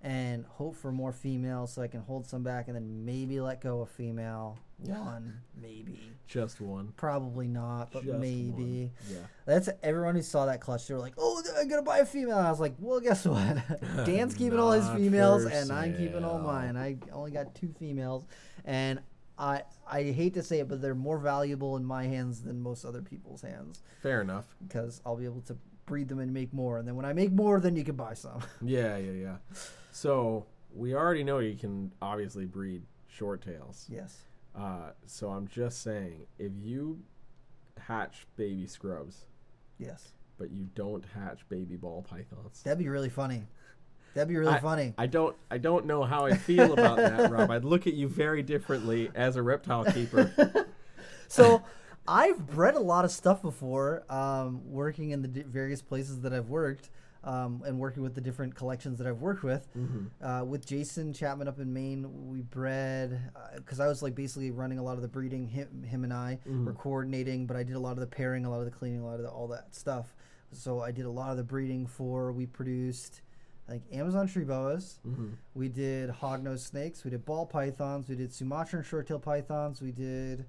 and 0.03 0.45
hope 0.45 0.75
for 0.75 0.91
more 0.91 1.11
females 1.11 1.71
so 1.73 1.81
I 1.81 1.87
can 1.87 2.01
hold 2.01 2.25
some 2.27 2.43
back, 2.43 2.67
and 2.67 2.75
then 2.75 3.05
maybe 3.05 3.39
let 3.39 3.61
go 3.61 3.81
a 3.81 3.85
female 3.85 4.57
one, 4.79 5.41
maybe. 5.61 5.99
Just 6.27 6.59
one. 6.59 6.93
Probably 6.97 7.47
not, 7.47 7.91
but 7.91 8.03
Just 8.03 8.17
maybe. 8.17 8.51
one. 8.51 8.91
Yeah. 9.09 9.17
That's 9.45 9.69
everyone 9.83 10.15
who 10.15 10.21
saw 10.23 10.45
that 10.47 10.59
clutch. 10.61 10.87
They 10.87 10.93
were 10.95 10.99
like, 10.99 11.13
"Oh, 11.17 11.43
I'm 11.59 11.67
gonna 11.67 11.83
buy 11.83 11.99
a 11.99 12.05
female." 12.05 12.37
I 12.37 12.49
was 12.49 12.59
like, 12.59 12.73
"Well, 12.79 12.99
guess 12.99 13.25
what? 13.25 13.57
Dan's 14.05 14.33
keeping 14.33 14.57
all 14.57 14.71
his 14.71 14.87
females, 14.89 15.45
and 15.45 15.71
I'm 15.71 15.95
keeping 15.95 16.23
all 16.23 16.39
mine. 16.39 16.77
I 16.77 16.97
only 17.11 17.31
got 17.31 17.53
two 17.53 17.73
females, 17.77 18.25
and 18.65 19.01
I 19.37 19.63
I 19.87 20.03
hate 20.03 20.33
to 20.35 20.43
say 20.43 20.59
it, 20.61 20.67
but 20.69 20.81
they're 20.81 20.95
more 20.95 21.19
valuable 21.19 21.75
in 21.75 21.83
my 21.85 22.05
hands 22.05 22.41
than 22.41 22.61
most 22.61 22.85
other 22.85 23.01
people's 23.01 23.41
hands 23.41 23.83
Fair 24.01 24.21
enough. 24.21 24.45
because 24.65 25.01
I'll 25.05 25.17
be 25.17 25.25
able 25.25 25.41
to 25.41 25.57
breed 25.85 26.07
them 26.07 26.19
and 26.19 26.33
make 26.33 26.53
more. 26.53 26.77
And 26.77 26.87
then 26.87 26.95
when 26.95 27.05
I 27.05 27.13
make 27.13 27.31
more, 27.31 27.59
then 27.59 27.75
you 27.75 27.83
can 27.83 27.95
buy 27.95 28.13
some. 28.13 28.39
Yeah, 28.61 28.97
yeah, 28.97 29.11
yeah. 29.11 29.35
So 29.91 30.45
we 30.73 30.95
already 30.95 31.23
know 31.23 31.39
you 31.39 31.55
can 31.55 31.91
obviously 32.01 32.45
breed 32.45 32.83
short 33.07 33.41
tails. 33.41 33.87
yes. 33.89 34.21
Uh, 34.53 34.91
so 35.05 35.29
I'm 35.29 35.47
just 35.47 35.81
saying, 35.81 36.25
if 36.37 36.51
you 36.61 36.99
hatch 37.79 38.27
baby 38.35 38.67
scrubs, 38.67 39.25
Yes. 39.79 40.09
but 40.37 40.51
you 40.51 40.67
don't 40.75 41.05
hatch 41.15 41.47
baby 41.47 41.77
ball 41.77 42.01
pythons, 42.01 42.61
That'd 42.63 42.77
be 42.79 42.89
really 42.89 43.09
funny. 43.09 43.43
That'd 44.13 44.27
be 44.27 44.35
really 44.35 44.59
funny. 44.59 44.93
I 44.97 45.07
don't, 45.07 45.37
I 45.49 45.57
don't 45.57 45.85
know 45.85 46.03
how 46.03 46.25
I 46.25 46.35
feel 46.35 46.73
about 46.73 46.97
that, 46.97 47.31
Rob. 47.31 47.49
I'd 47.49 47.63
look 47.63 47.87
at 47.87 47.93
you 47.93 48.09
very 48.09 48.43
differently 48.43 49.09
as 49.15 49.37
a 49.37 49.41
reptile 49.41 49.85
keeper. 49.85 50.67
so 51.29 51.63
I've 52.07 52.47
bred 52.47 52.75
a 52.75 52.79
lot 52.79 53.05
of 53.05 53.11
stuff 53.11 53.41
before, 53.41 54.03
um, 54.11 54.61
working 54.71 55.11
in 55.11 55.21
the 55.21 55.27
di- 55.27 55.43
various 55.43 55.81
places 55.81 56.21
that 56.21 56.33
I've 56.33 56.49
worked, 56.49 56.89
um, 57.23 57.61
and 57.67 57.77
working 57.79 58.01
with 58.01 58.15
the 58.15 58.21
different 58.21 58.55
collections 58.55 58.97
that 58.97 59.05
I've 59.05 59.21
worked 59.21 59.43
with. 59.43 59.67
Mm-hmm. 59.77 60.25
Uh, 60.25 60.43
with 60.43 60.65
Jason 60.65 61.13
Chapman 61.13 61.47
up 61.47 61.59
in 61.59 61.71
Maine, 61.71 62.27
we 62.29 62.41
bred 62.41 63.31
because 63.55 63.79
I 63.79 63.87
was 63.87 64.01
like 64.01 64.15
basically 64.15 64.49
running 64.49 64.79
a 64.79 64.83
lot 64.83 64.95
of 64.95 65.03
the 65.03 65.07
breeding. 65.07 65.47
Him, 65.47 65.83
him 65.83 66.03
and 66.03 66.11
I 66.11 66.39
Mhm. 66.47 66.65
were 66.65 66.73
coordinating, 66.73 67.45
but 67.45 67.55
I 67.55 67.61
did 67.63 67.75
a 67.75 67.79
lot 67.79 67.91
of 67.91 67.99
the 67.99 68.07
pairing, 68.07 68.45
a 68.45 68.49
lot 68.49 68.59
of 68.59 68.65
the 68.65 68.71
cleaning, 68.71 69.01
a 69.01 69.05
lot 69.05 69.15
of 69.17 69.21
the, 69.21 69.29
all 69.29 69.47
that 69.49 69.75
stuff. 69.75 70.15
So 70.51 70.79
I 70.81 70.91
did 70.91 71.05
a 71.05 71.11
lot 71.11 71.29
of 71.31 71.37
the 71.37 71.43
breeding 71.43 71.85
for. 71.85 72.31
We 72.31 72.47
produced 72.47 73.21
like 73.69 73.83
Amazon 73.93 74.25
tree 74.27 74.43
boas. 74.43 74.99
Mm-hmm. 75.07 75.27
We 75.53 75.69
did 75.69 76.09
hognose 76.09 76.59
snakes. 76.59 77.03
We 77.03 77.11
did 77.11 77.23
ball 77.23 77.45
pythons. 77.45 78.09
We 78.09 78.15
did 78.15 78.33
Sumatran 78.33 78.83
short-tailed 78.83 79.21
pythons. 79.21 79.79
We 79.81 79.91
did 79.91 80.45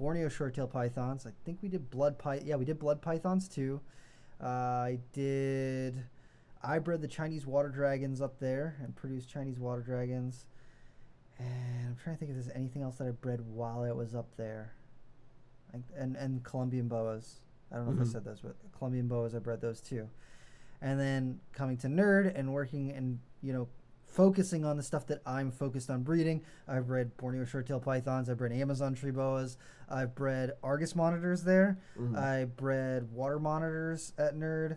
Borneo 0.00 0.30
short-tailed 0.30 0.70
pythons. 0.72 1.26
I 1.26 1.30
think 1.44 1.58
we 1.60 1.68
did 1.68 1.90
blood 1.90 2.18
py. 2.18 2.40
Yeah, 2.42 2.56
we 2.56 2.64
did 2.64 2.78
blood 2.78 3.02
pythons 3.02 3.48
too. 3.48 3.80
Uh, 4.42 4.46
I 4.46 4.98
did. 5.12 6.02
I 6.62 6.78
bred 6.78 7.02
the 7.02 7.08
Chinese 7.08 7.46
water 7.46 7.68
dragons 7.68 8.22
up 8.22 8.38
there 8.40 8.76
and 8.82 8.96
produced 8.96 9.28
Chinese 9.28 9.58
water 9.58 9.82
dragons. 9.82 10.46
And 11.38 11.88
I'm 11.88 11.96
trying 12.02 12.16
to 12.16 12.18
think 12.20 12.30
if 12.30 12.36
there's 12.42 12.54
anything 12.56 12.80
else 12.82 12.96
that 12.96 13.06
I 13.08 13.10
bred 13.10 13.40
while 13.54 13.82
I 13.82 13.92
was 13.92 14.14
up 14.14 14.34
there. 14.38 14.72
Like, 15.72 15.82
and 15.94 16.16
and 16.16 16.42
Colombian 16.44 16.88
boas. 16.88 17.40
I 17.70 17.76
don't 17.76 17.86
know 17.86 17.92
if 17.92 18.00
I 18.00 18.02
Mhm. 18.04 18.12
said 18.12 18.24
those, 18.24 18.40
but 18.40 18.56
Colombian 18.78 19.06
boas 19.06 19.34
I 19.34 19.38
bred 19.38 19.60
those 19.60 19.82
too. 19.82 20.08
And 20.80 20.98
then 20.98 21.40
coming 21.52 21.76
to 21.78 21.88
nerd 21.88 22.32
and 22.34 22.54
working 22.54 22.90
and 22.90 23.20
you 23.42 23.52
know 23.52 23.68
focusing 24.10 24.64
on 24.64 24.76
the 24.76 24.82
stuff 24.82 25.06
that 25.06 25.20
I'm 25.24 25.50
focused 25.52 25.88
on 25.88 26.02
breeding. 26.02 26.42
I've 26.66 26.86
bred 26.88 27.16
Borneo 27.16 27.44
short-tailed 27.44 27.82
pythons. 27.82 28.28
I've 28.28 28.38
bred 28.38 28.52
Amazon 28.52 28.94
tree 28.94 29.12
boas. 29.12 29.56
I've 29.88 30.14
bred 30.14 30.52
Argus 30.62 30.94
monitors 30.96 31.44
there. 31.44 31.78
Mhm. 31.98 32.16
I 32.16 32.44
bred 32.46 33.10
water 33.12 33.38
monitors 33.38 34.12
at 34.18 34.34
Nerd. 34.34 34.76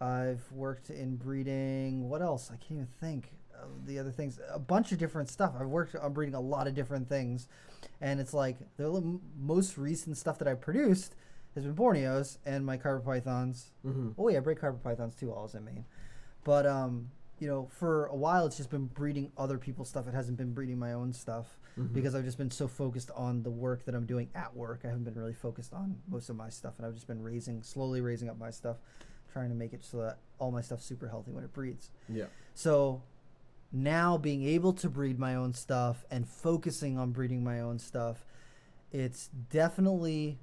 I've 0.00 0.50
worked 0.50 0.90
in 0.90 1.16
breeding. 1.16 2.08
What 2.08 2.22
else? 2.22 2.50
I 2.50 2.56
can't 2.56 2.72
even 2.72 2.86
think 3.00 3.32
of 3.54 3.86
the 3.86 3.98
other 4.00 4.10
things. 4.10 4.40
A 4.50 4.58
bunch 4.58 4.90
of 4.90 4.98
different 4.98 5.28
stuff. 5.28 5.54
I've 5.58 5.68
worked 5.68 5.94
on 5.94 6.12
breeding 6.12 6.34
a 6.34 6.40
lot 6.40 6.66
of 6.66 6.74
different 6.74 7.08
things, 7.08 7.46
and 8.00 8.18
it's 8.18 8.34
like 8.34 8.56
the 8.76 9.20
most 9.38 9.78
recent 9.78 10.16
stuff 10.16 10.38
that 10.40 10.48
I've 10.48 10.60
produced 10.60 11.14
has 11.54 11.64
been 11.64 11.76
Borneos 11.76 12.38
and 12.44 12.66
my 12.66 12.76
carpet 12.76 13.04
pythons. 13.04 13.70
Mhm. 13.84 14.14
Oh 14.18 14.28
yeah, 14.28 14.38
I 14.38 14.40
breed 14.40 14.58
carpet 14.58 14.82
pythons 14.82 15.14
too. 15.14 15.32
I 15.32 15.42
was 15.42 15.54
in 15.54 15.64
Maine, 15.64 15.84
but 16.42 16.66
um, 16.66 17.10
you 17.42 17.48
know, 17.48 17.66
for 17.72 18.06
a 18.06 18.14
while 18.14 18.46
it's 18.46 18.56
just 18.56 18.70
been 18.70 18.86
breeding 18.86 19.32
other 19.36 19.58
people's 19.58 19.88
stuff. 19.88 20.06
It 20.06 20.14
hasn't 20.14 20.38
been 20.38 20.52
breeding 20.52 20.78
my 20.78 20.92
own 20.92 21.12
stuff 21.12 21.58
Mhm. 21.76 21.92
because 21.92 22.14
I've 22.14 22.22
just 22.22 22.38
been 22.38 22.52
so 22.52 22.68
focused 22.68 23.10
on 23.16 23.42
the 23.42 23.50
work 23.50 23.84
that 23.86 23.96
I'm 23.96 24.06
doing 24.06 24.28
at 24.32 24.54
work. 24.54 24.82
I 24.84 24.88
haven't 24.88 25.02
been 25.02 25.16
really 25.16 25.32
focused 25.34 25.74
on 25.74 26.00
most 26.06 26.30
of 26.30 26.36
my 26.36 26.50
stuff, 26.50 26.74
and 26.78 26.86
I've 26.86 26.94
just 26.94 27.08
been 27.08 27.20
raising, 27.20 27.64
slowly 27.64 28.00
raising 28.00 28.28
up 28.28 28.38
my 28.38 28.50
stuff, 28.50 28.76
trying 29.32 29.48
to 29.48 29.56
make 29.56 29.72
it 29.72 29.84
so 29.84 29.96
that 30.02 30.18
all 30.38 30.52
my 30.52 30.60
stuff's 30.60 30.84
super 30.84 31.08
healthy 31.08 31.32
when 31.32 31.42
it 31.42 31.52
breeds. 31.52 31.90
Yeah. 32.08 32.26
So 32.54 33.02
now 33.72 34.16
being 34.18 34.44
able 34.44 34.72
to 34.74 34.88
breed 34.88 35.18
my 35.18 35.34
own 35.34 35.52
stuff 35.52 36.04
and 36.12 36.28
focusing 36.28 36.96
on 36.96 37.10
breeding 37.10 37.42
my 37.42 37.58
own 37.58 37.80
stuff, 37.80 38.24
it's 38.92 39.26
definitely 39.50 40.38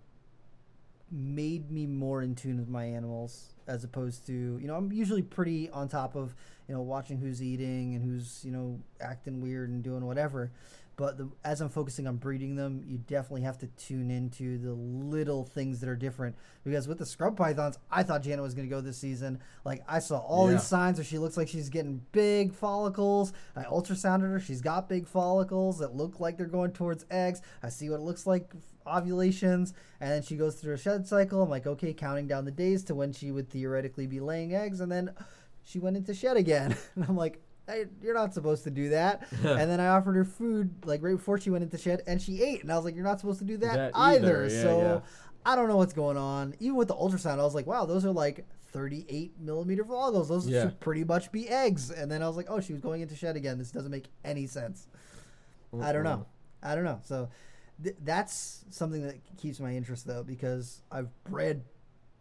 made 1.10 1.72
me 1.72 1.88
more 1.88 2.22
in 2.22 2.36
tune 2.36 2.58
with 2.60 2.68
my 2.68 2.84
animals 2.84 3.54
as 3.70 3.84
opposed 3.86 4.26
to 4.28 4.34
you 4.34 4.68
know 4.68 4.76
I'm 4.76 4.92
usually 4.92 5.22
pretty 5.22 5.70
on 5.70 5.88
top 5.88 6.16
of 6.16 6.36
you 6.68 6.74
know 6.76 6.82
watching 6.82 7.18
who's 7.20 7.42
eating 7.42 7.96
and 7.96 8.04
who's 8.04 8.42
you 8.44 8.52
know 8.52 8.80
acting 9.00 9.40
weird 9.42 9.70
and 9.70 9.82
doing 9.84 10.06
whatever 10.06 10.52
but 10.98 11.18
the, 11.18 11.30
as 11.46 11.62
I'm 11.62 11.70
focusing 11.70 12.08
on 12.08 12.18
breeding 12.18 12.58
them, 12.58 12.84
you 12.86 12.98
definitely 12.98 13.44
have 13.44 13.58
to 13.60 13.68
tune 13.68 14.12
into 14.12 14.58
the 14.58 14.74
little 14.74 15.46
things 15.46 15.80
that 15.80 15.88
are 15.88 15.96
different. 15.96 16.36
Because 16.66 16.90
with 16.90 16.98
the 16.98 17.06
scrub 17.06 17.38
pythons, 17.38 17.80
I 17.90 18.04
thought 18.04 18.22
Jana 18.22 18.42
was 18.42 18.54
going 18.54 18.68
to 18.68 18.76
go 18.76 18.82
this 18.82 18.98
season. 18.98 19.40
Like 19.64 19.82
I 19.88 20.00
saw 20.00 20.18
all 20.18 20.48
Yeah. 20.48 20.56
these 20.58 20.64
signs 20.64 20.98
where 20.98 21.06
she 21.06 21.18
looks 21.18 21.38
like 21.38 21.48
she's 21.48 21.70
getting 21.70 22.02
big 22.12 22.54
follicles. 22.54 23.32
I 23.56 23.64
ultrasounded 23.64 24.24
her; 24.30 24.42
she's 24.42 24.60
got 24.60 24.90
big 24.90 25.08
follicles 25.08 25.80
that 25.80 25.96
look 25.96 26.20
like 26.20 26.36
they're 26.36 26.48
going 26.48 26.74
towards 26.74 27.06
eggs. 27.10 27.42
I 27.64 27.70
see 27.70 27.90
what 27.90 28.02
it 28.02 28.04
looks 28.04 28.28
like 28.28 28.52
ovulations, 28.90 29.74
and 30.00 30.12
then 30.12 30.22
she 30.22 30.36
goes 30.36 30.56
through 30.56 30.74
a 30.74 30.78
shed 30.78 31.08
cycle. 31.08 31.42
I'm 31.42 31.50
like, 31.50 31.68
okay, 31.68 31.94
counting 31.94 32.28
down 32.28 32.46
the 32.46 32.52
days 32.52 32.84
to 32.86 32.96
when 32.96 33.14
she 33.14 33.32
would 33.32 33.50
theoretically 33.50 34.08
be 34.08 34.20
laying 34.20 34.54
eggs, 34.56 34.80
and 34.82 34.92
then 34.92 35.12
she 35.64 35.80
went 35.80 35.98
into 35.98 36.14
shed 36.14 36.38
again. 36.38 36.76
and 36.96 37.06
I'm 37.06 37.16
like, 37.18 37.42
hey, 37.68 37.86
you're 38.02 38.14
not 38.16 38.34
supposed 38.34 38.64
to 38.64 38.72
do 38.72 38.90
that. 38.90 39.28
and 39.44 39.70
then 39.70 39.80
I 39.80 39.88
offered 39.90 40.16
her 40.16 40.26
food 40.26 40.74
like 40.86 41.04
right 41.04 41.16
before 41.16 41.40
she 41.40 41.50
went 41.50 41.64
into 41.64 41.78
shed, 41.78 42.02
and 42.08 42.22
she 42.22 42.42
ate. 42.42 42.64
And 42.64 42.72
I 42.72 42.76
was 42.76 42.86
like, 42.86 42.96
you're 42.96 43.04
not 43.04 43.20
supposed 43.20 43.40
to 43.40 43.46
do 43.46 43.58
that, 43.58 43.76
That 43.76 43.92
either. 43.96 44.44
either, 44.44 44.56
yeah, 44.56 44.62
so 44.64 44.80
yeah. 44.82 45.00
I 45.46 45.56
don't 45.56 45.68
know 45.70 45.78
what's 45.78 45.94
going 45.94 46.18
on. 46.18 46.56
Even 46.60 46.76
with 46.76 46.88
the 46.90 46.96
ultrasound, 46.96 47.40
I 47.40 47.44
was 47.44 47.56
like, 47.56 47.68
wow, 47.68 47.86
those 47.86 48.04
are 48.06 48.12
like 48.12 48.46
38 48.72 49.40
millimeter 49.40 49.84
follicles. 49.86 50.28
Those 50.30 50.48
Yeah. 50.48 50.64
should 50.64 50.80
pretty 50.80 51.04
much 51.04 51.32
be 51.32 51.48
eggs. 51.50 51.90
And 51.92 52.12
then 52.12 52.22
I 52.22 52.28
was 52.28 52.36
like, 52.38 52.48
oh, 52.50 52.60
she 52.60 52.74
was 52.74 52.82
going 52.82 53.02
into 53.02 53.16
shed 53.16 53.36
again. 53.36 53.58
This 53.58 53.72
doesn't 53.72 53.90
make 53.92 54.08
any 54.26 54.48
sense. 54.48 54.88
I 55.82 55.92
don't 55.92 56.04
know. 56.04 56.26
I 56.62 56.76
don't 56.76 56.84
know. 56.84 57.00
So 57.04 57.30
th- 57.84 57.96
that's 58.04 58.66
something 58.70 59.02
that 59.04 59.16
keeps 59.38 59.60
my 59.60 59.76
interest 59.76 60.06
though, 60.08 60.24
because 60.24 60.82
I've 60.92 61.10
bred 61.26 61.64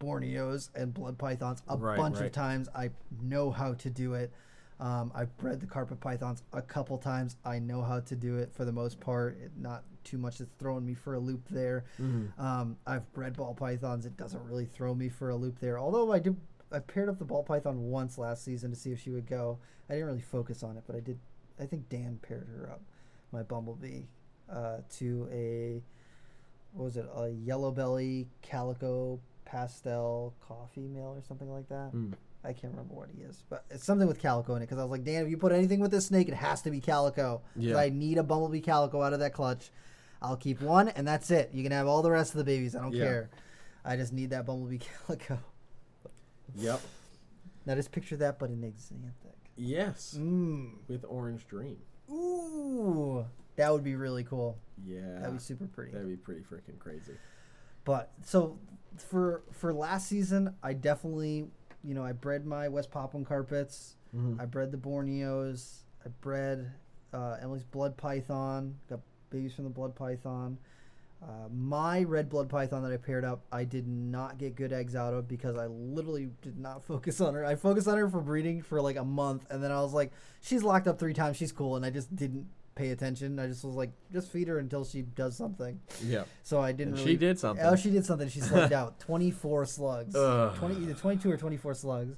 Borneos 0.01 0.71
and 0.75 0.95
blood 0.95 1.19
pythons 1.19 1.63
a 1.69 1.77
Right, 1.77 1.97
bunch 1.97 2.17
right. 2.17 2.27
of 2.27 2.33
times. 2.33 2.69
I 2.75 2.91
know 3.23 3.51
how 3.51 3.75
to 3.75 3.91
do 3.91 4.15
it. 4.15 4.33
Um, 4.81 5.11
I've 5.13 5.37
bred 5.39 5.59
the 5.61 5.67
carpet 5.67 5.99
pythons 6.01 6.45
a 6.53 6.63
couple 6.63 6.99
times. 6.99 7.35
I 7.45 7.59
know 7.59 7.83
how 7.83 7.99
to 8.01 8.15
do 8.15 8.37
it 8.37 8.53
for 8.53 8.65
the 8.65 8.71
most 8.71 9.01
part. 9.01 9.37
It, 9.43 9.51
not 9.57 9.83
too 10.05 10.19
much 10.19 10.39
that's 10.39 10.53
throwing 10.61 10.87
me 10.87 10.95
for 10.95 11.15
a 11.15 11.19
loop 11.19 11.49
there. 11.51 11.85
Mhm. 11.99 12.39
Um, 12.39 12.77
I've 12.87 13.13
bred 13.13 13.37
ball 13.37 13.55
pythons. 13.55 14.07
It 14.07 14.17
doesn't 14.17 14.43
really 14.45 14.67
throw 14.67 14.95
me 14.95 15.09
for 15.09 15.31
a 15.31 15.37
loop 15.37 15.59
there. 15.59 15.81
Although 15.81 16.13
I 16.13 16.21
did, 16.21 16.37
I 16.71 16.79
paired 16.79 17.09
up 17.09 17.19
the 17.19 17.25
ball 17.25 17.43
python 17.43 17.91
once 17.91 18.19
last 18.19 18.45
season 18.45 18.71
to 18.71 18.77
see 18.77 18.93
if 18.93 19.01
she 19.01 19.11
would 19.11 19.27
go. 19.27 19.59
I 19.91 19.95
didn't 19.95 20.07
really 20.07 20.21
focus 20.21 20.63
on 20.63 20.77
it, 20.77 20.85
but 20.87 20.95
I 20.95 21.01
did. 21.01 21.19
I 21.59 21.67
think 21.67 21.89
Dan 21.89 22.21
paired 22.23 22.47
her 22.57 22.71
up, 22.71 22.81
my 23.33 23.43
bumblebee, 23.43 24.03
uh, 24.53 24.79
to 24.99 25.29
a 25.33 25.83
what 26.73 26.85
was 26.85 26.97
it? 26.97 27.07
A 27.17 27.29
yellow 27.31 27.71
belly 27.71 28.29
calico 28.43 29.19
pastel 29.45 30.35
coffee 30.47 30.87
male 30.89 31.15
or 31.17 31.23
something 31.27 31.51
like 31.51 31.69
that. 31.69 31.93
Mm. 31.95 32.13
I 32.45 32.53
can't 32.53 32.73
remember 32.73 32.95
what 32.95 33.09
he 33.11 33.23
is, 33.23 33.43
but 33.51 33.65
it's 33.71 33.85
something 33.85 34.07
with 34.07 34.21
calico 34.21 34.55
in 34.55 34.63
it. 34.63 34.67
Because 34.67 34.79
I 34.79 34.83
was 34.83 34.91
like, 34.93 35.05
Dan, 35.05 35.25
if 35.25 35.31
you 35.31 35.37
put 35.37 35.51
anything 35.53 35.81
with 35.81 35.91
this 35.91 36.07
snake, 36.07 36.29
it 36.29 36.35
has 36.35 36.63
to 36.63 36.71
be 36.71 36.81
calico. 36.81 37.41
Yeah. 37.57 37.77
I 37.77 37.89
need 37.89 38.17
a 38.19 38.23
bumblebee 38.23 38.61
calico 38.61 39.03
out 39.03 39.13
of 39.13 39.19
that 39.21 39.33
clutch. 39.33 39.71
I'll 40.23 40.37
keep 40.37 40.61
one, 40.61 40.89
and 40.89 41.07
that's 41.07 41.31
it. 41.31 41.51
You 41.53 41.63
can 41.63 41.73
have 41.73 41.87
all 41.89 42.03
the 42.03 42.11
rest 42.11 42.33
of 42.33 42.39
the 42.39 42.45
babies. 42.45 42.77
I 42.77 42.83
don't 42.83 42.93
Yeah. 42.93 43.05
care. 43.05 43.31
I 43.85 43.97
just 43.97 44.13
need 44.13 44.31
that 44.31 44.47
bumblebee 44.47 44.79
calico. 45.07 45.39
Yep. 46.57 46.81
Now 47.67 47.75
just 47.75 47.91
picture 47.93 48.17
that, 48.17 48.39
but 48.39 48.51
in 48.51 48.61
Xanthic. 48.61 49.35
Yes. 49.57 50.17
Mmm. 50.19 50.75
With 50.87 51.05
Orange 51.09 51.47
Dream. 51.49 51.79
Ooh. 52.11 53.27
That 53.59 53.73
would 53.73 53.85
be 53.85 53.97
really 53.97 54.25
cool. 54.25 54.57
Yeah. 54.87 55.01
That'd 55.19 55.35
be 55.35 55.39
super 55.41 55.67
pretty. 55.67 55.93
That'd 55.93 56.09
be 56.09 56.17
pretty 56.17 56.41
freaking 56.41 56.79
crazy. 56.79 57.13
But 57.85 58.13
so 58.23 58.59
for 58.97 59.43
for 59.53 59.75
last 59.75 60.07
season, 60.09 60.55
I 60.63 60.73
definitely, 60.73 61.47
you 61.85 61.95
know, 61.95 62.05
I 62.05 62.13
bred 62.13 62.47
my 62.47 62.69
West 62.69 62.91
Papuan 62.91 63.25
carpets. 63.27 63.97
Mhm. 64.17 64.41
I 64.41 64.47
bred 64.47 64.71
the 64.73 64.79
Borneos. 64.79 65.81
I 66.05 66.09
bred 66.21 66.71
uh, 67.13 67.37
Emily's 67.43 67.65
blood 67.65 67.97
python. 67.97 68.77
Got 68.89 69.01
babies 69.31 69.55
from 69.55 69.65
the 69.65 69.71
blood 69.71 69.95
python. 69.95 70.59
Uh, 71.21 71.49
my 71.53 72.05
red 72.05 72.29
blood 72.29 72.49
python 72.49 72.85
that 72.85 72.93
I 72.93 72.97
paired 72.97 73.25
up, 73.25 73.45
I 73.51 73.65
did 73.65 73.89
not 73.89 74.39
get 74.39 74.55
good 74.55 74.73
eggs 74.73 74.95
out 74.95 75.15
of 75.15 75.27
because 75.27 75.57
I 75.57 75.67
literally 75.67 76.31
did 76.43 76.59
not 76.61 76.85
focus 76.87 77.21
on 77.21 77.35
her. 77.35 77.45
I 77.45 77.57
focused 77.57 77.89
on 77.89 77.99
her 77.99 78.09
for 78.09 78.21
breeding 78.21 78.63
for 78.63 78.81
like 78.81 78.95
a 78.97 79.05
month, 79.05 79.45
and 79.51 79.61
then 79.63 79.73
I 79.73 79.81
was 79.83 79.93
like, 79.93 80.13
she's 80.41 80.63
locked 80.63 80.87
up 80.87 81.01
three 81.01 81.15
times. 81.15 81.37
She's 81.37 81.51
cool, 81.51 81.75
and 81.75 81.85
I 81.85 81.91
just 81.91 82.15
didn't 82.15 82.47
pay 82.79 82.91
attention. 82.91 83.39
I 83.39 83.49
just 83.49 83.65
was 83.65 83.75
like, 83.75 83.91
just 84.13 84.31
feed 84.31 84.49
her 84.49 84.59
until 84.59 84.85
she 84.85 85.03
does 85.03 85.37
something. 85.37 85.81
Yeah. 86.05 86.25
So 86.45 86.61
I 86.61 86.73
didn't. 86.73 86.95
And 86.95 86.99
really, 87.01 87.13
she 87.13 87.17
did 87.17 87.39
something. 87.39 87.67
Oh, 87.67 87.77
she 87.77 87.91
did 87.91 88.07
something. 88.07 88.29
She 88.29 88.41
slugged 88.41 88.73
out 88.81 89.01
twenty 89.01 89.31
four 89.31 89.67
slugs. 89.67 90.15
Ugh. 90.15 90.57
Twenty 90.57 90.77
either 90.83 90.95
twenty 90.95 91.19
two 91.19 91.31
or 91.31 91.37
twenty 91.37 91.57
four 91.57 91.75
slugs. 91.75 92.17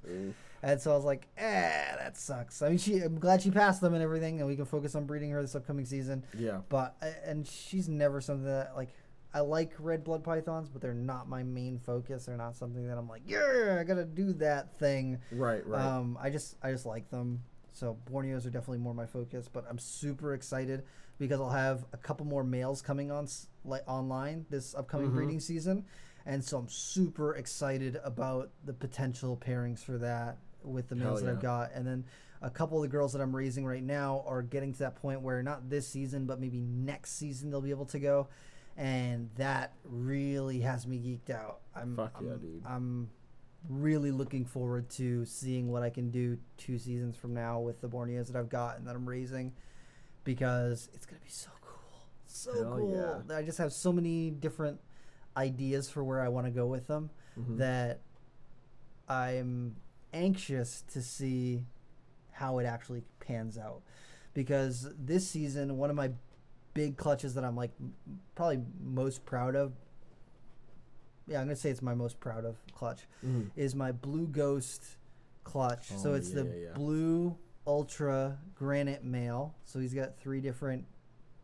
And 0.63 0.79
so 0.81 0.93
I 0.93 0.95
was 0.95 1.07
like, 1.07 1.27
eh, 1.39 1.97
that 1.97 2.19
sucks. 2.19 2.61
I 2.61 2.69
mean, 2.69 2.79
she. 2.79 2.99
I'm 2.99 3.19
glad 3.19 3.41
she 3.41 3.51
passed 3.51 3.81
them 3.81 3.95
and 3.95 4.03
everything, 4.03 4.41
and 4.41 4.47
we 4.47 4.57
can 4.57 4.67
focus 4.67 4.95
on 4.95 5.07
breeding 5.07 5.31
her 5.31 5.41
this 5.41 5.55
upcoming 5.55 5.87
season. 5.87 6.23
Yeah. 6.39 6.59
But 6.69 6.97
uh, 7.03 7.07
and 7.25 7.47
she's 7.47 7.89
never 7.89 8.21
something 8.21 8.47
that 8.47 8.77
like. 8.77 8.91
I 9.33 9.41
like 9.41 9.75
red 9.79 10.03
blood 10.03 10.25
pythons, 10.25 10.69
but 10.69 10.83
they're 10.83 10.93
not 10.93 11.29
my 11.29 11.45
main 11.45 11.79
focus. 11.79 12.27
They're 12.27 12.37
not 12.37 12.57
something 12.57 12.89
that 12.89 12.99
I'm 12.99 13.09
like, 13.09 13.23
yeah, 13.25 13.79
I 13.81 13.85
gotta 13.85 14.05
do 14.05 14.33
that 14.35 14.77
thing. 14.81 15.19
Right. 15.31 15.65
Right. 15.65 15.81
Um, 15.81 16.19
I 16.21 16.31
just 16.31 16.57
I 16.65 16.73
just 16.73 16.85
like 16.85 17.09
them. 17.11 17.45
So 17.81 17.97
Borneos 18.13 18.45
are 18.45 18.51
definitely 18.51 18.77
more 18.77 18.93
my 18.93 19.07
focus, 19.07 19.49
but 19.51 19.65
I'm 19.67 19.79
super 19.79 20.35
excited 20.35 20.85
because 21.19 21.41
I'll 21.41 21.49
have 21.49 21.87
a 21.95 21.97
couple 21.97 22.27
more 22.27 22.45
males 22.45 22.83
coming 22.83 23.11
on 23.11 23.27
like 23.65 23.83
online 23.89 24.45
this 24.51 24.75
upcoming 24.75 25.09
Mhm. 25.11 25.15
breeding 25.15 25.41
season, 25.41 25.87
and 26.27 26.45
so 26.45 26.59
I'm 26.59 26.69
super 26.69 27.37
excited 27.37 27.97
about 28.05 28.51
the 28.67 28.75
potential 28.75 29.35
pairings 29.35 29.79
for 29.79 29.97
that 29.97 30.37
with 30.63 30.89
the 30.89 30.95
males 30.95 31.23
that 31.23 31.31
I've 31.31 31.41
got, 31.41 31.73
and 31.73 31.87
then 31.87 32.05
a 32.43 32.51
couple 32.51 32.77
of 32.77 32.83
the 32.83 32.89
girls 32.89 33.15
that 33.15 33.23
I'm 33.23 33.35
raising 33.35 33.65
right 33.65 33.83
now 33.83 34.25
are 34.27 34.43
getting 34.43 34.75
to 34.75 34.79
that 34.81 34.97
point 34.97 35.23
where 35.23 35.43
not 35.43 35.71
this 35.71 35.89
season, 35.89 36.27
but 36.27 36.39
maybe 36.39 36.61
next 36.61 37.13
season 37.13 37.49
they'll 37.51 37.63
be 37.63 37.71
able 37.71 37.87
to 37.87 37.99
go. 37.99 38.29
And 38.77 39.31
that 39.37 39.73
really 39.85 40.61
has 40.61 40.87
me 40.87 40.99
geeked 40.99 41.35
out. 41.35 41.61
I'm, 41.75 41.97
Fuck 41.97 42.19
yeah, 42.23 42.29
I'm- 42.31 42.39
dude. 42.41 42.63
I'm 42.67 43.11
really 43.69 44.11
looking 44.11 44.45
forward 44.45 44.89
to 44.91 45.25
seeing 45.25 45.71
what 45.71 45.83
I 45.83 45.91
can 45.91 46.11
do 46.11 46.39
two 46.57 46.79
seasons 46.79 47.17
from 47.17 47.35
now 47.35 47.61
with 47.61 47.81
the 47.81 47.89
Borneos 47.89 48.27
that 48.29 48.37
I've 48.37 48.49
got 48.49 48.79
and 48.79 48.87
that 48.87 48.97
I'm 48.97 49.09
raising 49.09 49.53
because 50.25 50.89
it's 50.95 51.07
going 51.07 51.19
to 51.19 51.25
be 51.25 51.31
so 51.31 51.51
cool. 51.63 52.01
So 52.27 52.53
Hell 52.53 52.77
cool. 52.79 53.25
I 53.35 53.43
just 53.43 53.59
have 53.59 53.73
so 53.73 53.93
many 53.93 54.31
different 54.31 54.81
ideas 55.37 55.91
for 55.91 56.03
where 56.03 56.21
I 56.21 56.29
want 56.29 56.47
to 56.47 56.51
go 56.51 56.67
with 56.67 56.87
them 56.87 57.11
Mhm. 57.39 57.59
that 57.59 58.01
I'm 59.09 59.77
anxious 60.13 60.83
to 60.93 61.03
see 61.03 61.65
how 62.33 62.59
it 62.59 62.65
actually 62.65 63.03
pans 63.21 63.59
out 63.59 63.83
because 64.35 64.89
this 64.99 65.29
season 65.29 65.77
one 65.77 65.91
of 65.91 65.97
my 65.97 66.11
big 66.75 66.97
clutches 66.97 67.35
that 67.35 67.45
I'm 67.45 67.57
like 67.57 67.71
m- 67.81 67.93
probably 68.35 68.63
most 68.83 69.25
proud 69.27 69.55
of 69.57 69.73
yeah, 71.31 71.41
I'm 71.41 71.47
gonna 71.47 71.57
say 71.57 71.71
it's 71.71 71.81
my 71.81 71.95
most 71.95 72.19
proud 72.21 72.45
of 72.45 72.57
clutch 72.75 73.07
Mhm. 73.25 73.51
is 73.57 73.75
my 73.75 73.93
Blue 73.93 74.27
Ghost 74.27 74.85
clutch. 75.45 75.89
so 75.97 76.11
Oh, 76.13 76.15
it's 76.15 76.31
the 76.33 76.45
yeah, 76.45 76.55
yeah. 76.69 76.73
blue 76.75 77.39
ultra 77.67 78.39
granite 78.55 79.05
male. 79.05 79.55
So 79.65 79.79
he's 79.79 79.95
got 79.95 80.19
three 80.19 80.41
different 80.41 80.85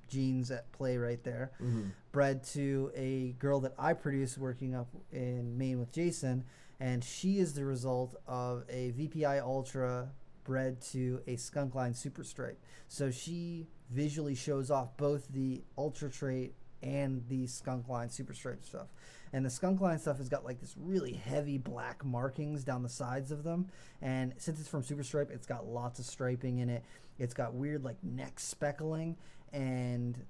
genes 0.08 0.50
at 0.50 0.70
play 0.72 0.96
right 0.98 1.22
there. 1.24 1.50
Mhm. 1.60 1.90
Bred 2.12 2.42
to 2.44 2.90
a 2.94 3.32
girl 3.32 3.60
that 3.60 3.74
I 3.78 3.92
produce 3.94 4.36
working 4.38 4.74
up 4.74 4.88
in 5.12 5.56
Maine 5.58 5.78
with 5.78 5.92
Jason, 5.92 6.44
and 6.78 7.02
she 7.02 7.38
is 7.38 7.54
the 7.54 7.64
result 7.64 8.14
of 8.26 8.64
a 8.68 8.90
VPI 8.92 9.38
Ultra 9.40 10.12
bred 10.44 10.80
to 10.80 11.22
a 11.26 11.36
skunk 11.36 11.74
line 11.74 11.92
super 11.94 12.22
stripe. 12.22 12.60
So 12.86 13.10
she 13.10 13.66
visually 13.90 14.34
shows 14.36 14.70
off 14.70 14.96
both 14.96 15.26
the 15.28 15.64
ultra 15.76 16.08
trait 16.10 16.54
and 16.82 17.26
the 17.28 17.46
skunk 17.48 17.88
line 17.88 18.10
super 18.10 18.32
stripe 18.34 18.64
stuff. 18.64 18.86
And 19.32 19.44
the 19.44 19.50
skunk 19.50 19.80
line 19.80 19.98
stuff 19.98 20.18
has 20.18 20.28
got 20.28 20.44
like 20.44 20.60
this 20.60 20.74
really 20.78 21.12
heavy 21.12 21.58
black 21.58 22.04
markings 22.04 22.64
down 22.64 22.82
the 22.82 22.88
sides 22.88 23.30
of 23.30 23.42
them. 23.44 23.68
And 24.00 24.34
since 24.38 24.60
it's 24.60 24.68
from 24.68 24.82
super 24.82 25.02
stripe, 25.02 25.30
it's 25.32 25.46
got 25.46 25.66
lots 25.66 25.98
of 25.98 26.04
striping 26.04 26.58
in 26.58 26.68
it. 26.70 26.84
It's 27.18 27.34
got 27.34 27.54
weird 27.54 27.84
like 27.84 28.02
neck 28.02 28.38
speckling 28.38 29.16
and 29.52 30.22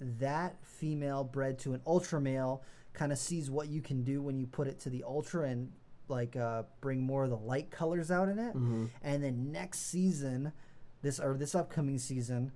that 0.00 0.56
female 0.64 1.22
bred 1.24 1.58
to 1.60 1.74
an 1.74 1.80
ultra 1.86 2.20
male 2.20 2.62
kind 2.92 3.12
of 3.12 3.18
sees 3.18 3.50
what 3.50 3.68
you 3.68 3.80
can 3.80 4.02
do 4.02 4.20
when 4.20 4.36
you 4.36 4.46
put 4.46 4.66
it 4.66 4.78
to 4.80 4.90
the 4.90 5.04
ultra 5.04 5.48
and 5.48 5.70
like 6.08 6.36
uh, 6.36 6.64
bring 6.80 7.00
more 7.00 7.24
of 7.24 7.30
the 7.30 7.36
light 7.36 7.70
colors 7.70 8.10
out 8.10 8.28
in 8.28 8.38
it. 8.38 8.54
Mhm. 8.54 8.90
And 9.02 9.22
then 9.22 9.52
next 9.52 9.78
season, 9.80 10.52
this 11.00 11.18
or 11.20 11.34
this 11.38 11.54
upcoming 11.54 11.98
season, 11.98 12.52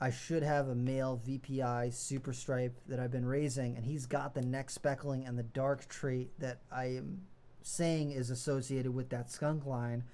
I 0.00 0.10
should 0.10 0.42
have 0.42 0.68
a 0.68 0.74
male 0.74 1.20
VPI 1.26 1.92
super 1.92 2.32
stripe 2.32 2.78
that 2.86 3.00
I've 3.00 3.10
been 3.10 3.24
raising, 3.24 3.76
and 3.76 3.84
he's 3.84 4.06
got 4.06 4.34
the 4.34 4.42
neck 4.42 4.68
speckling 4.70 5.24
and 5.26 5.38
the 5.38 5.42
dark 5.42 5.88
trait 5.88 6.38
that 6.38 6.60
I 6.70 6.96
am 6.96 7.22
saying 7.62 8.12
is 8.12 8.30
associated 8.30 8.94
with 8.94 9.08
that 9.10 9.30
skunk 9.30 9.64
line. 9.64 10.04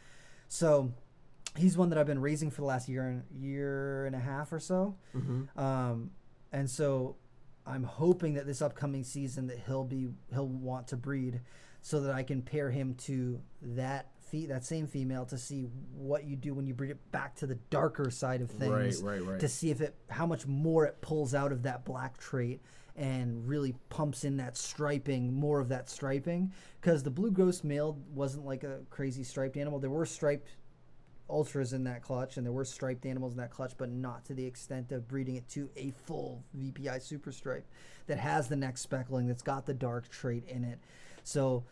So 0.49 0.93
he's 1.57 1.77
one 1.77 1.91
that 1.91 1.99
I've 1.99 2.07
been 2.07 2.21
raising 2.21 2.51
for 2.51 2.61
the 2.63 2.67
last 2.67 2.89
year 2.89 3.09
and 3.09 3.25
year 3.43 4.07
and 4.07 4.15
a 4.15 4.21
half 4.21 4.53
or 4.53 4.61
so. 4.61 4.97
Mhm. 5.15 5.57
Um, 5.59 6.13
and 6.53 6.71
so 6.71 7.17
I'm 7.67 7.85
hoping 7.85 8.35
that 8.35 8.47
this 8.47 8.63
upcoming 8.63 9.05
season 9.05 9.49
that 9.49 9.59
he'll 9.67 9.85
be 9.85 10.09
he'll 10.33 10.49
want 10.49 10.89
to 10.89 10.97
breed 10.97 11.41
so 11.81 12.01
that 12.01 12.15
I 12.15 12.23
can 12.23 12.43
pair 12.43 12.71
him 12.71 12.95
to 12.95 13.41
that 13.61 14.12
fe- 14.33 14.47
that 14.47 14.65
same 14.65 14.87
female 14.89 15.25
to 15.27 15.39
see 15.39 15.67
what 15.95 16.25
you 16.25 16.35
do 16.35 16.55
when 16.55 16.67
you 16.67 16.75
breed 16.75 16.91
it 16.91 17.13
back 17.13 17.37
to 17.37 17.47
the 17.47 17.55
darker 17.71 18.11
side 18.11 18.41
of 18.41 18.51
things 18.51 19.01
Right, 19.03 19.21
right, 19.21 19.29
right. 19.33 19.41
to 19.41 19.49
see 19.49 19.71
if 19.71 19.81
it 19.81 19.95
how 20.09 20.27
much 20.27 20.47
more 20.47 20.87
it 20.87 21.01
pulls 21.01 21.35
out 21.35 21.53
of 21.53 21.63
that 21.63 21.85
black 21.85 22.19
trait 22.19 22.61
and 22.97 23.47
really 23.47 23.75
pumps 23.89 24.25
in 24.25 24.37
that 24.39 24.57
striping 24.57 25.33
more 25.33 25.61
of 25.61 25.69
that 25.69 25.89
striping. 25.89 26.53
Because 26.81 27.03
the 27.03 27.11
blue 27.11 27.31
ghost 27.31 27.63
male 27.65 27.99
wasn't 28.13 28.45
like 28.45 28.65
a 28.65 28.81
crazy 28.91 29.23
striped 29.25 29.57
animal. 29.57 29.79
There 29.79 29.89
were 29.91 30.05
striped 30.07 30.49
ultras 31.31 31.73
in 31.73 31.85
that 31.85 32.03
clutch 32.03 32.37
and 32.37 32.45
there 32.45 32.53
were 32.53 32.65
striped 32.65 33.07
animals 33.07 33.33
in 33.33 33.39
that 33.39 33.51
clutch 33.51 33.73
but 33.79 33.89
not 33.91 34.23
to 34.27 34.35
the 34.35 34.45
extent 34.45 34.93
of 34.93 35.09
breeding 35.09 35.37
it 35.37 35.49
to 35.49 35.71
a 35.77 35.91
full 36.05 36.45
vpi 36.59 37.01
super 37.01 37.33
stripe 37.33 37.65
that 38.07 38.19
has 38.19 38.49
the 38.49 38.57
neck 38.57 38.77
speckling 38.77 39.27
that's 39.27 39.41
got 39.41 39.65
the 39.65 39.73
dark 39.73 40.11
trait 40.11 40.45
in 40.47 40.63
it. 40.65 40.79
So 41.25 41.65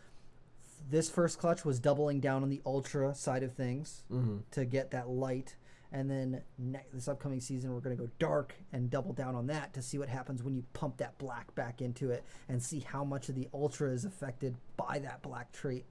this 0.89 1.09
first 1.09 1.39
clutch 1.39 1.63
was 1.63 1.79
doubling 1.79 2.19
down 2.19 2.43
on 2.43 2.49
the 2.49 2.61
ultra 2.65 3.13
side 3.15 3.43
of 3.43 3.53
things 3.53 4.03
Mhm. 4.11 4.41
to 4.51 4.65
get 4.65 4.91
that 4.91 5.09
light 5.09 5.55
and 5.93 6.09
then 6.09 6.41
ne- 6.57 6.85
this 6.93 7.07
upcoming 7.09 7.41
season 7.41 7.73
we're 7.73 7.81
going 7.81 7.95
to 7.97 8.01
go 8.03 8.09
dark 8.17 8.55
and 8.71 8.89
double 8.89 9.11
down 9.13 9.35
on 9.35 9.47
that 9.47 9.73
to 9.73 9.81
see 9.81 9.97
what 9.97 10.07
happens 10.09 10.41
when 10.41 10.53
you 10.55 10.63
pump 10.73 10.97
that 10.97 11.17
black 11.17 11.53
back 11.55 11.81
into 11.81 12.09
it 12.11 12.23
and 12.47 12.61
see 12.63 12.79
how 12.79 13.03
much 13.03 13.27
of 13.29 13.35
the 13.35 13.47
ultra 13.53 13.89
is 13.89 14.05
affected 14.05 14.55
by 14.77 14.99
that 14.99 15.21
black 15.21 15.51
trait 15.51 15.85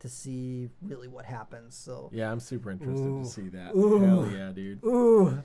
to 0.00 0.08
see 0.08 0.68
really 0.82 1.08
what 1.08 1.24
happens 1.24 1.74
so 1.74 2.10
Yeah, 2.12 2.30
I'm 2.30 2.40
super 2.40 2.70
interested 2.70 3.06
Ooh. 3.06 3.22
to 3.22 3.28
see 3.28 3.48
that. 3.50 3.74
Ooh. 3.74 4.00
Hell 4.00 4.28
yeah, 4.30 4.50
dude. 4.50 4.84
ooh 4.84 5.42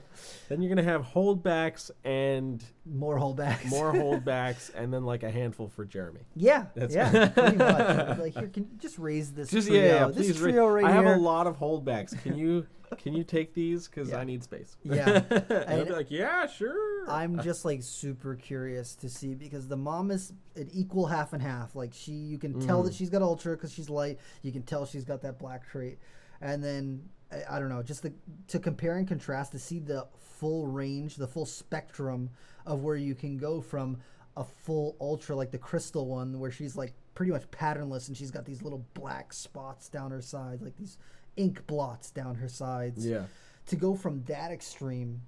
Then 0.48 0.60
you're 0.60 0.68
gonna 0.68 0.82
have 0.86 1.02
holdbacks 1.02 1.90
and 2.04 2.62
more 2.84 3.16
holdbacks 3.18 3.64
more 3.70 3.92
holdbacks, 3.94 4.70
and 4.74 4.92
then 4.92 5.04
like 5.04 5.22
a 5.22 5.30
handful 5.30 5.68
for 5.68 5.84
Jeremy. 5.84 6.20
yeah 6.36 6.66
That's- 6.74 6.94
yeah 6.94 7.28
pretty 7.28 7.56
much 7.56 8.18
like 8.18 8.34
here 8.34 8.48
can 8.48 8.64
you 8.64 8.70
just 8.78 8.98
raise 8.98 9.32
this 9.32 9.50
Just 9.50 9.68
trio 9.68 9.82
yeah, 9.82 9.88
yeah, 10.00 10.06
this 10.08 10.16
please. 10.26 10.40
ra- 10.40 10.50
trio 10.50 10.66
right 10.68 10.84
I 10.84 10.90
have 10.92 11.04
here 11.04 11.14
a 11.14 11.18
lot 11.18 11.46
of 11.46 11.58
holdbacks. 11.58 12.20
Can 12.22 12.36
you 12.36 12.66
can 12.98 13.14
you 13.14 13.24
take 13.24 13.54
these? 13.54 13.86
Because 13.88 14.10
Yeah. 14.10 14.18
I 14.18 14.24
need 14.24 14.42
space. 14.42 14.76
Yeah. 14.82 15.22
and 15.30 15.42
And- 15.50 15.86
be 15.88 15.92
like, 15.92 16.10
yeah, 16.10 16.46
sure. 16.46 17.08
I'm 17.08 17.40
just 17.42 17.64
like 17.64 17.82
super 17.82 18.34
curious 18.34 18.94
to 18.96 19.08
see 19.08 19.34
because 19.34 19.68
the 19.68 19.76
mom 19.76 20.10
is 20.10 20.32
an 20.56 20.68
equal 20.72 21.06
half 21.06 21.32
and 21.32 21.42
half. 21.42 21.74
Like 21.76 21.92
she, 21.94 22.12
you 22.12 22.38
can 22.38 22.60
tell 22.60 22.82
Mm. 22.82 22.86
that 22.86 22.94
she's 22.94 23.10
got 23.10 23.22
ultra 23.22 23.56
because 23.56 23.72
she's 23.72 23.88
light. 23.90 24.18
You 24.42 24.52
can 24.52 24.62
tell 24.62 24.86
she's 24.86 25.04
got 25.04 25.22
that 25.22 25.38
black 25.38 25.66
trait, 25.68 25.98
and 26.40 26.62
then 26.62 27.08
I, 27.32 27.56
I 27.56 27.58
don't 27.60 27.68
know, 27.68 27.82
just 27.82 28.02
the, 28.02 28.12
to 28.48 28.58
compare 28.58 28.96
and 28.96 29.06
contrast 29.06 29.52
to 29.52 29.58
see 29.58 29.78
the 29.78 30.06
full 30.18 30.66
range, 30.66 31.16
the 31.16 31.28
full 31.28 31.46
spectrum 31.46 32.30
of 32.66 32.82
where 32.82 32.96
you 32.96 33.14
can 33.14 33.36
go 33.38 33.60
from 33.60 33.98
a 34.36 34.44
full 34.44 34.96
ultra 35.00 35.34
like 35.34 35.50
the 35.50 35.58
crystal 35.58 36.06
one 36.06 36.38
where 36.38 36.50
she's 36.52 36.76
like 36.76 36.94
pretty 37.14 37.32
much 37.32 37.50
patternless 37.50 38.06
and 38.08 38.16
she's 38.16 38.30
got 38.30 38.44
these 38.44 38.62
little 38.62 38.86
black 38.94 39.32
spots 39.32 39.88
down 39.88 40.10
her 40.12 40.22
side, 40.22 40.62
like 40.62 40.76
these 40.76 40.96
ink 41.40 41.66
blots 41.66 42.10
down 42.10 42.34
her 42.34 42.48
sides 42.48 43.06
yeah. 43.06 43.24
to 43.66 43.76
go 43.76 43.94
from 43.94 44.22
that 44.24 44.50
extreme 44.50 45.22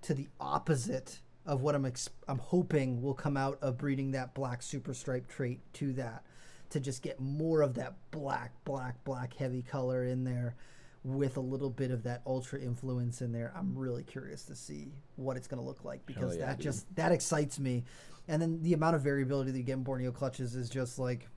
to 0.00 0.14
the 0.14 0.28
opposite 0.40 1.20
of 1.44 1.60
what 1.60 1.74
I'm 1.74 1.84
ex- 1.84 2.08
I'm 2.26 2.38
hoping 2.38 3.02
will 3.02 3.14
come 3.14 3.36
out 3.36 3.58
of 3.60 3.76
breeding 3.76 4.12
that 4.12 4.34
black 4.34 4.62
super 4.62 4.94
stripe 4.94 5.28
trait 5.28 5.60
to 5.74 5.92
that 5.94 6.24
to 6.70 6.80
just 6.80 7.02
get 7.02 7.20
more 7.20 7.60
of 7.60 7.74
that 7.74 7.94
black 8.10 8.52
black 8.64 9.02
black 9.04 9.34
heavy 9.34 9.62
color 9.62 10.04
in 10.04 10.24
there 10.24 10.56
with 11.04 11.36
a 11.36 11.40
little 11.40 11.68
bit 11.68 11.90
of 11.90 12.04
that 12.04 12.22
ultra 12.26 12.60
influence 12.60 13.20
in 13.20 13.32
there. 13.32 13.52
I'm 13.56 13.76
really 13.76 14.04
curious 14.04 14.44
to 14.44 14.54
see 14.54 14.92
what 15.16 15.36
it's 15.36 15.48
going 15.48 15.60
to 15.60 15.66
look 15.66 15.84
like 15.84 16.06
because 16.06 16.36
yeah, 16.36 16.46
that 16.46 16.58
dude. 16.58 16.64
just 16.64 16.94
that 16.96 17.12
excites 17.12 17.58
me. 17.58 17.84
And 18.28 18.40
then 18.40 18.62
the 18.62 18.72
amount 18.72 18.96
of 18.96 19.02
variability 19.02 19.50
that 19.50 19.58
you 19.58 19.64
get 19.64 19.74
in 19.74 19.82
Borneo 19.82 20.12
clutches 20.12 20.54
is 20.54 20.70
just 20.70 20.98
like 20.98 21.28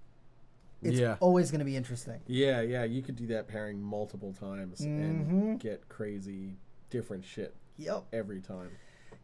it's 0.81 0.99
Yeah. 0.99 1.17
always 1.19 1.51
going 1.51 1.59
to 1.59 1.65
be 1.65 1.75
interesting. 1.75 2.19
Yeah, 2.27 2.61
yeah. 2.61 2.83
You 2.83 3.01
could 3.01 3.15
do 3.15 3.27
that 3.27 3.47
pairing 3.47 3.81
multiple 3.81 4.33
times 4.33 4.81
Mhm. 4.81 4.85
and 4.85 5.59
get 5.59 5.87
crazy 5.89 6.57
different 6.89 7.25
shit 7.25 7.55
Yep. 7.77 8.03
every 8.13 8.41
time. 8.41 8.69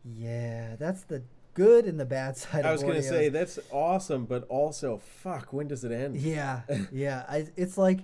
Yeah, 0.03 0.75
that's 0.77 1.03
the 1.03 1.23
good 1.53 1.85
and 1.85 1.99
the 1.99 2.05
bad 2.05 2.37
side. 2.37 2.65
I 2.65 2.71
was 2.71 2.81
gonna 2.83 3.03
say 3.03 3.29
that's 3.29 3.59
awesome, 3.71 4.25
but 4.25 4.43
also 4.47 4.97
fuck. 4.97 5.53
When 5.53 5.67
does 5.67 5.83
it 5.83 5.91
end? 5.91 6.15
Yeah, 6.17 6.61
yeah. 6.91 7.25
I, 7.27 7.47
it's 7.55 7.77
like 7.77 7.99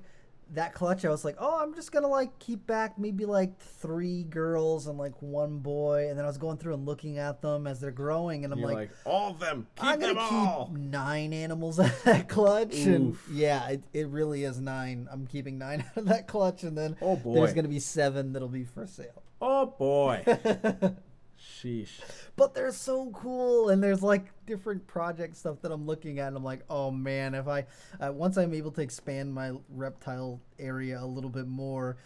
that 0.53 0.73
clutch. 0.73 1.03
I 1.05 1.09
was 1.09 1.25
like, 1.25 1.35
oh, 1.39 1.59
I'm 1.61 1.73
just 1.75 1.91
gonna 1.91 2.07
like 2.07 2.37
keep 2.39 2.65
back 2.67 2.97
maybe 2.97 3.25
like 3.25 3.59
three 3.59 4.23
girls 4.23 4.87
and 4.87 4.97
like 4.97 5.21
one 5.21 5.59
boy, 5.59 6.07
and 6.09 6.17
then 6.17 6.25
I 6.25 6.27
was 6.27 6.37
going 6.37 6.57
through 6.57 6.73
and 6.75 6.85
looking 6.85 7.17
at 7.17 7.41
them 7.41 7.67
as 7.67 7.79
they're 7.79 7.91
growing, 7.91 8.43
and 8.43 8.53
I'm 8.53 8.61
like, 8.61 8.75
like, 8.75 8.89
all 9.05 9.31
of 9.31 9.39
them. 9.39 9.67
Keep 9.75 9.85
I'm 9.85 9.99
gonna 9.99 10.13
them 10.13 10.23
keep 10.23 10.31
all. 10.33 10.73
nine 10.77 11.33
animals 11.33 11.79
out 11.81 11.89
of 11.91 12.03
that 12.03 12.29
clutch, 12.29 12.75
and 12.77 13.17
yeah, 13.31 13.67
it, 13.69 13.83
it 13.93 14.07
really 14.07 14.43
is 14.43 14.59
nine. 14.59 15.07
I'm 15.11 15.27
keeping 15.27 15.57
nine 15.57 15.81
out 15.91 15.97
of 15.97 16.05
that 16.05 16.27
clutch, 16.27 16.63
and 16.63 16.77
then 16.77 16.95
Oh, 17.01 17.15
boy. 17.15 17.35
there's 17.35 17.53
gonna 17.53 17.67
be 17.67 17.79
seven 17.79 18.33
that'll 18.33 18.47
be 18.47 18.63
for 18.63 18.85
sale. 18.87 19.23
Oh 19.41 19.67
boy. 19.67 20.23
Sheesh. 21.39 21.99
but 22.35 22.53
they're 22.53 22.71
so 22.71 23.11
cool 23.11 23.69
and 23.69 23.81
there's 23.83 24.01
like 24.01 24.25
different 24.45 24.85
project 24.87 25.35
stuff 25.35 25.61
that 25.61 25.71
i'm 25.71 25.85
looking 25.85 26.19
at 26.19 26.29
and 26.29 26.37
i'm 26.37 26.43
like 26.43 26.63
oh 26.69 26.91
man 26.91 27.33
if 27.33 27.47
i 27.47 27.65
uh, 27.99 28.11
once 28.11 28.37
i'm 28.37 28.53
able 28.53 28.71
to 28.71 28.81
expand 28.81 29.33
my 29.33 29.51
reptile 29.69 30.41
area 30.59 30.99
a 30.99 31.05
little 31.05 31.29
bit 31.29 31.47
more 31.47 31.97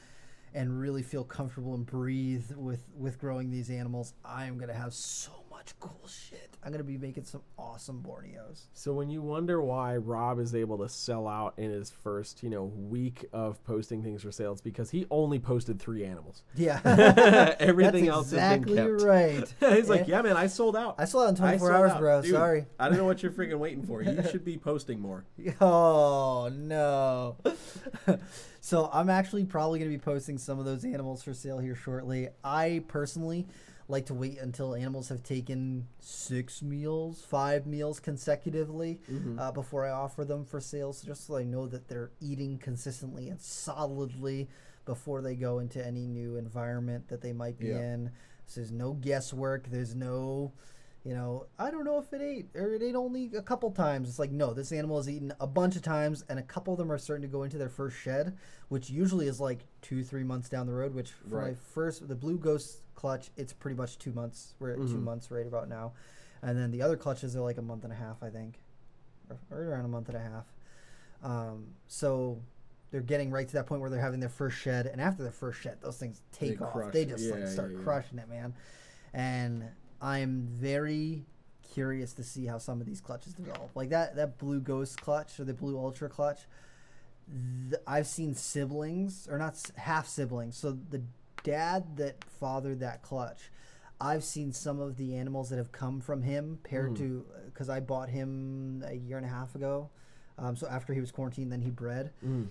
and 0.54 0.80
really 0.80 1.02
feel 1.02 1.24
comfortable 1.24 1.76
and 1.76 1.86
breathe 1.86 2.52
with 2.56 2.84
with 2.98 3.20
growing 3.20 3.50
these 3.50 3.70
animals 3.70 4.14
i'm 4.26 4.58
gonna 4.58 4.74
have 4.74 4.94
so 4.94 5.41
much 5.62 5.80
cool 5.80 6.08
shit 6.08 6.58
i'm 6.64 6.72
gonna 6.72 6.84
be 6.84 6.98
making 6.98 7.24
some 7.24 7.42
awesome 7.60 8.04
borneos 8.04 8.62
So 8.74 8.94
when 8.94 9.12
you 9.12 9.22
wonder 9.22 9.62
why 9.62 9.96
Rob 9.98 10.40
is 10.40 10.56
able 10.56 10.80
to 10.80 10.90
sell 10.90 11.28
out 11.28 11.54
in 11.58 11.70
his 11.70 11.92
first, 11.92 12.42
you 12.42 12.50
know, 12.50 12.64
week 12.64 13.26
of 13.32 13.64
posting 13.64 14.02
things 14.02 14.24
for 14.24 14.32
sales 14.32 14.60
because 14.60 14.90
he 14.90 15.06
only 15.12 15.38
posted 15.38 15.80
three 15.80 16.04
animals. 16.04 16.42
yeah 16.56 16.80
Everything 17.60 18.06
That's 18.06 18.16
else 18.16 18.28
exactly 18.32 18.78
has 18.78 18.88
been 18.88 18.98
kept. 18.98 19.08
right 19.08 19.54
He's 19.76 19.90
like, 19.90 20.08
yeah, 20.08 20.24
man, 20.24 20.36
I 20.36 20.48
sold 20.48 20.76
out. 20.76 20.96
i 20.98 21.06
sold 21.06 21.26
out 21.26 21.30
in 21.30 21.36
24 21.36 21.72
hours 21.72 21.92
out. 21.92 22.00
bro 22.00 22.22
Dude, 22.24 22.32
sorry 22.32 22.66
I 22.80 22.90
don't 22.90 22.98
know 22.98 23.06
what 23.06 23.22
you're 23.22 23.32
freaking 23.32 23.60
waiting 23.60 23.84
for. 23.84 24.02
You 24.02 24.24
should 24.32 24.44
be 24.44 24.58
posting 24.58 25.00
more. 25.00 25.26
Oh 25.60 26.50
no. 26.52 27.38
so 28.62 28.90
I'm 28.92 29.10
actually 29.12 29.46
probably 29.46 29.78
going 29.78 29.92
to 29.92 29.98
be 29.98 30.02
posting 30.02 30.40
some 30.40 30.58
of 30.58 30.66
those 30.66 30.84
animals 30.86 31.22
for 31.24 31.34
sale 31.36 31.60
here 31.60 31.76
shortly. 31.76 32.30
I 32.44 32.84
personally 32.88 33.48
like 33.92 34.06
to 34.08 34.14
wait 34.14 34.40
until 34.40 34.74
animals 34.74 35.10
have 35.10 35.22
taken 35.22 35.86
six 36.00 36.62
meals, 36.64 37.24
five 37.30 37.68
meals 37.68 38.00
consecutively 38.00 39.00
uh, 39.38 39.52
before 39.52 39.86
I 39.86 39.92
offer 39.92 40.24
them 40.26 40.46
for 40.46 40.60
sale, 40.62 40.94
so 40.94 41.06
just 41.06 41.28
so 41.28 41.36
I 41.36 41.44
know 41.44 41.68
that 41.68 41.88
they're 41.90 42.12
eating 42.22 42.58
consistently 42.58 43.28
and 43.30 43.40
solidly 43.40 44.48
before 44.86 45.22
they 45.22 45.36
go 45.36 45.60
into 45.60 45.86
any 45.86 46.08
new 46.08 46.38
environment 46.38 47.10
that 47.10 47.22
they 47.22 47.34
might 47.34 47.60
be 47.60 47.68
Yeah. 47.68 47.80
in. 47.94 48.12
So 48.48 48.62
there's 48.62 48.72
no 48.72 48.94
guesswork. 48.94 49.68
There's 49.70 49.94
no 49.94 50.54
you 51.04 51.16
know, 51.16 51.48
I 51.58 51.72
don't 51.72 51.84
know 51.84 51.98
if 51.98 52.14
it 52.14 52.22
ate 52.22 52.50
or 52.56 52.74
it 52.74 52.84
ate 52.84 52.96
only 52.96 53.32
a 53.36 53.42
couple 53.42 53.72
times. 53.72 54.08
It's 54.08 54.20
like, 54.20 54.32
no, 54.32 54.54
this 54.54 54.72
animal 54.72 54.98
has 54.98 55.10
eaten 55.10 55.34
a 55.40 55.48
bunch 55.48 55.76
of 55.76 55.82
times, 55.82 56.24
and 56.30 56.38
a 56.38 56.44
couple 56.44 56.74
of 56.74 56.78
them 56.78 56.92
are 56.92 56.98
starting 56.98 57.24
to 57.24 57.28
go 57.28 57.44
into 57.44 57.58
their 57.58 57.70
first 57.70 57.98
shed, 57.98 58.38
which 58.70 58.90
usually 58.90 59.28
is 59.28 59.40
like 59.40 59.66
two, 59.82 60.04
three 60.04 60.24
months 60.24 60.48
down 60.48 60.68
the 60.68 60.74
road. 60.74 60.94
Which 60.94 61.12
for 61.12 61.42
my 61.42 61.54
first, 61.74 62.08
the 62.08 62.16
blue 62.16 62.38
ghost 62.38 62.82
clutch, 62.96 63.32
it's 63.36 63.52
pretty 63.54 63.76
much 63.76 63.98
two 63.98 64.12
months. 64.14 64.54
We're 64.60 64.72
at 64.72 64.78
two 64.78 64.98
Mhm. 64.98 65.04
months 65.04 65.32
right 65.32 65.48
about 65.48 65.68
now, 65.70 65.94
and 66.44 66.56
then 66.58 66.70
the 66.70 66.84
other 66.84 66.98
clutches 66.98 67.36
are 67.36 67.42
like 67.42 67.58
a 67.58 67.64
month 67.64 67.84
and 67.84 67.92
a 67.92 67.96
half, 67.96 68.22
I 68.22 68.30
think, 68.30 68.60
or, 69.30 69.40
or 69.50 69.64
around 69.70 69.86
a 69.86 69.90
month 69.90 70.08
and 70.08 70.18
a 70.18 70.22
half. 70.22 70.46
Um, 71.24 71.74
so 71.88 72.42
they're 72.92 73.02
getting 73.02 73.32
right 73.32 73.48
to 73.48 73.54
that 73.54 73.66
point 73.66 73.82
where 73.82 73.90
they're 73.90 74.02
having 74.02 74.20
their 74.20 74.30
first 74.30 74.58
shed, 74.58 74.86
and 74.86 75.02
after 75.02 75.24
their 75.24 75.32
first 75.32 75.62
shed, 75.62 75.78
those 75.82 75.98
things 75.98 76.22
take 76.32 76.60
They 76.60 76.66
off. 76.66 76.74
crush 76.74 76.94
They 76.94 77.06
just 77.06 77.26
Yeah, 77.26 77.32
like 77.32 77.42
yeah, 77.42 77.50
start 77.50 77.72
yeah. 77.74 77.82
crushing 77.84 78.20
it, 78.20 78.30
man. 78.30 78.54
And 79.14 79.64
I'm 80.02 80.48
very 80.50 81.26
curious 81.74 82.14
to 82.14 82.24
see 82.24 82.46
how 82.46 82.58
some 82.58 82.82
of 82.82 82.88
these 82.88 83.00
clutches 83.02 83.34
develop. 83.34 83.70
Like 83.76 83.90
that 83.90 84.16
that 84.16 84.38
blue 84.38 84.60
ghost 84.60 85.00
clutch 85.02 85.40
or 85.40 85.44
the 85.46 85.54
blue 85.54 85.78
ultra 85.78 86.10
clutch. 86.10 86.40
Th- 87.70 87.82
I've 87.88 88.08
seen 88.08 88.34
siblings 88.34 89.28
or 89.32 89.38
not 89.38 89.54
s- 89.54 89.72
half 89.78 90.08
siblings. 90.08 90.58
So 90.58 90.72
the 90.90 91.02
dad 91.44 91.98
that 91.98 92.24
fathered 92.26 92.80
that 92.82 93.02
clutch. 93.04 93.52
I've 94.02 94.24
seen 94.24 94.52
some 94.52 94.80
of 94.80 94.98
the 94.98 95.16
animals 95.16 95.50
that 95.50 95.58
have 95.58 95.72
come 95.72 96.02
from 96.02 96.24
him 96.24 96.58
paired 96.64 96.94
Mm. 96.94 96.98
to 96.98 97.26
because 97.46 97.70
I 97.70 97.80
bought 97.80 98.10
him 98.10 98.84
a 98.88 98.96
year 98.96 99.18
and 99.18 99.26
a 99.26 99.30
half 99.30 99.54
ago. 99.56 99.90
Um, 100.40 100.56
so 100.56 100.68
after 100.68 100.94
he 100.94 101.00
was 101.00 101.12
quarantined, 101.12 101.52
then 101.52 101.62
he 101.62 101.70
bred. 101.70 102.12
Mm. 102.26 102.48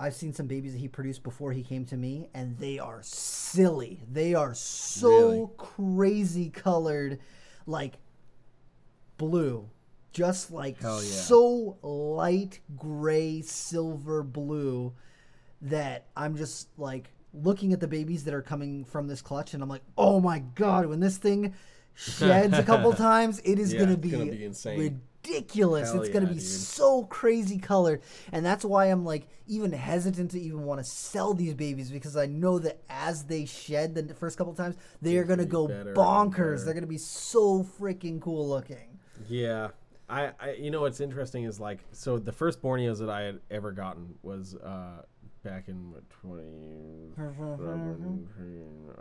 I've 0.00 0.14
seen 0.14 0.32
some 0.32 0.46
babies 0.46 0.72
that 0.72 0.78
he 0.78 0.88
produced 0.88 1.22
before 1.22 1.52
he 1.52 1.62
came 1.62 1.84
to 1.86 1.96
me, 1.96 2.30
and 2.32 2.56
they 2.58 2.78
are 2.78 3.02
silly. 3.02 4.00
They 4.10 4.34
are 4.34 4.54
so 4.54 5.08
Really? 5.08 5.48
crazy 5.58 6.48
colored, 6.50 7.18
like 7.66 7.98
blue, 9.18 9.68
just 10.12 10.50
like 10.50 10.80
yeah. 10.80 10.90
so 10.90 11.76
light 11.82 12.60
gray, 12.76 13.42
silver 13.42 14.22
blue 14.22 14.94
that 15.62 16.06
I'm 16.16 16.36
just 16.36 16.68
like 16.78 17.12
looking 17.34 17.72
at 17.72 17.80
the 17.80 17.86
babies 17.86 18.24
that 18.24 18.34
are 18.34 18.42
coming 18.42 18.84
from 18.84 19.06
this 19.06 19.20
clutch, 19.22 19.54
and 19.54 19.62
I'm 19.62 19.68
like, 19.68 19.82
oh 19.98 20.20
my 20.20 20.38
god, 20.38 20.86
when 20.86 21.00
this 21.00 21.18
thing 21.18 21.54
sheds 21.94 22.56
a 22.58 22.62
couple 22.62 22.92
times, 22.94 23.40
it 23.44 23.58
is 23.58 23.74
Yeah, 23.74 23.80
be, 23.96 24.10
gonna 24.10 24.26
be 24.26 24.44
insane. 24.44 25.00
Ridiculous. 25.32 25.92
Hell 25.92 26.02
it's 26.02 26.12
gonna 26.12 26.26
yeah, 26.26 26.32
be 26.32 26.38
dude. 26.38 26.46
so 26.48 27.04
crazy 27.04 27.58
colored, 27.58 28.02
and 28.32 28.44
that's 28.44 28.64
why 28.64 28.86
I'm 28.86 29.04
like 29.04 29.26
even 29.46 29.72
hesitant 29.72 30.30
to 30.32 30.40
even 30.40 30.64
want 30.64 30.80
to 30.80 30.84
sell 30.84 31.34
these 31.34 31.54
babies 31.54 31.90
because 31.90 32.16
I 32.16 32.26
know 32.26 32.58
that 32.60 32.80
as 32.88 33.24
they 33.24 33.44
shed 33.46 33.94
the 33.94 34.14
first 34.14 34.38
couple 34.38 34.54
times, 34.54 34.76
they 35.02 35.16
are 35.16 35.24
gonna 35.24 35.44
go 35.44 35.66
bonkers. 35.68 36.64
They're 36.64 36.74
gonna 36.74 36.86
be 36.86 36.98
so 36.98 37.62
freaking 37.62 38.20
cool 38.20 38.48
looking. 38.48 38.98
Yeah. 39.28 39.68
I, 40.08 40.32
I 40.40 40.52
you 40.54 40.72
know 40.72 40.80
what's 40.80 41.00
interesting 41.00 41.44
is 41.44 41.60
like 41.60 41.78
so 41.92 42.18
the 42.18 42.32
first 42.32 42.60
Borneos 42.60 42.98
that 42.98 43.08
I 43.10 43.20
had 43.22 43.40
ever 43.50 43.70
gotten 43.70 44.14
was 44.22 44.56
uh 44.56 45.02
back 45.44 45.68
in 45.68 45.92
what, 45.92 46.02
20 46.10 46.42
I 47.18 47.22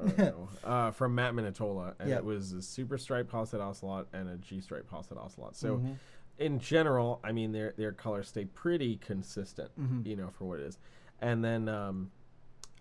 don't 0.07 0.17
know, 0.19 0.49
uh, 0.63 0.91
from 0.91 1.15
Matt 1.15 1.33
Minatola 1.33 1.95
and 1.99 2.09
Yep. 2.09 2.19
it 2.19 2.25
was 2.25 2.51
a 2.53 2.61
super 2.61 2.97
striped 2.97 3.29
posset 3.29 3.59
ocelot 3.59 4.07
and 4.13 4.29
a 4.29 4.37
G 4.37 4.61
striped 4.61 4.87
posset 4.87 5.17
ocelot. 5.17 5.55
So 5.55 5.77
Mm-hmm. 5.77 5.93
In 6.39 6.59
general, 6.59 7.19
I 7.23 7.31
mean 7.31 7.51
their 7.51 7.73
their 7.77 7.91
colors 7.91 8.27
stay 8.29 8.45
pretty 8.45 8.97
consistent, 8.97 9.71
Mm-hmm. 9.79 10.07
you 10.07 10.15
know, 10.15 10.29
for 10.31 10.45
what 10.45 10.59
it 10.59 10.65
is. 10.65 10.77
And 11.21 11.43
then 11.43 11.69
um 11.69 12.11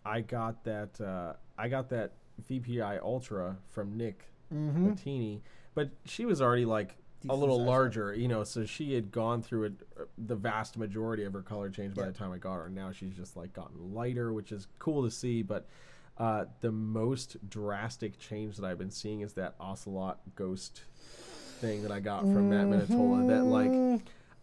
I 0.05 0.21
got 0.23 0.65
that 0.65 1.01
uh 1.01 1.35
I 1.59 1.69
got 1.69 1.91
that 1.91 2.15
VPI 2.49 3.01
Ultra 3.03 3.57
from 3.69 3.97
Nick 3.97 4.25
Mm-hmm. 4.55 4.85
Martini, 4.87 5.43
but 5.75 5.91
she 6.07 6.25
was 6.25 6.41
already 6.41 6.65
like 6.65 6.97
a 7.29 7.35
little 7.35 7.59
size, 7.59 7.67
larger, 7.67 8.15
you 8.15 8.29
know, 8.29 8.45
so 8.45 8.65
she 8.65 8.95
had 8.95 9.11
gone 9.11 9.43
through 9.43 9.65
it, 9.65 9.73
uh, 10.01 10.05
the 10.17 10.37
vast 10.37 10.79
majority 10.79 11.25
of 11.25 11.35
her 11.35 11.43
color 11.43 11.69
change 11.69 11.95
by 11.95 12.03
Yeah. 12.03 12.07
the 12.09 12.15
time 12.15 12.33
I 12.33 12.39
got 12.39 12.55
her. 12.55 12.71
Now 12.71 12.91
she's 12.93 13.15
just 13.15 13.37
like 13.37 13.53
gotten 13.53 13.93
lighter, 13.93 14.33
which 14.33 14.53
is 14.53 14.69
cool 14.79 15.03
to 15.05 15.11
see. 15.11 15.43
But 15.43 15.69
uh, 16.17 16.47
the 16.61 16.73
most 16.73 17.37
drastic 17.51 18.19
change 18.19 18.57
that 18.57 18.65
I've 18.67 18.79
been 18.79 18.91
seeing 18.91 19.21
is 19.21 19.35
that 19.35 19.55
ocelot 19.61 20.21
ghost 20.35 20.83
thing 21.59 21.83
that 21.83 21.93
I 21.93 22.01
got 22.01 22.23
from 22.23 22.49
Matt 22.49 22.67
Minatola 22.69 23.27
that 23.29 23.47
like 23.47 23.73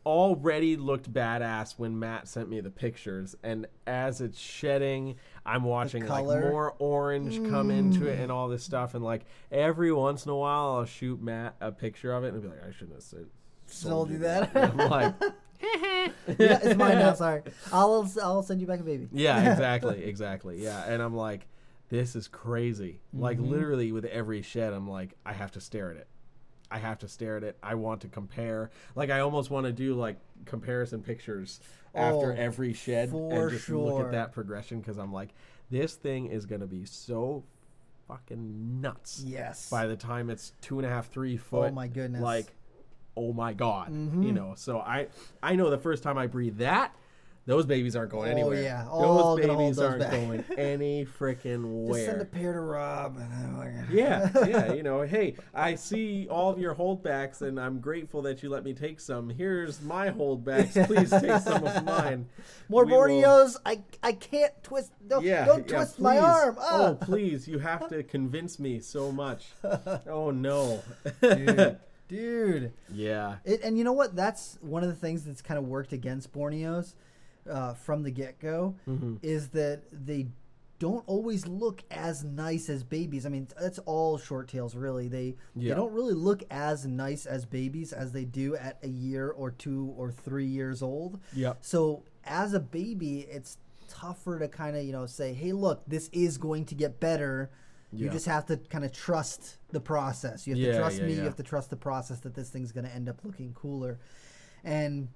already 0.05 0.75
looked 0.77 1.11
badass 1.11 1.73
when 1.77 1.97
Matt 1.97 2.27
sent 2.27 2.47
me 2.49 2.59
the 2.61 2.69
pictures. 2.69 3.35
And 3.43 3.65
as 3.87 4.21
it's 4.21 4.39
shedding, 4.39 5.15
I'm 5.45 5.63
watching 5.63 6.05
like 6.07 6.25
more 6.25 6.75
orange 6.79 7.41
come 7.43 7.71
into 7.71 8.05
it 8.07 8.19
and 8.19 8.31
all 8.31 8.47
this 8.47 8.63
stuff. 8.63 8.93
And 8.93 9.03
like 9.03 9.25
every 9.51 9.91
once 9.91 10.25
in 10.25 10.31
a 10.31 10.35
while, 10.35 10.75
I'll 10.75 10.85
shoot 10.85 11.21
Matt 11.21 11.55
a 11.59 11.71
picture 11.71 12.13
of 12.13 12.23
it 12.23 12.33
and 12.33 12.41
be 12.41 12.47
like, 12.47 12.63
I 12.63 12.71
shouldn't 12.71 12.93
have 12.93 13.03
said, 13.03 13.25
Sold 13.67 14.11
you 14.11 14.19
that. 14.19 14.55
I'm 14.55 14.77
like, 14.77 15.15
yeah, 16.37 16.59
it's 16.61 16.75
mine 16.75 16.99
now. 16.99 17.13
Sorry, 17.13 17.41
I'll 17.73 18.07
I'll 18.21 18.43
send 18.43 18.61
you 18.61 18.67
back 18.67 18.79
a 18.79 18.83
baby. 18.83 19.09
yeah, 19.11 19.51
exactly, 19.53 20.03
exactly. 20.03 20.61
Yeah. 20.61 20.83
And 20.87 21.01
I'm 21.01 21.15
like, 21.15 21.47
this 21.89 22.15
is 22.15 22.27
crazy. 22.27 22.99
Like 23.11 23.37
Mm-hmm. 23.37 23.49
literally 23.49 23.91
with 23.91 24.05
every 24.05 24.43
shed, 24.43 24.71
I'm 24.73 24.87
like, 24.87 25.15
I 25.25 25.33
have 25.33 25.51
to 25.53 25.61
stare 25.61 25.89
at 25.89 25.97
it. 25.97 26.07
I 26.71 26.77
have 26.79 26.99
to 26.99 27.07
stare 27.07 27.37
at 27.37 27.43
it. 27.43 27.57
I 27.61 27.75
want 27.75 28.01
to 28.01 28.07
compare. 28.07 28.71
Like 28.95 29.09
I 29.09 29.19
almost 29.19 29.49
want 29.51 29.65
to 29.65 29.71
do 29.71 29.93
like 29.95 30.17
comparison 30.45 31.01
pictures 31.01 31.59
after 31.93 32.33
Oh, 32.33 32.35
every 32.35 32.73
shed 32.73 33.11
and 33.11 33.49
just 33.51 33.69
look 33.69 33.99
at 34.05 34.11
that 34.11 34.31
progression 34.33 34.79
because 34.79 34.97
I'm 34.97 35.13
like, 35.13 35.29
this 35.69 35.95
thing 35.95 36.27
is 36.27 36.45
gonna 36.45 36.65
be 36.67 36.85
so 36.85 37.43
fucking 38.07 38.81
nuts 38.81 39.23
Yes. 39.25 39.69
by 39.69 39.87
the 39.87 39.95
time 39.95 40.29
it's 40.29 40.51
two 40.61 40.77
and 40.79 40.85
a 40.85 40.89
half, 40.89 41.09
three 41.09 41.37
foot. 41.37 41.69
Oh 41.71 41.73
my 41.73 41.87
goodness. 41.87 42.21
Like, 42.21 42.47
oh 43.17 43.33
my 43.33 43.53
god, 43.53 43.89
Mhm. 43.91 44.23
you 44.25 44.31
know. 44.31 44.53
So 44.55 44.79
I, 44.79 45.07
I 45.41 45.55
know 45.55 45.69
the 45.69 45.77
first 45.77 46.03
time 46.03 46.17
I 46.17 46.27
breathe 46.27 46.57
that, 46.57 46.93
those 47.47 47.65
babies 47.67 47.95
aren't 47.95 48.09
going 48.11 48.31
anywhere. 48.31 48.53
Oh, 48.53 48.57
anywhere. 48.57 48.63
yeah. 48.63 48.87
All 48.89 49.35
those 49.37 49.45
babies 49.45 49.75
those 49.75 49.85
aren't 49.85 49.99
back. 49.99 50.11
going 50.11 50.43
any 50.57 51.05
freaking 51.05 51.87
Just 51.87 52.05
send 52.05 52.21
a 52.21 52.25
pair 52.25 52.53
to 52.53 52.59
Rob. 52.59 53.17
And 53.17 53.31
I'm 53.33 53.57
like, 53.59 53.89
Yeah, 53.91 54.29
yeah, 54.47 54.73
you 54.77 54.81
know, 54.83 55.01
hey, 55.03 55.35
I 55.53 55.75
see 55.75 56.27
all 56.29 56.49
of 56.51 56.57
your 56.59 56.73
holdbacks, 56.73 57.41
and 57.43 57.59
I'm 57.59 57.79
grateful 57.79 58.21
that 58.23 58.41
you 58.41 58.49
let 58.49 58.63
me 58.63 58.73
take 58.73 58.99
some. 58.99 59.29
Here's 59.29 59.81
my 59.81 60.09
holdbacks. 60.09 60.85
Please 60.87 61.11
take 61.11 61.39
some 61.41 61.63
of 61.65 61.83
mine. 61.85 62.27
More 62.67 62.83
We 62.85 62.91
will- 62.93 63.01
Borneos. 63.01 63.57
I 63.65 63.81
I 64.01 64.13
can't 64.13 64.51
twist. 64.63 64.91
Don't, 65.07 65.23
Yeah, 65.23 65.45
don't 65.45 65.69
yeah, 65.69 65.75
twist 65.77 65.99
my 65.99 66.17
arm. 66.17 66.57
Ah. 66.59 66.87
Oh, 66.89 66.95
please, 66.95 67.47
you 67.47 67.59
have 67.59 67.87
to 67.89 68.01
convince 68.03 68.57
me 68.59 68.79
so 68.79 69.11
much. 69.11 69.49
Oh 70.07 70.31
no, 70.31 70.81
dude, 71.21 71.77
dude. 72.07 72.73
yeah, 72.91 73.35
It, 73.45 73.61
and 73.63 73.77
you 73.77 73.83
know 73.83 73.93
what? 73.93 74.15
That's 74.15 74.57
one 74.61 74.81
of 74.83 74.89
the 74.89 74.95
things 74.95 75.23
that's 75.25 75.41
kind 75.43 75.57
of 75.57 75.65
worked 75.67 75.93
against 75.93 76.33
Borneos 76.33 76.93
uh, 77.49 77.73
from 77.73 78.03
the 78.03 78.11
get 78.11 78.39
go 78.39 78.75
Mhm. 78.87 79.19
is 79.21 79.49
that 79.49 79.83
they 79.91 80.27
don't 80.77 81.03
always 81.07 81.47
look 81.47 81.83
as 81.89 82.23
nice 82.25 82.69
as 82.69 82.83
babies. 82.83 83.25
I 83.25 83.29
mean, 83.29 83.47
that's 83.59 83.79
all 83.79 84.17
short 84.17 84.49
tails, 84.49 84.75
really. 84.75 85.07
They 85.07 85.35
Yeah. 85.55 85.69
they 85.69 85.75
don't 85.75 85.93
really 85.93 86.13
look 86.13 86.43
as 86.51 86.85
nice 86.85 87.25
as 87.25 87.45
babies 87.45 87.93
as 87.93 88.11
they 88.11 88.25
do 88.25 88.55
at 88.57 88.77
a 88.83 88.89
year 88.89 89.29
or 89.29 89.51
two 89.51 89.93
or 89.97 90.11
three 90.11 90.47
years 90.47 90.81
old. 90.81 91.19
Yep. 91.33 91.59
So 91.61 92.03
as 92.25 92.53
a 92.53 92.59
baby, 92.59 93.21
it's 93.21 93.57
tougher 93.87 94.37
to 94.39 94.47
kind 94.49 94.75
of 94.75 94.83
you 94.83 94.91
know 94.91 95.05
say, 95.05 95.33
hey, 95.33 95.53
look, 95.53 95.83
this 95.87 96.09
is 96.11 96.37
going 96.37 96.65
to 96.65 96.75
get 96.75 96.99
better. 96.99 97.49
You 97.93 98.09
just 98.09 98.25
have 98.25 98.45
to 98.47 98.57
kind 98.57 98.83
of 98.83 98.91
trust 98.91 99.57
the 99.69 99.79
process. 99.79 100.45
You 100.45 100.55
have 100.55 100.61
Yeah, 100.61 100.71
to 100.73 100.77
trust 100.79 100.99
yeah, 100.99 101.05
me. 101.05 101.13
You 101.13 101.21
have 101.21 101.37
to 101.37 101.43
trust 101.43 101.69
the 101.69 101.77
process 101.77 102.19
that 102.21 102.33
this 102.33 102.49
thing's 102.49 102.73
going 102.73 102.83
to 102.85 102.93
end 102.93 103.07
up 103.07 103.23
looking 103.23 103.53
cooler. 103.53 103.99
And 104.65 105.07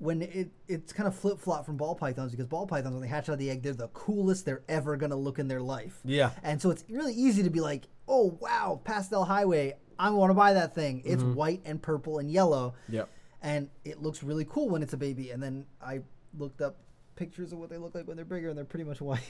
when 0.00 0.22
it 0.22 0.50
it's 0.66 0.92
kind 0.92 1.06
of 1.06 1.14
flip 1.14 1.38
flop 1.38 1.64
from 1.64 1.76
ball 1.76 1.94
pythons 1.94 2.32
because 2.32 2.46
ball 2.46 2.66
pythons 2.66 2.92
when 2.94 3.02
they 3.02 3.08
hatch 3.08 3.28
out 3.28 3.34
of 3.34 3.38
the 3.38 3.50
egg 3.50 3.62
they're 3.62 3.74
the 3.74 3.88
coolest 3.88 4.44
they're 4.46 4.62
ever 4.68 4.96
going 4.96 5.10
to 5.10 5.16
look 5.16 5.38
in 5.38 5.46
their 5.46 5.60
life. 5.60 6.00
Yeah. 6.04 6.30
And 6.42 6.60
so 6.60 6.70
it's 6.70 6.84
really 6.90 7.12
easy 7.14 7.42
to 7.44 7.50
be 7.50 7.60
like, 7.60 7.84
oh 8.08 8.36
wow, 8.40 8.80
pastel 8.82 9.24
highway, 9.26 9.76
I 9.98 10.10
want 10.10 10.30
to 10.30 10.34
buy 10.34 10.54
that 10.54 10.74
thing. 10.74 11.02
It's 11.04 11.22
Mm-hmm. 11.22 11.34
white 11.34 11.60
and 11.64 11.80
purple 11.80 12.18
and 12.18 12.30
yellow 12.30 12.74
Yep. 12.88 13.08
and 13.42 13.68
it 13.84 14.02
looks 14.02 14.22
really 14.22 14.46
cool 14.48 14.68
when 14.70 14.82
it's 14.82 14.94
a 14.94 14.96
baby. 14.98 15.30
And 15.30 15.42
then 15.42 15.66
I 15.82 16.00
looked 16.36 16.60
up 16.62 16.76
pictures 17.16 17.52
of 17.52 17.58
what 17.58 17.68
they 17.68 17.76
look 17.76 17.94
like 17.94 18.08
when 18.08 18.16
they're 18.16 18.24
bigger, 18.24 18.48
and 18.48 18.56
they're 18.56 18.64
pretty 18.64 18.84
much 18.84 19.00
white. 19.10 19.20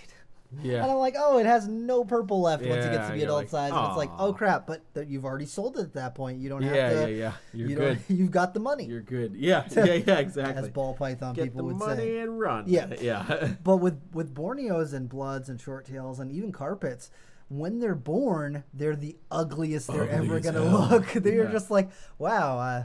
Yeah. 0.62 0.82
And 0.82 0.90
I'm 0.90 0.98
like, 0.98 1.14
oh, 1.16 1.38
it 1.38 1.46
has 1.46 1.68
no 1.68 2.04
purple 2.04 2.40
left 2.40 2.64
once 2.64 2.84
it 2.84 2.90
gets 2.90 3.08
to 3.08 3.14
be 3.14 3.22
adult 3.22 3.42
like, 3.42 3.48
size. 3.50 3.72
And 3.72 3.86
it's 3.86 3.96
like, 3.96 4.10
oh 4.18 4.32
crap! 4.32 4.66
But 4.66 4.82
th- 4.94 5.06
you've 5.08 5.24
already 5.24 5.46
sold 5.46 5.76
it 5.78 5.82
at 5.82 5.92
that 5.94 6.14
point. 6.16 6.40
You 6.40 6.48
don't 6.48 6.62
have 6.62 6.72
to. 6.72 6.78
yeah, 6.78 7.06
yeah. 7.06 7.32
You're 7.54 7.68
you 7.68 7.76
good. 7.76 7.98
You've 8.08 8.30
got 8.32 8.52
the 8.54 8.58
money, 8.60 8.84
You're 8.86 9.00
good. 9.00 9.36
Yeah, 9.36 9.64
yeah, 9.76 9.84
yeah, 9.94 10.18
exactly. 10.18 10.62
as 10.62 10.68
ball 10.68 10.94
python 10.94 11.34
Get 11.34 11.44
people 11.44 11.58
the 11.58 11.64
would 11.66 11.76
money 11.76 11.96
say. 12.02 12.08
Money 12.08 12.18
and 12.18 12.40
run. 12.40 12.64
Yeah. 12.66 12.86
yeah. 13.00 13.52
But 13.62 13.76
with 13.76 14.00
with 14.12 14.34
Borneos 14.34 14.92
and 14.92 15.08
Bloods 15.08 15.48
and 15.48 15.60
short 15.60 15.84
tails 15.86 16.18
and 16.18 16.32
even 16.32 16.50
carpets, 16.50 17.10
when 17.48 17.78
they're 17.78 17.94
born, 17.94 18.64
they're 18.74 18.96
the 18.96 19.16
ugliest 19.30 19.86
they're 19.88 20.02
Ugly 20.02 20.14
ever 20.14 20.40
gonna 20.40 20.68
hell. 20.68 20.88
look. 20.90 21.06
They're 21.12 21.44
Yeah. 21.44 21.52
just 21.52 21.70
like, 21.70 21.90
wow, 22.18 22.58
uh, 22.58 22.84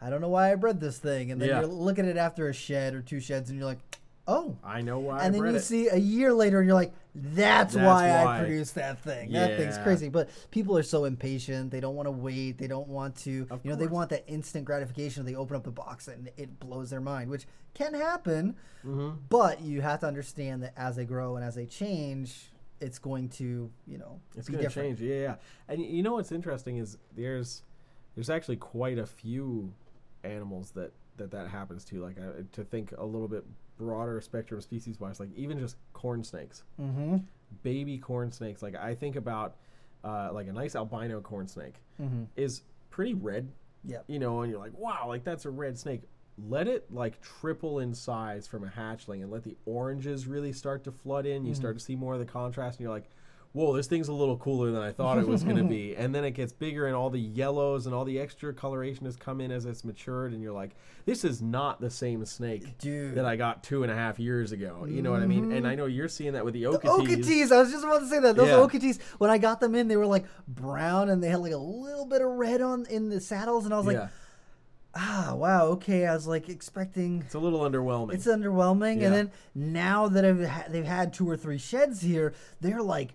I 0.00 0.10
don't 0.10 0.20
know 0.20 0.28
why 0.28 0.52
I 0.52 0.54
bred 0.54 0.80
this 0.80 0.98
thing. 0.98 1.30
And 1.32 1.40
then 1.40 1.48
Yeah. 1.48 1.60
you're 1.60 1.68
looking 1.68 2.04
at 2.04 2.10
it 2.12 2.18
after 2.18 2.48
a 2.48 2.52
shed 2.52 2.94
or 2.94 3.02
two 3.02 3.18
sheds, 3.20 3.50
and 3.50 3.58
you're 3.58 3.66
like, 3.68 3.78
Oh. 4.26 4.56
I 4.64 4.80
know 4.80 4.98
why. 5.00 5.18
and 5.18 5.26
I've 5.26 5.32
then 5.42 5.50
you 5.52 5.56
it. 5.58 5.60
see 5.60 5.88
a 5.88 5.96
year 5.96 6.32
later 6.32 6.58
and 6.60 6.66
you're 6.66 6.74
like 6.74 6.92
that's, 7.14 7.74
That's 7.74 7.76
why, 7.76 8.24
why. 8.24 8.36
i 8.36 8.38
produced 8.40 8.74
that 8.76 8.98
thing 9.02 9.30
that 9.32 9.56
thing's 9.58 9.78
crazy 9.78 10.08
but 10.08 10.30
people 10.50 10.76
are 10.78 10.82
so 10.82 11.04
impatient 11.04 11.70
they 11.70 11.78
don't 11.78 11.94
want 11.94 12.06
to 12.06 12.10
wait 12.10 12.58
they 12.58 12.66
don't 12.66 12.88
want 12.88 13.14
to 13.18 13.46
Of 13.50 13.60
you 13.64 13.70
know 13.70 13.76
they 13.76 13.86
want 13.86 14.10
that 14.10 14.24
instant 14.26 14.64
gratification 14.64 15.24
they 15.26 15.34
open 15.36 15.54
up 15.56 15.62
the 15.62 15.70
box 15.70 16.08
and 16.08 16.30
it 16.36 16.58
blows 16.58 16.90
their 16.90 17.00
mind 17.02 17.30
which 17.30 17.46
can 17.74 17.94
happen 17.94 18.56
Mm-hmm. 18.84 19.16
but 19.30 19.62
you 19.62 19.80
have 19.80 20.00
to 20.00 20.06
understand 20.06 20.62
that 20.62 20.74
as 20.76 20.96
they 20.96 21.04
grow 21.06 21.36
and 21.36 21.44
as 21.44 21.54
they 21.54 21.64
change 21.66 22.50
it's 22.80 22.98
going 22.98 23.28
to 23.30 23.70
you 23.86 23.96
know 23.98 24.20
It's 24.36 24.48
going 24.48 24.62
to 24.62 24.68
change. 24.70 25.00
Yeah, 25.00 25.14
yeah. 25.14 25.34
And 25.68 25.80
you 25.80 26.02
know 26.02 26.14
what's 26.14 26.32
interesting 26.32 26.76
is 26.76 26.98
there's 27.16 27.62
there's 28.14 28.28
actually 28.28 28.56
quite 28.56 28.98
a 28.98 29.06
few 29.06 29.72
animals 30.22 30.72
that 30.72 30.92
that 31.16 31.30
that 31.30 31.48
happens 31.48 31.84
to. 31.86 32.02
Like 32.02 32.18
uh, 32.18 32.42
to 32.52 32.64
think 32.64 32.92
a 32.98 33.04
little 33.04 33.28
bit 33.28 33.44
broader 33.76 34.20
spectrum 34.20 34.60
species 34.60 35.00
wise, 35.00 35.20
like 35.20 35.30
even 35.36 35.58
just 35.58 35.76
corn 35.92 36.22
snakes, 36.24 36.62
mm-hmm 36.80 37.18
baby 37.62 37.98
corn 37.98 38.32
snakes. 38.32 38.62
Like 38.62 38.74
I 38.74 38.94
think 38.94 39.16
about 39.16 39.56
uh, 40.02 40.30
like 40.32 40.48
a 40.48 40.52
nice 40.52 40.74
albino 40.74 41.20
corn 41.20 41.46
snake 41.46 41.74
mm-hmm 42.00 42.24
is 42.36 42.62
pretty 42.90 43.14
red, 43.14 43.48
yep 43.84 44.04
you 44.08 44.18
know, 44.18 44.42
and 44.42 44.50
you're 44.50 44.60
like, 44.60 44.76
wow, 44.76 45.04
like 45.08 45.24
that's 45.24 45.44
a 45.44 45.50
red 45.50 45.78
snake. 45.78 46.02
Let 46.48 46.66
it 46.66 46.92
like 46.92 47.20
triple 47.20 47.78
in 47.78 47.94
size 47.94 48.46
from 48.48 48.64
a 48.64 48.68
hatchling 48.68 49.22
and 49.22 49.30
let 49.30 49.44
the 49.44 49.56
oranges 49.66 50.26
really 50.26 50.52
start 50.52 50.82
to 50.84 50.92
flood 50.92 51.26
in. 51.26 51.44
You 51.44 51.52
Mm-hmm. 51.52 51.60
start 51.60 51.78
to 51.78 51.84
see 51.84 51.94
more 51.94 52.14
of 52.14 52.18
the 52.18 52.26
contrast, 52.26 52.78
and 52.78 52.84
you're 52.84 52.92
like, 52.92 53.08
whoa, 53.54 53.72
this 53.74 53.86
thing's 53.86 54.08
a 54.08 54.12
little 54.12 54.36
cooler 54.36 54.70
than 54.72 54.82
I 54.82 54.90
thought 54.92 55.16
it 55.16 55.26
was 55.26 55.42
going 55.44 55.56
to 55.62 55.62
be. 55.64 55.94
And 55.96 56.12
then 56.14 56.24
it 56.24 56.32
gets 56.32 56.52
bigger, 56.52 56.86
and 56.86 56.94
all 56.94 57.08
the 57.08 57.20
yellows 57.20 57.86
and 57.86 57.94
all 57.94 58.04
the 58.04 58.18
extra 58.18 58.52
coloration 58.52 59.06
has 59.06 59.16
come 59.16 59.40
in 59.40 59.50
as 59.52 59.64
it's 59.64 59.84
matured, 59.84 60.32
and 60.32 60.42
you're 60.42 60.52
like, 60.52 60.72
this 61.06 61.24
is 61.24 61.40
not 61.40 61.80
the 61.80 61.88
same 61.90 62.24
snake 62.24 62.78
dude 62.78 63.14
that 63.14 63.24
I 63.24 63.36
got 63.36 63.62
two 63.62 63.82
and 63.84 63.92
a 63.92 63.94
half 63.94 64.18
years 64.18 64.52
ago. 64.52 64.86
You 64.88 65.02
know 65.02 65.12
what 65.12 65.22
I 65.22 65.26
mean? 65.26 65.52
And 65.52 65.66
I 65.68 65.74
know 65.76 65.86
you're 65.86 66.08
seeing 66.08 66.32
that 66.32 66.44
with 66.44 66.54
the 66.54 66.64
Okeetees. 66.64 67.06
Okeetees. 67.06 67.52
I 67.52 67.60
was 67.60 67.70
just 67.70 67.84
about 67.84 68.00
to 68.00 68.08
say 68.08 68.18
that. 68.20 68.36
Those 68.36 68.48
Yeah. 68.48 68.54
Okeetees, 68.56 69.00
when 69.18 69.30
I 69.30 69.38
got 69.38 69.60
them 69.60 69.74
in, 69.74 69.86
they 69.88 69.96
were 69.96 70.06
like 70.06 70.24
brown 70.48 71.08
and 71.10 71.22
they 71.22 71.28
had 71.28 71.38
like 71.40 71.52
a 71.52 71.56
little 71.58 72.06
bit 72.06 72.22
of 72.22 72.28
red 72.30 72.60
on 72.60 72.86
in 72.86 73.08
the 73.08 73.20
saddles, 73.20 73.64
and 73.66 73.72
I 73.72 73.76
was 73.76 73.86
like, 73.86 73.96
yeah, 73.96 74.08
ah, 74.94 75.34
wow, 75.36 75.66
okay. 75.66 76.06
I 76.06 76.14
was 76.14 76.26
like 76.26 76.48
expecting. 76.48 77.22
it's 77.24 77.34
a 77.34 77.38
little 77.38 77.60
underwhelming. 77.60 78.14
It's 78.14 78.26
underwhelming, 78.26 79.00
Yeah. 79.00 79.06
and 79.08 79.14
then 79.14 79.30
now 79.54 80.08
that 80.08 80.24
I've 80.24 80.44
ha- 80.44 80.64
they've 80.68 80.84
had 80.84 81.12
two 81.12 81.28
or 81.28 81.36
three 81.36 81.58
sheds 81.58 82.00
here, 82.00 82.32
they're 82.60 82.82
like 82.82 83.14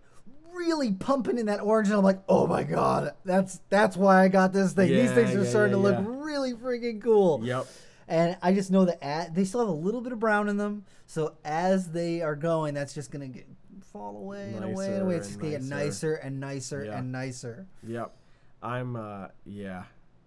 really 0.60 0.92
pumping 0.94 1.38
in 1.38 1.46
that 1.48 1.62
orange, 1.62 1.88
and 1.88 1.98
I'm 1.98 2.04
like, 2.04 2.22
oh 2.28 2.46
my 2.46 2.64
god, 2.64 3.14
that's 3.26 3.62
that's 3.70 3.96
why 3.98 4.24
I 4.24 4.28
got 4.28 4.54
this 4.54 4.74
thing. 4.74 4.90
These 4.90 5.12
things 5.14 5.34
are 5.34 5.44
yeah, 5.44 5.50
starting 5.50 5.76
yeah, 5.82 5.90
to 5.92 5.98
look 6.00 6.06
yeah. 6.06 6.24
really 6.26 6.54
freaking 6.54 7.02
cool. 7.02 7.42
yep. 7.44 7.66
And 8.08 8.38
I 8.42 8.54
just 8.54 8.72
know 8.72 8.86
that 8.86 9.04
at, 9.04 9.36
they 9.36 9.44
still 9.44 9.60
have 9.60 9.70
a 9.70 9.72
little 9.72 10.02
bit 10.02 10.12
of 10.12 10.20
brown 10.20 10.50
in 10.50 10.58
them. 10.58 10.84
So 11.06 11.36
as 11.46 11.92
they 11.92 12.22
are 12.24 12.36
going, 12.36 12.74
that's 12.74 12.94
just 12.94 13.12
gonna 13.12 13.28
get 13.28 13.48
fall 13.94 14.18
away 14.18 14.52
and 14.56 14.66
away 14.66 14.94
and 14.94 15.04
away. 15.04 15.16
It's 15.16 15.28
just 15.28 15.40
gonna 15.40 15.52
get 15.52 15.64
nicer 15.64 16.16
and 16.16 16.40
nicer 16.40 16.86
Yeah. 16.86 16.98
and 16.98 17.12
nicer. 17.12 17.68
Yep. 17.88 18.16
I'm 18.64 18.96
uh 18.96 19.28
yeah. 19.46 19.84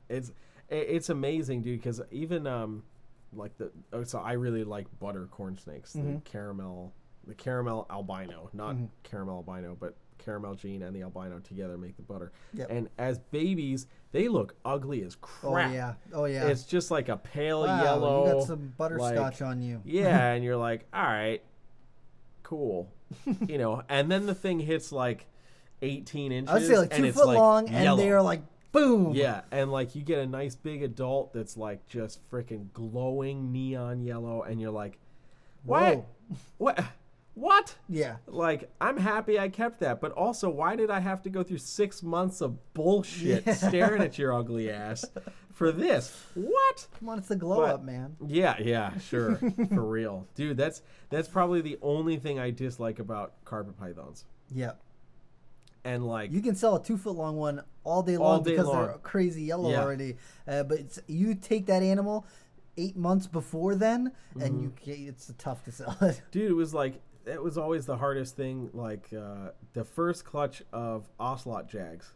It's 0.08 0.32
it's 0.68 1.10
amazing, 1.10 1.62
dude, 1.62 1.82
cuz 1.82 2.00
even 2.10 2.46
um 2.46 2.84
like 3.34 3.56
the 3.58 3.70
oh, 3.92 4.04
so 4.04 4.18
I 4.20 4.32
really 4.32 4.62
like 4.64 4.86
butter 5.00 5.26
corn 5.30 5.56
snakes, 5.58 5.92
the 5.92 6.00
Mhm. 6.00 6.24
caramel 6.24 6.92
the 7.26 7.34
caramel 7.34 7.86
albino, 7.90 8.48
not 8.52 8.76
Mhm. 8.76 8.88
caramel 9.02 9.36
albino, 9.46 9.76
but 9.78 9.96
caramel 10.24 10.54
gene 10.54 10.82
and 10.82 10.94
the 10.94 11.02
albino 11.02 11.38
together 11.40 11.76
make 11.76 11.96
the 11.96 12.02
butter. 12.02 12.32
Yep. 12.54 12.70
And 12.70 12.88
as 12.98 13.18
babies, 13.18 13.86
they 14.12 14.28
look 14.28 14.54
ugly 14.64 15.02
as 15.02 15.16
crap. 15.16 15.70
Oh 15.70 15.72
yeah. 15.72 15.94
Oh 16.12 16.24
yeah. 16.26 16.46
It's 16.46 16.64
just 16.64 16.90
like 16.90 17.08
a 17.08 17.16
pale 17.16 17.62
wow, 17.62 17.82
yellow. 17.82 18.26
You 18.26 18.32
got 18.34 18.46
some 18.46 18.72
butterscotch 18.76 19.40
like- 19.40 19.42
on 19.42 19.62
you. 19.62 19.80
Yeah, 19.84 20.26
and 20.32 20.44
you're 20.44 20.56
like, 20.56 20.86
all 20.92 21.02
right, 21.02 21.42
cool, 22.42 22.92
you 23.46 23.58
know. 23.58 23.82
And 23.88 24.10
then 24.10 24.26
the 24.26 24.34
thing 24.34 24.60
hits 24.60 24.92
like 24.92 25.26
18 25.82 26.32
inches. 26.32 26.50
I 26.50 26.58
would 26.58 26.66
say 26.66 26.78
like 26.78 26.94
two 26.94 27.12
foot 27.12 27.26
like 27.26 27.38
long, 27.38 27.68
and 27.68 27.98
they 27.98 28.10
are 28.10 28.22
like 28.22 28.42
boom. 28.72 29.14
Yeah, 29.14 29.42
and 29.50 29.70
like 29.70 29.94
you 29.94 30.02
get 30.02 30.18
a 30.18 30.26
nice 30.26 30.54
big 30.54 30.82
adult 30.82 31.32
that's 31.32 31.56
like 31.56 31.86
just 31.88 32.20
freaking 32.30 32.72
glowing 32.72 33.52
neon 33.52 34.00
yellow, 34.00 34.42
and 34.42 34.60
you're 34.60 34.70
like, 34.70 34.98
what? 35.64 35.96
Whoa. 35.96 36.06
What? 36.58 36.84
What? 37.34 37.76
Yeah. 37.88 38.16
Like, 38.26 38.70
I'm 38.80 38.98
happy 38.98 39.38
I 39.38 39.48
kept 39.48 39.80
that, 39.80 40.00
but 40.00 40.12
also, 40.12 40.50
why 40.50 40.76
did 40.76 40.90
I 40.90 41.00
have 41.00 41.22
to 41.22 41.30
go 41.30 41.42
through 41.42 41.58
six 41.58 42.02
months 42.02 42.40
of 42.42 42.58
bullshit 42.74 43.46
Yeah. 43.46 43.54
staring 43.54 44.02
at 44.02 44.18
your 44.18 44.34
ugly 44.34 44.70
ass 44.70 45.04
for 45.50 45.72
this? 45.72 46.14
What? 46.34 46.86
Come 46.98 47.08
on, 47.08 47.18
it's 47.18 47.28
the 47.28 47.36
glow 47.36 47.62
But- 47.62 47.74
up, 47.76 47.82
man. 47.84 48.16
Yeah, 48.26 48.56
yeah, 48.60 48.98
sure, 48.98 49.36
for 49.68 49.82
real, 49.82 50.26
dude. 50.34 50.56
That's 50.58 50.82
that's 51.08 51.28
probably 51.28 51.62
the 51.62 51.78
only 51.80 52.18
thing 52.18 52.38
I 52.38 52.50
dislike 52.50 52.98
about 52.98 53.32
carpet 53.46 53.78
pythons, 53.78 54.26
Yeah. 54.50 54.72
and 55.84 56.06
like, 56.06 56.32
You 56.32 56.42
can 56.42 56.54
sell 56.54 56.76
a 56.76 56.82
two 56.84 56.96
foot 56.98 57.16
long 57.16 57.36
one 57.36 57.62
all 57.84 58.02
day 58.02 58.16
All 58.16 58.24
long 58.34 58.42
day 58.42 58.52
because 58.52 58.66
long. 58.66 58.86
they're 58.86 58.98
crazy 58.98 59.42
yellow 59.44 59.70
Yeah. 59.70 59.82
already. 59.82 60.16
Uh, 60.46 60.62
but 60.64 60.78
it's, 60.80 60.98
you 61.06 61.34
take 61.34 61.64
that 61.66 61.82
animal 61.82 62.26
eight 62.76 62.96
months 62.96 63.26
before 63.26 63.74
then, 63.74 64.12
Mm-hmm. 64.34 64.42
and 64.42 64.62
you 64.62 64.72
it's 65.08 65.32
tough 65.38 65.64
to 65.64 65.72
sell 65.72 65.96
it. 66.02 66.20
dude, 66.30 66.50
it 66.50 66.54
was 66.54 66.72
like 66.74 67.00
it 67.26 67.42
was 67.42 67.56
always 67.58 67.86
the 67.86 67.96
hardest 67.96 68.36
thing. 68.36 68.70
Like 68.72 69.08
uh, 69.16 69.50
the 69.72 69.84
first 69.84 70.24
clutch 70.24 70.62
of 70.72 71.08
ocelot 71.20 71.68
jags 71.68 72.12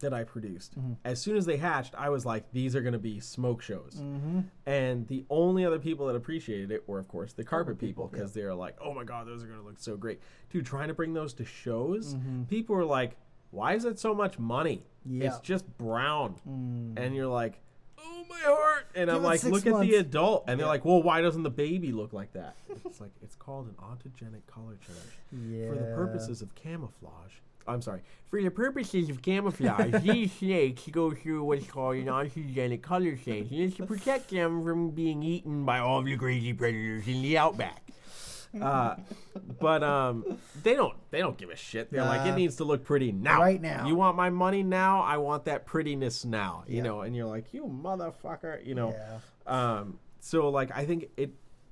that 0.00 0.12
I 0.12 0.24
produced. 0.24 0.76
Mm-hmm. 0.76 0.94
As 1.04 1.20
soon 1.20 1.36
as 1.36 1.46
they 1.46 1.56
hatched, 1.56 1.94
I 1.96 2.08
was 2.08 2.26
like, 2.26 2.50
these 2.52 2.74
are 2.74 2.80
going 2.80 2.92
to 2.94 2.98
be 2.98 3.20
smoke 3.20 3.62
shows. 3.62 3.98
Mm-hmm. 4.00 4.40
And 4.66 5.06
the 5.06 5.24
only 5.30 5.64
other 5.64 5.78
people 5.78 6.06
that 6.08 6.16
appreciated 6.16 6.72
it 6.72 6.88
were, 6.88 6.98
of 6.98 7.06
course, 7.06 7.32
the 7.34 7.44
carpet 7.44 7.78
people 7.78 8.08
because 8.08 8.32
they're 8.34 8.52
like, 8.54 8.76
oh 8.80 8.92
my 8.92 9.04
god, 9.04 9.28
those 9.28 9.44
are 9.44 9.46
going 9.46 9.60
to 9.60 9.64
look 9.64 9.78
so 9.78 9.96
great. 9.96 10.18
Dude, 10.50 10.66
trying 10.66 10.88
to 10.88 10.94
bring 10.94 11.14
those 11.14 11.32
to 11.34 11.44
shows, 11.44 12.14
Mm-hmm. 12.14 12.44
people 12.44 12.74
were 12.74 12.84
like, 12.84 13.16
why 13.52 13.74
is 13.74 13.84
it 13.84 13.98
so 14.00 14.12
much 14.14 14.38
money? 14.40 14.82
Yeah. 15.04 15.26
It's 15.28 15.38
just 15.40 15.66
brown. 15.78 16.36
Mm. 16.48 16.98
And 16.98 17.14
you're 17.14 17.26
like, 17.28 17.60
oh 18.22 18.26
my 18.28 18.40
heart. 18.40 18.86
And 18.94 19.08
Give 19.08 19.16
I'm 19.16 19.22
like, 19.22 19.42
look 19.44 19.66
at 19.66 19.80
the 19.80 19.96
adult. 19.96 20.44
And 20.48 20.58
they're 20.58 20.66
like, 20.66 20.84
well, 20.84 21.02
why 21.02 21.20
doesn't 21.20 21.42
the 21.42 21.50
baby 21.50 21.92
look 21.92 22.12
like 22.12 22.32
that? 22.32 22.56
It's 22.84 23.00
like, 23.00 23.12
it's 23.22 23.36
called 23.36 23.66
an 23.66 23.74
autogenic 23.78 24.46
color 24.46 24.76
change. 24.86 25.50
Yeah. 25.50 25.68
For 25.68 25.74
the 25.76 25.94
purposes 25.94 26.42
of 26.42 26.54
camouflage. 26.54 27.32
I'm 27.66 27.80
sorry. 27.80 28.00
For 28.28 28.42
the 28.42 28.50
purposes 28.50 29.08
of 29.08 29.22
camouflage, 29.22 29.94
these 30.02 30.32
snakes 30.32 30.82
go 30.90 31.12
through 31.12 31.44
what's 31.44 31.66
called 31.66 31.96
an 31.96 32.06
autogenic 32.06 32.82
color 32.82 33.16
change, 33.16 33.50
and 33.52 33.60
it's 33.60 33.76
to 33.76 33.86
protect 33.86 34.30
them 34.30 34.64
from 34.64 34.90
being 34.90 35.22
eaten 35.22 35.64
by 35.64 35.78
all 35.78 36.00
of 36.00 36.04
the 36.04 36.16
crazy 36.16 36.52
predators 36.52 37.06
in 37.06 37.22
the 37.22 37.38
outback. 37.38 37.82
Uh, 38.60 38.96
but 39.60 39.82
um, 39.82 40.38
they 40.62 40.74
don't. 40.74 40.94
They 41.10 41.18
don't 41.20 41.36
give 41.38 41.50
a 41.50 41.56
shit. 41.56 41.90
They're 41.90 42.04
like, 42.04 42.26
it 42.26 42.34
needs 42.34 42.56
to 42.56 42.64
look 42.64 42.84
pretty 42.84 43.12
now. 43.12 43.40
Right 43.40 43.60
now. 43.60 43.86
You 43.86 43.94
want 43.94 44.16
my 44.16 44.30
money 44.30 44.62
now? 44.62 45.00
I 45.02 45.16
want 45.18 45.44
that 45.46 45.64
prettiness 45.66 46.24
now. 46.24 46.64
You 46.66 46.76
Yeah. 46.78 46.82
know. 46.82 47.00
And 47.02 47.16
you're 47.16 47.26
like, 47.26 47.52
you 47.54 47.64
motherfucker. 47.64 48.64
You 48.66 48.74
know. 48.74 48.94
Yeah. 48.94 49.18
Um, 49.78 49.98
so 50.20 50.48
like 50.50 50.70
I 50.76 50.84
think 50.84 51.08
it, 51.16 51.30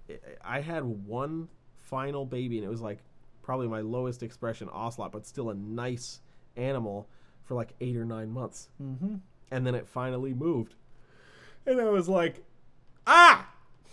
it- 0.09 0.39
I 0.45 0.61
had 0.61 0.85
one 0.85 1.49
final 1.77 2.25
baby 2.25 2.57
and 2.59 2.67
it 2.67 2.71
was 2.71 2.81
like 2.81 2.99
probably 3.43 3.69
my 3.69 3.81
lowest 3.81 4.23
expression 4.23 4.69
ocelot, 4.73 5.13
but 5.13 5.27
still 5.27 5.51
a 5.51 5.55
nice 5.55 6.21
animal 6.57 7.09
for 7.45 7.55
like 7.55 7.75
eight 7.81 7.97
or 7.97 8.05
nine 8.05 8.31
months, 8.31 8.69
Mm-hmm. 8.83 9.17
and 9.51 9.67
then 9.67 9.75
it 9.75 9.87
finally 9.89 10.33
moved, 10.35 10.75
and 11.67 11.81
I 11.81 11.89
was 11.91 12.09
like, 12.09 12.45
ah, 13.09 13.49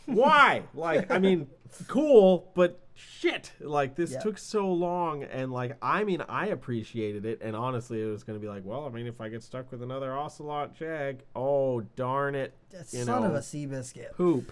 why? 0.06 0.64
like 0.76 1.10
I 1.10 1.18
mean, 1.18 1.48
cool, 1.88 2.52
but 2.56 2.80
shit, 2.94 3.52
like 3.60 3.96
this 3.96 4.14
Yeah. 4.14 4.20
took 4.20 4.38
so 4.38 4.72
long, 4.72 5.24
and 5.24 5.52
like 5.52 5.78
I 5.82 6.04
mean, 6.04 6.22
I 6.28 6.48
appreciated 6.48 7.26
it, 7.26 7.40
and 7.42 7.56
honestly, 7.56 8.02
it 8.02 8.06
was 8.06 8.24
gonna 8.24 8.40
be 8.40 8.48
like, 8.48 8.64
well, 8.66 8.86
I 8.86 8.90
mean, 8.90 9.08
if 9.08 9.22
I 9.22 9.30
get 9.30 9.44
stuck 9.44 9.72
with 9.72 9.82
another 9.84 10.14
ocelot 10.16 10.76
jag, 10.76 11.24
oh 11.36 11.82
darn 11.96 12.36
it, 12.36 12.54
you 12.92 13.04
Son 13.04 13.24
of 13.24 13.34
a 13.36 13.42
sea 13.42 13.66
biscuit. 13.66 14.14
poop. 14.16 14.52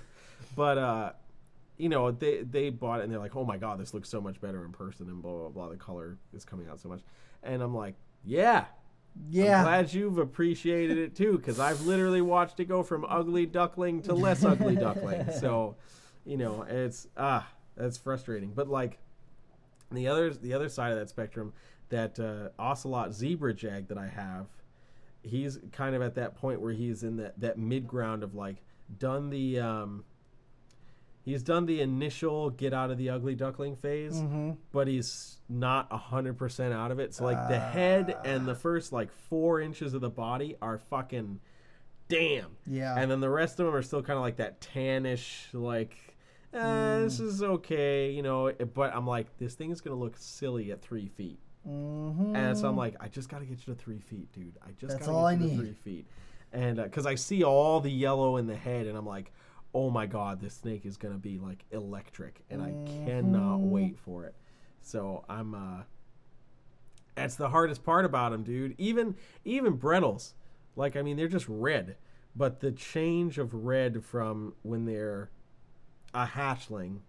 But 0.56 0.78
uh 0.78 1.12
you 1.78 1.90
know, 1.90 2.10
they 2.12 2.44
they 2.44 2.70
bought 2.70 3.02
it 3.02 3.04
and 3.04 3.12
they're 3.12 3.20
like, 3.20 3.36
"Oh 3.36 3.44
my 3.44 3.58
god, 3.58 3.80
this 3.80 3.94
looks 3.94 4.08
so 4.08 4.22
much 4.22 4.40
better 4.40 4.64
in 4.64 4.72
person 4.72 5.10
and 5.10 5.22
blah 5.22 5.32
blah 5.34 5.50
blah. 5.50 5.70
The 5.70 5.76
color 5.76 6.18
is 6.34 6.46
coming 6.46 6.70
out 6.70 6.80
so 6.80 6.88
much." 6.88 7.02
And 7.44 7.62
I'm 7.62 7.76
like, 7.76 7.96
"Yeah, 8.24 8.66
Yeah. 9.30 9.58
I'm 9.58 9.64
glad 9.64 9.94
you've 9.94 10.18
appreciated 10.18 10.98
it 10.98 11.16
too 11.16 11.38
cuz 11.40 11.60
I've 11.60 11.82
literally 11.82 12.22
watched 12.22 12.62
it 12.62 12.66
go 12.66 12.82
from 12.82 13.06
ugly 13.10 13.46
duckling 13.46 14.02
to 14.04 14.14
less 14.14 14.46
ugly 14.46 14.76
duckling." 14.78 15.26
So, 15.40 15.76
you 16.26 16.38
know, 16.38 16.66
it's 16.68 17.08
ah, 17.18 17.48
that's 17.78 17.98
frustrating. 17.98 18.52
But 18.54 18.68
like 18.68 18.98
the 19.92 20.08
other 20.08 20.34
the 20.34 20.54
other 20.54 20.70
side 20.70 20.92
of 20.92 20.98
that 21.00 21.10
spectrum, 21.10 21.54
that 21.90 22.20
uh, 22.20 22.50
ocelot 22.62 23.14
zebra 23.14 23.54
jag 23.54 23.88
that 23.90 23.98
I 23.98 24.08
have, 24.08 24.48
he's 25.24 25.60
kind 25.72 25.96
of 25.96 26.02
at 26.02 26.16
that 26.16 26.36
point 26.36 26.62
where 26.62 26.74
he's 26.74 27.04
in 27.04 27.18
that 27.18 27.40
that 27.40 27.58
mid 27.58 27.88
ground 27.88 28.24
of 28.24 28.36
like 28.36 28.58
done 29.00 29.30
the 29.30 29.60
um 29.60 30.04
he's 31.24 31.42
done 31.42 31.66
the 31.66 31.82
initial 31.82 32.52
get 32.52 32.72
out 32.72 32.92
of 32.92 33.00
the 33.00 33.10
ugly 33.10 33.34
duckling 33.34 33.76
phase 33.76 34.14
mm-hmm. 34.14 34.52
but 34.72 34.88
he's 34.88 35.38
not 35.50 35.90
100% 35.90 36.72
out 36.72 36.92
of 36.92 37.00
it 37.00 37.16
so 37.16 37.24
like 37.24 37.48
the 37.50 37.60
head 37.60 38.16
and 38.24 38.48
the 38.48 38.54
first 38.54 38.94
like 38.94 39.12
four 39.12 39.60
inches 39.60 39.96
of 39.96 40.02
the 40.02 40.10
body 40.10 40.56
are 40.62 40.78
fucking 40.78 41.40
damn 42.08 42.56
Yeah. 42.68 42.96
and 42.96 43.10
then 43.10 43.22
the 43.22 43.30
rest 43.30 43.60
of 43.60 43.66
them 43.66 43.74
are 43.74 43.82
still 43.82 44.04
kind 44.04 44.18
of 44.18 44.22
like 44.22 44.38
that 44.38 44.62
tannish 44.62 45.48
like 45.52 45.98
eh, 46.56 47.00
this 47.00 47.20
is 47.20 47.44
okay, 47.44 48.12
you 48.12 48.22
know. 48.24 48.52
But 48.74 48.96
I'm 48.96 49.06
like, 49.08 49.28
this 49.38 49.56
thing 49.56 49.72
is 49.72 49.82
gonna 49.82 49.96
look 50.00 50.16
silly 50.18 50.72
at 50.72 50.82
three 50.82 51.08
feet. 51.08 51.40
Mm-hmm. 51.68 52.36
And 52.36 52.58
so 52.58 52.68
I'm 52.70 52.78
like, 52.78 52.96
I 53.00 53.08
just 53.08 53.28
got 53.28 53.40
to 53.40 53.46
get 53.46 53.66
you 53.66 53.74
to 53.74 53.80
three 53.80 54.00
feet, 54.00 54.32
dude. 54.32 54.56
I 54.64 54.70
just 54.80 54.94
That's 54.94 55.08
got 55.08 55.16
all 55.16 55.22
to 55.22 55.28
I 55.28 55.36
get 55.36 55.42
you 55.44 55.50
to 55.50 55.56
need. 55.56 55.60
three 55.60 55.74
feet. 55.74 56.06
And 56.54 56.78
because 56.78 57.08
I 57.08 57.16
see 57.16 57.44
all 57.44 57.80
the 57.80 57.92
yellow 57.92 58.38
in 58.38 58.46
the 58.46 58.56
head, 58.56 58.86
and 58.86 58.96
I'm 58.98 59.06
like, 59.06 59.32
oh 59.74 59.90
my 59.90 60.06
god, 60.06 60.40
this 60.40 60.54
snake 60.54 60.86
is 60.86 60.96
gonna 60.98 61.18
be 61.18 61.38
like 61.40 61.66
electric, 61.72 62.42
and 62.50 62.62
I 62.62 62.72
cannot 63.06 63.60
Mhm. 63.60 63.70
wait 63.70 63.98
for 64.00 64.26
it. 64.26 64.36
So 64.82 65.26
I'm. 65.28 65.54
uh 65.56 65.84
That's 67.16 67.36
the 67.36 67.50
hardest 67.50 67.84
part 67.84 68.06
about 68.06 68.32
them, 68.32 68.44
dude. 68.44 68.76
Even 68.78 69.16
even 69.44 69.74
Bredl's, 69.74 70.34
like 70.76 70.96
I 70.96 71.02
mean, 71.02 71.18
they're 71.18 71.28
just 71.28 71.48
red, 71.50 71.96
but 72.36 72.60
the 72.60 72.72
change 72.72 73.38
of 73.40 73.54
red 73.54 74.04
from 74.04 74.54
when 74.64 74.86
they're 74.86 75.32
a 76.16 76.26
hatchling 76.26 77.00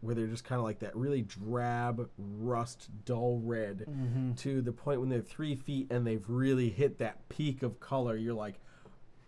where 0.00 0.14
they're 0.14 0.26
just 0.26 0.44
kind 0.44 0.58
of 0.58 0.64
like 0.64 0.78
that 0.80 0.94
really 0.96 1.22
drab, 1.22 2.08
rust, 2.18 2.88
dull 3.04 3.40
red, 3.44 3.84
Mm-hmm. 3.88 4.32
to 4.34 4.62
the 4.62 4.72
point 4.72 5.00
when 5.00 5.08
they're 5.08 5.20
three 5.20 5.54
feet 5.54 5.88
and 5.90 6.06
they've 6.06 6.24
really 6.28 6.68
hit 6.70 6.98
that 6.98 7.28
peak 7.28 7.62
of 7.62 7.80
color. 7.80 8.16
You're 8.16 8.34
like, 8.34 8.60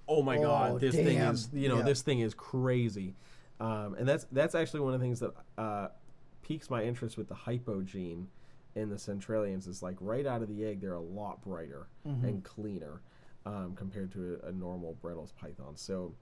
oh 0.08 0.22
my 0.22 0.36
Oh, 0.38 0.42
god, 0.42 0.80
this 0.80 0.94
thing 0.94 1.18
is, 1.18 1.48
you 1.52 1.68
know, 1.68 1.78
Yeah. 1.78 1.82
this 1.82 2.02
thing 2.02 2.20
is 2.20 2.34
crazy. 2.34 3.14
Um, 3.60 3.94
and 3.98 4.06
that's 4.08 4.26
that's 4.32 4.54
actually 4.54 4.80
one 4.80 4.94
of 4.94 5.00
the 5.00 5.04
things 5.04 5.20
that 5.20 5.32
uh, 5.56 5.88
piques 6.42 6.70
my 6.70 6.82
interest 6.84 7.16
with 7.18 7.28
the 7.28 7.34
hypo 7.34 7.82
gene 7.82 8.28
in 8.76 8.88
the 8.88 8.96
Centralians 8.98 9.66
is 9.66 9.82
like 9.82 9.96
right 10.00 10.26
out 10.26 10.42
of 10.42 10.48
the 10.48 10.64
egg, 10.64 10.80
they're 10.80 10.92
a 10.94 11.00
lot 11.00 11.42
brighter 11.42 11.88
Mm-hmm. 12.06 12.24
and 12.26 12.44
cleaner 12.44 13.00
um, 13.46 13.72
compared 13.74 14.12
to 14.12 14.38
a, 14.44 14.48
a 14.48 14.52
normal 14.52 14.94
Bredl's 15.02 15.32
python. 15.32 15.72
So, 15.76 16.14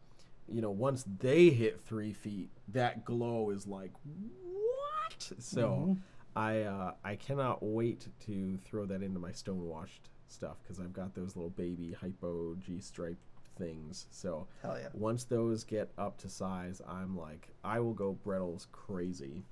you 0.53 0.61
know, 0.61 0.71
once 0.71 1.05
they 1.21 1.51
hit 1.51 1.81
three 1.81 2.13
feet, 2.13 2.51
that 2.69 3.05
glow 3.05 3.51
is 3.51 3.67
like 3.67 3.93
what? 4.05 5.33
So, 5.39 5.69
Mm-hmm. 5.69 5.93
I 6.39 6.63
uh, 6.65 6.93
I 7.03 7.17
cannot 7.17 7.63
wait 7.63 8.09
to 8.27 8.59
throw 8.65 8.85
that 8.85 9.03
into 9.03 9.19
my 9.19 9.33
stonewashed 9.33 10.11
stuff 10.29 10.57
because 10.63 10.79
I've 10.79 10.93
got 10.93 11.15
those 11.15 11.35
little 11.35 11.49
baby 11.51 11.97
hypo 11.99 12.55
G 12.57 12.79
stripe 12.81 13.17
things. 13.57 14.07
So 14.11 14.47
Hell 14.61 14.77
yeah. 14.79 14.89
once 14.93 15.25
those 15.25 15.65
get 15.65 15.91
up 15.97 16.19
to 16.19 16.29
size, 16.29 16.83
I'm 16.87 17.17
like, 17.17 17.49
I 17.65 17.81
will 17.81 17.95
go 17.95 18.19
Bredl's 18.23 18.67
crazy. 18.71 19.45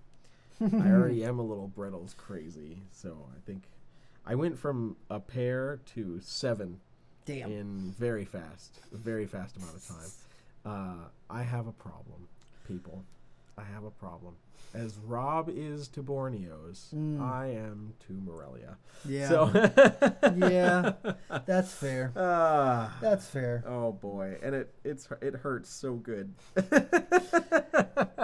I 0.60 0.90
already 0.90 1.24
am 1.24 1.38
a 1.38 1.42
little 1.42 1.68
Bredl's 1.68 2.12
crazy, 2.18 2.82
so 2.92 3.16
I 3.34 3.38
think 3.46 3.62
I 4.26 4.34
went 4.34 4.58
from 4.58 4.96
a 5.08 5.20
pair 5.20 5.80
to 5.94 6.20
seven 6.20 6.80
Damn. 7.24 7.50
in 7.50 7.94
very 7.98 8.26
fast, 8.26 8.80
a 8.92 8.98
very 8.98 9.24
fast 9.26 9.56
amount 9.56 9.74
of 9.76 9.88
time. 9.88 10.10
Uh, 10.64 11.08
I 11.30 11.42
have 11.42 11.66
a 11.66 11.72
problem, 11.72 12.28
people. 12.66 13.04
I 13.58 13.62
have 13.64 13.84
a 13.84 13.90
problem. 13.90 14.34
As 14.72 14.96
Rob 14.98 15.48
is 15.48 15.86
to 15.88 16.02
Borneos, 16.02 16.92
Mm. 16.92 17.20
I 17.20 17.46
am 17.50 17.92
to 18.06 18.12
Morelia. 18.12 18.76
Yeah. 19.04 19.28
So, 19.28 19.50
yeah. 20.36 20.92
That's 21.46 21.72
fair. 21.72 22.12
Ah. 22.16 22.96
That's 23.00 23.26
fair. 23.26 23.62
oh 23.66 23.92
boy, 23.92 24.36
and 24.42 24.54
it 24.54 24.74
it's 24.82 25.08
it 25.20 25.34
hurts 25.36 25.70
so 25.70 25.94
good. 25.94 26.34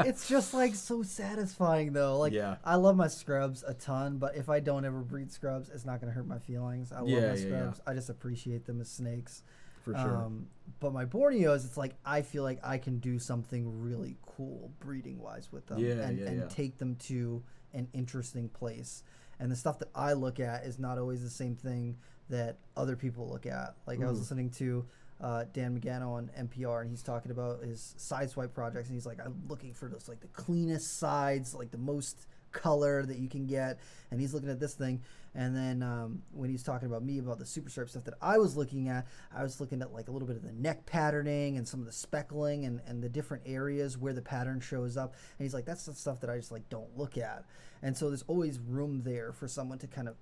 It's 0.06 0.28
just 0.28 0.54
like 0.54 0.74
so 0.74 1.02
satisfying 1.02 1.92
though. 1.92 2.18
Like 2.18 2.32
Yeah. 2.32 2.56
I 2.64 2.76
love 2.76 2.96
my 2.96 3.08
scrubs 3.08 3.62
a 3.66 3.74
ton, 3.74 4.18
but 4.18 4.34
if 4.36 4.48
I 4.48 4.58
don't 4.60 4.84
ever 4.84 5.00
breed 5.00 5.30
scrubs, 5.30 5.68
it's 5.72 5.84
not 5.84 6.00
gonna 6.00 6.12
hurt 6.12 6.26
my 6.26 6.38
feelings. 6.38 6.90
I 6.90 7.00
love 7.00 7.08
Yeah, 7.10 7.20
my 7.20 7.26
yeah. 7.34 7.46
scrubs. 7.46 7.80
I 7.86 7.94
just 7.94 8.08
appreciate 8.10 8.66
them 8.66 8.80
as 8.80 8.88
snakes. 8.90 9.42
For 9.84 9.94
sure. 9.94 10.16
Um, 10.24 10.46
but 10.78 10.92
my 10.92 11.04
Borneos, 11.04 11.64
it's 11.64 11.76
like 11.76 11.94
I 12.04 12.22
feel 12.22 12.42
like 12.42 12.58
I 12.64 12.78
can 12.78 12.98
do 12.98 13.18
something 13.18 13.82
really 13.82 14.16
cool 14.26 14.70
breeding 14.80 15.18
wise 15.20 15.50
with 15.52 15.66
them, 15.66 15.78
Yeah, 15.78 15.92
and, 15.94 16.18
yeah, 16.18 16.26
and 16.26 16.38
yeah. 16.40 16.46
take 16.48 16.78
them 16.78 16.96
to 17.08 17.42
an 17.72 17.88
interesting 17.92 18.48
place. 18.48 19.02
And 19.38 19.50
the 19.50 19.56
stuff 19.56 19.78
that 19.78 19.88
I 19.94 20.12
look 20.12 20.38
at 20.40 20.64
is 20.64 20.78
not 20.78 20.98
always 20.98 21.22
the 21.22 21.30
same 21.30 21.56
thing 21.56 21.96
that 22.28 22.58
other 22.76 22.94
people 22.96 23.28
look 23.28 23.46
at. 23.46 23.74
Like 23.86 24.00
I 24.00 24.06
was 24.06 24.18
Mm. 24.18 24.20
listening 24.20 24.50
to 24.50 24.86
uh, 25.20 25.44
Dan 25.52 25.78
Magano 25.78 26.10
on 26.12 26.30
NPR, 26.38 26.80
and 26.82 26.90
he's 26.90 27.02
talking 27.02 27.30
about 27.30 27.62
his 27.62 27.94
side 27.98 28.30
swipe 28.30 28.54
projects, 28.54 28.88
and 28.88 28.94
he's 28.96 29.04
like, 29.06 29.18
I'm 29.24 29.42
looking 29.48 29.74
for 29.74 29.88
those 29.88 30.08
like 30.08 30.20
the 30.20 30.28
cleanest 30.28 30.98
sides, 30.98 31.54
like 31.54 31.70
the 31.70 31.76
most 31.78 32.26
color 32.52 33.04
that 33.04 33.18
you 33.18 33.28
can 33.28 33.46
get, 33.46 33.78
and 34.10 34.20
he's 34.20 34.34
looking 34.34 34.50
at 34.50 34.60
this 34.60 34.74
thing. 34.74 35.02
And 35.34 35.54
then 35.54 35.82
um, 35.82 36.22
when 36.32 36.50
he's 36.50 36.62
talking 36.62 36.88
about 36.88 37.04
me 37.04 37.18
about 37.18 37.38
the 37.38 37.46
super 37.46 37.70
stripe 37.70 37.88
stuff 37.88 38.04
that 38.04 38.14
I 38.20 38.38
was 38.38 38.56
looking 38.56 38.88
at, 38.88 39.06
I 39.34 39.44
was 39.44 39.60
looking 39.60 39.80
at 39.80 39.92
like 39.92 40.08
a 40.08 40.10
little 40.10 40.26
bit 40.26 40.36
of 40.36 40.42
the 40.42 40.52
neck 40.52 40.86
patterning 40.86 41.56
and 41.56 41.66
some 41.68 41.78
of 41.78 41.86
the 41.86 41.92
speckling 41.92 42.64
and, 42.64 42.80
and 42.86 43.00
the 43.00 43.08
different 43.08 43.44
areas 43.46 43.96
where 43.96 44.12
the 44.12 44.22
pattern 44.22 44.60
shows 44.60 44.96
up. 44.96 45.14
And 45.38 45.44
he's 45.44 45.54
like, 45.54 45.64
that's 45.64 45.86
the 45.86 45.94
stuff 45.94 46.20
that 46.20 46.30
I 46.30 46.36
just 46.36 46.50
like 46.50 46.68
don't 46.68 46.98
look 46.98 47.16
at. 47.16 47.44
And 47.80 47.96
so 47.96 48.08
there's 48.08 48.24
always 48.26 48.58
room 48.58 49.02
there 49.04 49.32
for 49.32 49.46
someone 49.46 49.78
to 49.78 49.86
kind 49.86 50.08
of 50.08 50.16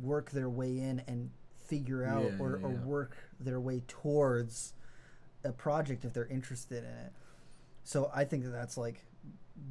work 0.00 0.30
their 0.30 0.48
way 0.48 0.78
in 0.78 1.02
and 1.08 1.30
figure 1.66 2.04
out 2.04 2.22
Yeah, 2.22 2.38
or, 2.38 2.58
yeah, 2.60 2.66
or 2.66 2.70
work 2.70 3.16
their 3.40 3.58
way 3.58 3.82
towards 3.88 4.74
a 5.44 5.50
project 5.50 6.04
if 6.04 6.12
they're 6.12 6.26
interested 6.26 6.84
in 6.84 6.90
it. 6.90 7.12
So 7.82 8.10
I 8.14 8.24
think 8.24 8.44
that 8.44 8.50
that's 8.50 8.76
like 8.76 9.04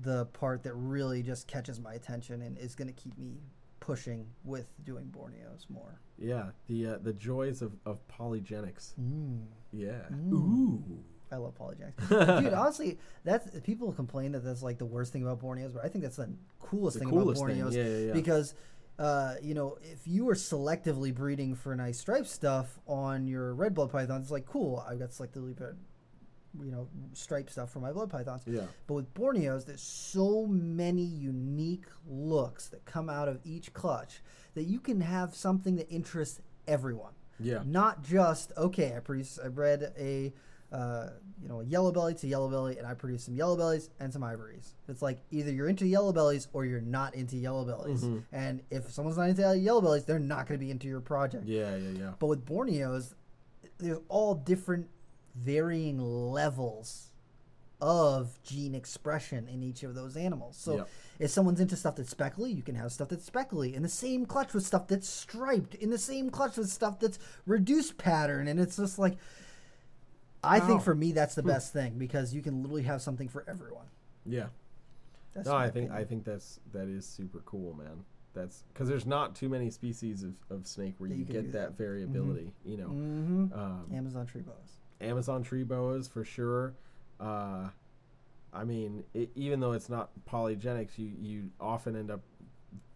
the 0.02 0.26
part 0.28 0.64
that 0.64 0.74
really 0.74 1.22
just 1.24 1.48
catches 1.48 1.80
my 1.80 1.94
attention 1.94 2.42
and 2.42 2.58
is 2.58 2.76
going 2.76 2.88
to 2.88 2.94
keep 2.94 3.18
me 3.18 3.38
pushing 3.80 4.28
with 4.44 4.68
doing 4.84 5.06
Borneos 5.16 5.70
more. 5.70 6.00
yeah, 6.18 6.48
the 6.68 6.88
uh, 6.88 6.98
the 7.02 7.14
joys 7.14 7.62
of, 7.62 7.74
of 7.86 8.00
polygenics. 8.08 8.94
Mm. 9.00 9.44
Yeah. 9.72 9.92
Mm. 10.12 10.32
Ooh. 10.32 10.84
I 11.32 11.38
love 11.38 11.56
polygenics. 11.58 12.08
Dude, 12.44 12.54
honestly, 12.54 12.98
that's 13.24 13.60
people 13.62 13.92
complain 13.92 14.32
that 14.34 14.44
that's 14.44 14.64
like 14.64 14.78
the 14.78 14.86
worst 14.86 15.12
thing 15.12 15.24
about 15.24 15.42
Borneos, 15.42 15.74
but 15.74 15.84
I 15.84 15.90
think 15.90 16.04
that's 16.04 16.18
the 16.18 16.30
coolest 16.60 16.96
The 16.96 17.06
thing 17.06 17.10
coolest 17.10 17.42
about 17.42 17.54
thing. 17.54 17.64
Borneos 17.64 17.74
Yeah, 17.74 17.84
yeah, 17.84 17.98
yeah. 18.08 18.14
because 18.14 18.54
uh, 18.98 19.36
you 19.42 19.54
know, 19.54 19.78
if 19.82 20.08
you 20.08 20.24
were 20.26 20.36
selectively 20.36 21.14
breeding 21.14 21.54
for 21.54 21.76
nice 21.76 22.00
stripe 22.00 22.26
stuff 22.28 22.80
on 22.88 23.28
your 23.28 23.54
red 23.54 23.74
blood 23.74 23.92
pythons, 23.92 24.24
it's 24.26 24.32
like 24.32 24.46
cool. 24.46 24.86
I've 24.88 25.00
got 25.00 25.10
selectively 25.10 25.56
you 26.64 26.72
know, 26.72 26.88
stripe 27.14 27.50
stuff 27.50 27.72
for 27.72 27.80
my 27.80 27.92
blood 27.92 28.10
pythons. 28.10 28.44
Yeah. 28.46 28.62
But 28.88 28.94
with 28.94 29.14
Borneos, 29.14 29.66
there's 29.66 29.82
so 29.82 30.46
many 30.46 31.04
unique 31.04 31.86
looks 32.08 32.68
that 32.70 32.86
come 32.86 33.10
out 33.10 33.28
of 33.28 33.40
each 33.44 33.74
clutch 33.74 34.22
that 34.54 34.64
you 34.64 34.80
can 34.80 35.02
have 35.02 35.36
something 35.36 35.76
that 35.76 35.90
interests 35.90 36.42
everyone. 36.68 37.14
Yeah. 37.40 37.64
Not 37.66 38.04
just 38.04 38.54
okay. 38.58 38.94
I 38.96 39.00
produce. 39.00 39.38
I 39.44 39.50
bred 39.50 39.94
a, 40.00 40.34
uh, 40.72 41.10
you 41.42 41.50
know, 41.50 41.60
a 41.62 41.66
yellow 41.66 41.92
belly 41.92 42.14
to 42.16 42.28
yellow 42.28 42.50
belly, 42.50 42.78
and 42.78 42.88
I 42.88 42.94
produce 42.94 43.26
some 43.26 43.36
yellow 43.36 43.58
bellies 43.58 43.90
and 44.00 44.12
some 44.14 44.24
ivories. 44.24 44.76
It's 44.88 45.02
like 45.02 45.20
either 45.32 45.52
you're 45.52 45.68
into 45.68 45.86
yellow 45.86 46.14
bellies 46.14 46.48
or 46.54 46.66
you're 46.66 46.80
not 46.82 47.14
into 47.14 47.36
yellow 47.36 47.66
bellies. 47.66 48.04
Mhm. 48.04 48.24
And 48.32 48.62
if 48.70 48.90
someone's 48.92 49.18
not 49.18 49.30
into 49.30 49.58
yellow 49.58 49.82
bellies, 49.82 50.06
they're 50.06 50.20
not 50.20 50.48
going 50.48 50.60
to 50.60 50.66
be 50.66 50.72
into 50.72 50.88
your 50.88 51.02
project. 51.02 51.46
Yeah, 51.46 51.76
yeah, 51.76 51.90
yeah. 51.90 52.14
But 52.20 52.28
with 52.28 52.46
Borneos, 52.46 53.14
there's 53.78 54.00
all 54.08 54.36
different 54.36 54.88
varying 55.36 56.00
levels 56.00 57.12
of 57.82 58.42
gene 58.42 58.74
expression 58.74 59.48
in 59.50 59.62
each 59.62 59.84
of 59.84 59.94
those 59.96 60.16
animals. 60.16 60.56
So 60.58 60.78
Yep. 60.78 60.90
if 61.20 61.32
someone's 61.32 61.60
into 61.60 61.76
stuff 61.76 61.98
that's 61.98 62.10
speckly, 62.10 62.52
you 62.52 62.64
can 62.64 62.76
have 62.76 62.92
stuff 62.92 63.10
that's 63.10 63.26
speckly 63.26 63.76
in 63.76 63.82
the 63.84 63.90
same 63.90 64.26
clutch 64.26 64.54
with 64.54 64.64
stuff 64.66 64.88
that's 64.88 65.10
striped, 65.10 65.76
in 65.76 65.90
the 65.90 65.98
same 65.98 66.30
clutch 66.30 66.58
with 66.58 66.70
stuff 66.70 67.00
that's 67.00 67.20
reduced 67.46 67.98
pattern. 67.98 68.48
And 68.48 68.60
it's 68.60 68.78
just 68.78 68.98
like, 68.98 69.18
I 70.44 70.60
think 70.62 70.82
for 70.84 70.96
me, 70.96 71.12
that's 71.12 71.36
the 71.36 71.44
best 71.44 71.74
thing 71.74 71.98
because 71.98 72.34
you 72.34 72.42
can 72.42 72.62
literally 72.62 72.84
have 72.84 73.02
something 73.02 73.28
for 73.28 73.44
everyone. 73.48 73.88
Yeah. 74.26 74.48
That's 75.34 75.48
no, 75.48 75.56
I 75.56 75.66
think 75.70 75.90
opinion. 75.90 75.92
I 75.92 76.04
think 76.06 76.24
that's 76.24 76.60
that 76.72 76.88
is 76.88 77.06
super 77.06 77.40
cool, 77.46 77.74
man. 77.74 78.06
That's 78.34 78.64
because 78.74 78.88
there's 78.88 79.06
not 79.06 79.36
too 79.36 79.50
many 79.50 79.70
species 79.70 80.24
of, 80.24 80.34
of 80.50 80.66
snake 80.66 80.96
where 80.98 81.10
you, 81.10 81.18
you 81.18 81.26
get 81.26 81.52
that, 81.52 81.62
that. 81.72 81.78
variability. 81.78 82.54
You 82.64 82.78
know, 82.78 82.88
Mhm. 82.88 83.58
um, 83.58 83.86
Amazon 83.94 84.26
tree 84.28 84.42
boas. 84.42 84.80
Amazon 85.02 85.44
tree 85.44 85.64
boas 85.64 86.08
for 86.08 86.24
sure. 86.24 86.74
Uh, 87.20 87.70
I 88.54 88.64
mean, 88.64 89.04
it, 89.14 89.30
even 89.36 89.60
though 89.60 89.74
it's 89.74 89.90
not 89.90 90.10
polygenics, 90.30 90.98
you 90.98 91.12
you 91.22 91.50
often 91.60 91.96
end 91.96 92.12
up 92.12 92.22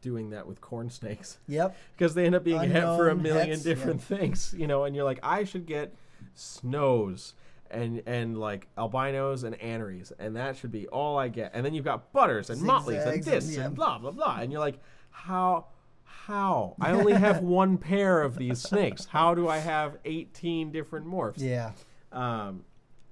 doing 0.02 0.30
that 0.30 0.48
with 0.48 0.62
corn 0.62 0.90
snakes 0.90 1.40
Yep. 1.50 1.76
because 1.98 2.14
they 2.14 2.26
end 2.26 2.34
up 2.36 2.44
being 2.46 2.62
het 2.72 2.84
for 2.84 3.10
a 3.10 3.16
million 3.16 3.62
different 3.62 4.02
things, 4.02 4.54
you 4.58 4.68
know. 4.68 4.86
And 4.86 4.96
you're 4.96 5.04
like, 5.06 5.20
I 5.24 5.44
should 5.44 5.66
get 5.66 5.94
snows 6.36 7.34
and 7.72 8.02
and 8.06 8.38
like 8.40 8.68
albinos 8.78 9.44
and 9.44 9.62
aneries, 9.62 10.12
and 10.18 10.36
that 10.36 10.56
should 10.58 10.72
be 10.72 10.88
all 10.88 11.18
I 11.18 11.28
get. 11.28 11.52
And 11.54 11.66
then 11.66 11.74
you've 11.74 11.86
got 11.86 12.12
butters 12.14 12.50
and 12.50 12.62
motleys 12.62 13.06
and 13.06 13.24
Zigzags 13.24 13.28
and- 13.28 13.36
this 13.38 13.58
yeah. 13.58 13.66
and 13.66 13.76
blah 13.76 13.98
blah 14.00 14.12
blah, 14.12 14.38
and 14.40 14.52
you're 14.52 14.62
like, 14.62 14.80
how? 15.12 15.68
How? 16.04 16.76
I 16.80 16.92
only 16.92 17.14
have 17.14 17.40
one 17.42 17.78
pair 17.78 18.22
of 18.22 18.36
these 18.38 18.60
snakes. 18.62 19.06
How 19.06 19.34
do 19.36 19.48
I 19.48 19.58
have 19.58 19.98
18 20.06 20.72
different 20.72 21.08
morphs? 21.08 21.36
Yeah. 21.40 21.72
Um, 22.12 22.64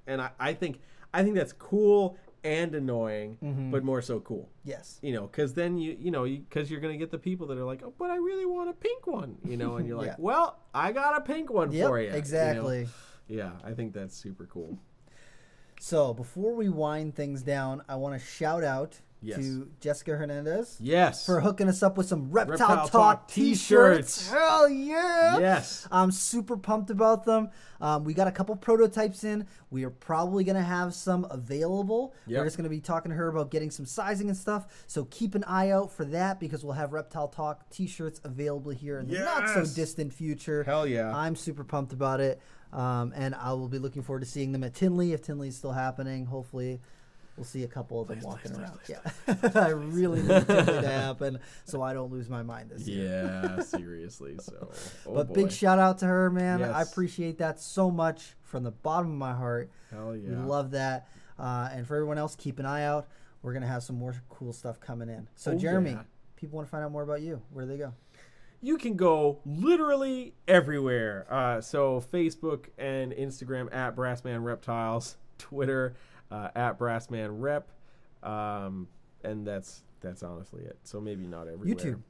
and 0.05 0.21
I, 0.21 0.31
I 0.39 0.53
think 0.53 0.79
I 1.13 1.23
think 1.23 1.35
that's 1.35 1.53
cool 1.53 2.17
and 2.43 2.73
annoying, 2.75 3.37
Mhm. 3.43 3.71
but 3.71 3.83
more 3.83 4.01
so 4.01 4.19
cool. 4.21 4.49
Yes. 4.63 4.99
You 5.01 5.13
know, 5.13 5.27
because 5.27 5.53
then 5.53 5.77
you 5.77 5.97
you 5.99 6.11
know 6.11 6.23
because 6.25 6.69
you, 6.71 6.77
are 6.77 6.79
gonna 6.79 6.97
get 6.97 7.11
the 7.11 7.17
people 7.17 7.47
that 7.47 7.57
are 7.57 7.63
like, 7.65 7.81
oh, 7.83 7.93
but 7.97 8.09
I 8.09 8.15
really 8.17 8.45
want 8.45 8.69
a 8.69 8.73
pink 8.73 9.07
one. 9.07 9.37
You 9.43 9.57
know, 9.57 9.75
and 9.77 9.87
you're 9.87 9.97
like, 10.03 10.07
Yeah. 10.07 10.15
well, 10.19 10.59
I 10.73 10.91
got 10.91 11.17
a 11.17 11.21
pink 11.21 11.49
one 11.51 11.71
Yep. 11.71 11.87
for 11.87 11.99
you. 12.01 12.09
exactly. 12.09 12.87
Yeah, 13.27 13.51
I 13.63 13.73
think 13.73 13.93
that's 13.93 14.15
super 14.15 14.45
cool. 14.45 14.77
So 15.79 16.13
before 16.13 16.55
we 16.55 16.69
wind 16.69 17.15
things 17.15 17.43
down, 17.43 17.83
I 17.89 17.95
want 17.95 18.19
to 18.19 18.25
shout 18.25 18.63
out 18.63 19.01
Yes. 19.27 19.37
to 19.39 19.69
Jessica 19.79 20.15
Hernandez 20.15 20.77
Yes. 20.79 21.25
for 21.25 21.41
hooking 21.41 21.67
us 21.67 21.83
up 21.83 21.97
with 21.97 22.07
some 22.07 22.31
Reptile, 22.31 22.51
Reptile 22.51 22.77
Talk, 22.77 22.91
Talk 22.91 23.27
t-shirts. 23.27 24.17
t-shirts. 24.17 24.31
Hell 24.31 24.69
yeah! 24.69 25.37
yes. 25.39 25.87
I'm 25.91 26.11
super 26.11 26.57
pumped 26.57 26.89
about 26.89 27.25
them. 27.25 27.49
Um, 27.79 28.03
we 28.03 28.13
got 28.13 28.27
a 28.27 28.31
couple 28.31 28.55
prototypes 28.55 29.23
in. 29.23 29.45
We 29.69 29.83
are 29.83 29.89
probably 29.89 30.43
going 30.43 30.55
to 30.55 30.63
have 30.63 30.93
some 30.93 31.27
available. 31.29 32.13
Yep. 32.25 32.39
We're 32.39 32.45
just 32.45 32.57
going 32.57 32.63
to 32.63 32.69
be 32.69 32.79
talking 32.79 33.11
to 33.11 33.15
her 33.15 33.27
about 33.27 33.51
getting 33.51 33.69
some 33.69 33.85
sizing 33.85 34.29
and 34.29 34.37
stuff. 34.37 34.65
So 34.87 35.05
keep 35.05 35.35
an 35.35 35.43
eye 35.43 35.69
out 35.71 35.91
for 35.91 36.05
that 36.05 36.39
because 36.39 36.63
we'll 36.63 36.73
have 36.73 36.93
Reptile 36.93 37.27
Talk 37.27 37.69
t 37.69 37.87
shirts 37.87 38.19
available 38.23 38.71
here 38.71 38.99
in 38.99 39.07
the 39.07 39.19
not 39.19 39.49
so 39.49 39.63
distant 39.75 40.13
future. 40.13 40.63
Hell 40.63 40.87
yeah. 40.87 41.15
I'm 41.15 41.35
super 41.35 41.63
pumped 41.63 41.93
about 41.93 42.19
it. 42.19 42.41
Um, 42.73 43.13
and 43.15 43.33
I 43.35 43.53
will 43.53 43.69
be 43.69 43.79
looking 43.79 44.01
forward 44.03 44.19
to 44.21 44.25
seeing 44.25 44.51
them 44.51 44.63
at 44.63 44.73
Tinley 44.73 45.13
if 45.13 45.21
Tinley's 45.21 45.55
still 45.55 45.71
happening. 45.71 46.25
Hopefully. 46.25 46.81
We'll 47.37 47.45
see 47.45 47.63
a 47.63 47.67
couple 47.67 48.01
of 48.01 48.07
them 48.07 48.19
walking 48.21 48.51
please, 48.51 48.59
around. 48.59 48.79
please, 48.83 48.97
yeah, 49.27 49.51
I 49.61 49.69
really 49.69 50.23
need 50.23 50.47
Tinley 50.47 50.65
to 50.81 50.81
happen 50.89 51.39
so 51.65 51.83
I 51.83 51.93
don't 51.93 52.11
lose 52.11 52.29
my 52.29 52.41
mind 52.41 52.71
this 52.71 52.87
year. 52.87 53.05
Yeah, 53.55 53.61
seriously. 53.63 54.37
So, 54.41 54.71
oh 55.05 55.13
But 55.13 55.27
boy. 55.27 55.33
big 55.43 55.51
shout 55.51 55.77
out 55.77 55.99
to 55.99 56.05
her, 56.07 56.31
man. 56.31 56.63
I 56.63 56.81
appreciate 56.81 57.37
that 57.37 57.59
so 57.59 57.91
much 57.91 58.33
from 58.41 58.63
the 58.63 58.71
bottom 58.71 59.11
of 59.11 59.17
my 59.17 59.33
heart. 59.33 59.69
Hell 59.91 60.15
yeah. 60.15 60.29
We 60.29 60.35
love 60.35 60.71
that. 60.71 61.07
Uh, 61.37 61.69
and 61.71 61.85
for 61.87 61.95
everyone 61.95 62.17
else, 62.17 62.35
keep 62.35 62.57
an 62.57 62.65
eye 62.65 62.83
out. 62.85 63.07
We're 63.43 63.53
gonna 63.53 63.67
have 63.67 63.83
some 63.83 63.97
more 63.99 64.15
cool 64.29 64.51
stuff 64.51 64.79
coming 64.79 65.07
in. 65.09 65.27
So, 65.35 65.51
Oh, 65.51 65.55
Jeremy, 65.57 65.91
yeah. 65.91 66.01
people 66.37 66.55
want 66.57 66.67
to 66.67 66.71
find 66.71 66.83
out 66.83 66.91
more 66.91 67.03
about 67.03 67.21
you. 67.21 67.39
Where 67.51 67.65
do 67.65 67.71
they 67.71 67.77
go? 67.77 67.93
you 68.59 68.75
can 68.79 68.95
go 68.95 69.37
literally 69.45 70.33
everywhere. 70.47 71.27
Uh, 71.29 71.61
so 71.61 72.03
Facebook 72.11 72.65
and 72.79 73.11
Instagram 73.11 73.71
at 73.71 73.95
Brassman 73.95 74.43
Reptiles, 74.43 75.15
Twitter 75.37 75.93
uh, 76.31 76.49
at 76.55 76.79
Brassman 76.79 77.39
Rep, 77.39 77.69
um, 78.23 78.87
and 79.23 79.45
that's 79.45 79.83
that's 80.01 80.23
honestly 80.23 80.63
it. 80.63 80.77
So 80.83 80.99
maybe 80.99 81.27
not 81.27 81.47
everywhere. 81.47 81.75
YouTube. 81.75 82.01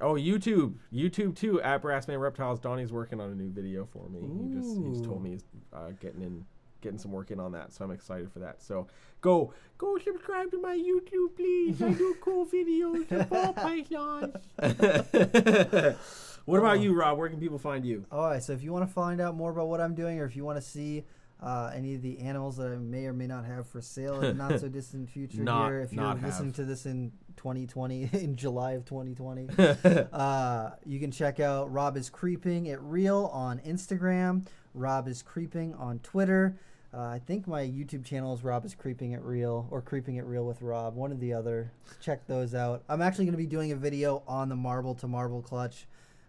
Oh, 0.00 0.14
YouTube, 0.14 0.74
YouTube 0.92 1.36
too 1.36 1.62
at 1.62 1.82
Brassman 1.82 2.20
Reptiles. 2.20 2.58
Donnie's 2.58 2.92
working 2.92 3.20
on 3.20 3.30
a 3.30 3.34
new 3.34 3.50
video 3.50 3.86
for 3.86 4.08
me. 4.08 4.20
He 4.20 4.54
just 4.54 4.76
he 4.76 4.90
just 4.90 5.04
told 5.04 5.22
me 5.22 5.30
he's 5.30 5.44
uh, 5.72 5.90
getting 6.00 6.22
in 6.22 6.44
getting 6.84 6.98
some 6.98 7.12
work 7.12 7.30
in 7.30 7.40
on 7.40 7.52
that, 7.52 7.72
so 7.72 7.84
I'm 7.84 7.90
excited 7.90 8.30
for 8.30 8.40
that. 8.40 8.62
So 8.62 8.86
go 9.20 9.52
go 9.78 9.98
subscribe 9.98 10.50
to 10.50 10.60
my 10.60 10.76
YouTube, 10.76 11.34
please. 11.36 11.82
I 11.82 11.92
do 11.92 12.14
cool 12.20 12.46
videos 12.52 13.10
of 13.10 13.30
ball 13.30 13.52
pythons. 13.54 14.34
what 16.44 16.58
about 16.58 16.80
you, 16.80 16.92
Rob? 16.92 17.18
Where 17.18 17.28
can 17.28 17.40
people 17.40 17.58
find 17.58 17.84
you? 17.84 18.04
All 18.12 18.28
right. 18.28 18.42
So, 18.42 18.52
if 18.52 18.62
you 18.62 18.72
want 18.72 18.86
to 18.86 18.92
find 18.92 19.20
out 19.20 19.34
more 19.34 19.50
about 19.50 19.68
what 19.68 19.80
I'm 19.80 19.94
doing, 19.94 20.20
or 20.20 20.26
if 20.26 20.36
you 20.36 20.44
want 20.44 20.58
to 20.58 20.62
see 20.62 21.04
uh, 21.44 21.70
any 21.74 21.94
of 21.94 22.00
the 22.00 22.18
animals 22.20 22.56
that 22.56 22.72
I 22.72 22.76
may 22.76 23.04
or 23.04 23.12
may 23.12 23.26
not 23.26 23.44
have 23.44 23.68
for 23.68 23.82
sale 23.82 24.14
in 24.22 24.22
the 24.38 24.48
not 24.48 24.58
so 24.60 24.68
distant 24.68 25.10
future 25.10 25.42
Not- 25.42 25.68
here, 25.68 25.80
if 25.80 25.92
you're 25.92 26.14
listening 26.14 26.48
have. 26.48 26.56
to 26.56 26.64
this 26.64 26.86
in 26.86 27.12
2020, 27.36 28.08
in 28.14 28.34
July 28.34 28.72
of 28.72 28.86
2020, 28.86 29.48
uh, 30.12 30.70
you 30.86 30.98
can 30.98 31.10
check 31.10 31.40
out 31.40 31.70
Rob 31.70 31.98
is 31.98 32.08
Creeping 32.08 32.70
at 32.70 32.80
Real 32.82 33.26
on 33.26 33.58
Instagram. 33.60 34.46
Rob 34.72 35.06
is 35.06 35.22
Creeping 35.22 35.74
on 35.74 35.98
Twitter. 35.98 36.56
Uh, 36.94 37.00
I 37.00 37.18
think 37.18 37.46
my 37.46 37.62
YouTube 37.62 38.04
channel 38.04 38.32
is 38.32 38.42
Rob 38.42 38.64
is 38.64 38.74
Creeping 38.74 39.12
at 39.14 39.22
Real 39.22 39.66
or 39.70 39.82
Creeping 39.82 40.18
at 40.18 40.24
Real 40.26 40.46
with 40.46 40.62
Rob, 40.62 40.94
one 40.94 41.12
or 41.12 41.16
the 41.16 41.34
other. 41.34 41.72
Check 42.00 42.26
those 42.26 42.54
out. 42.54 42.84
I'm 42.88 43.02
actually 43.02 43.26
going 43.26 43.32
to 43.32 43.38
be 43.38 43.46
doing 43.46 43.72
a 43.72 43.76
video 43.76 44.22
on 44.26 44.48
the 44.48 44.56
marble 44.56 44.94
to 44.96 45.08
marble 45.08 45.42
clutch, 45.42 45.86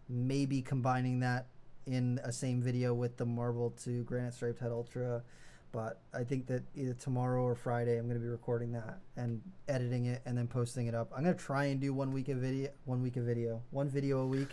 maybe 0.10 0.62
combining 0.62 1.20
that 1.22 1.46
in 1.88 2.20
a 2.24 2.32
same 2.32 2.62
video 2.62 2.94
with 2.94 3.18
the 3.18 3.26
marble 3.26 3.72
2 3.84 4.04
granite 4.04 4.34
striped 4.34 4.60
head 4.60 4.72
ultra. 4.72 5.24
But 5.72 6.00
I 6.14 6.24
think 6.24 6.48
that 6.48 6.64
either 6.76 6.94
tomorrow 6.94 7.44
or 7.44 7.54
Friday, 7.54 7.98
I'm 7.98 8.06
going 8.06 8.18
to 8.18 8.24
be 8.24 8.30
recording 8.30 8.72
that 8.74 9.00
and 9.18 9.42
editing 9.68 10.06
it 10.06 10.22
and 10.26 10.38
then 10.38 10.48
posting 10.48 10.88
it 10.88 10.96
up. 10.96 11.12
I'm 11.16 11.24
going 11.24 11.36
to 11.36 11.44
try 11.44 11.66
and 11.66 11.82
do 11.82 11.94
one 11.94 12.14
week 12.14 12.30
of 12.30 12.38
video, 12.38 12.70
one 12.86 13.02
week 13.02 13.18
of 13.18 13.24
video, 13.24 13.62
one 13.72 13.90
video 13.90 14.20
a 14.20 14.26
week, 14.26 14.48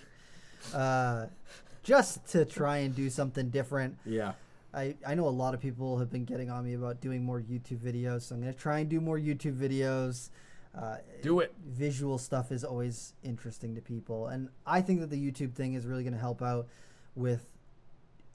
uh, 0.75 1.27
just 1.85 2.27
to 2.31 2.45
try 2.45 2.79
and 2.79 2.95
do 2.95 3.09
something 3.09 3.51
different. 3.51 3.99
Yeah. 4.05 4.33
I, 4.75 4.97
I 5.07 5.15
know 5.15 5.29
a 5.29 5.31
lot 5.31 5.55
of 5.55 5.61
people 5.61 5.99
have 5.99 6.11
been 6.11 6.25
getting 6.25 6.51
on 6.51 6.65
me 6.65 6.75
about 6.75 7.01
doing 7.01 7.23
more 7.25 7.41
YouTube 7.41 7.79
videos, 7.79 8.23
so 8.23 8.35
I'm 8.35 8.41
going 8.41 8.53
to 8.53 8.59
try 8.59 8.79
and 8.81 8.89
do 8.89 9.01
more 9.01 9.19
YouTube 9.19 9.57
videos. 9.57 10.31
Uh, 10.77 10.97
Do 11.23 11.41
it. 11.41 11.55
Visual 11.65 12.17
stuff 12.19 12.51
is 12.51 12.65
always 12.65 13.13
interesting 13.23 13.75
to 13.75 13.81
people, 13.81 14.29
and 14.29 14.49
I 14.67 14.81
think 14.81 15.01
that 15.01 15.11
the 15.11 15.31
YouTube 15.31 15.53
thing 15.55 15.75
is 15.75 15.85
really 15.85 16.03
going 16.03 16.15
to 16.15 16.19
help 16.19 16.41
out 16.41 16.67
with 17.15 17.49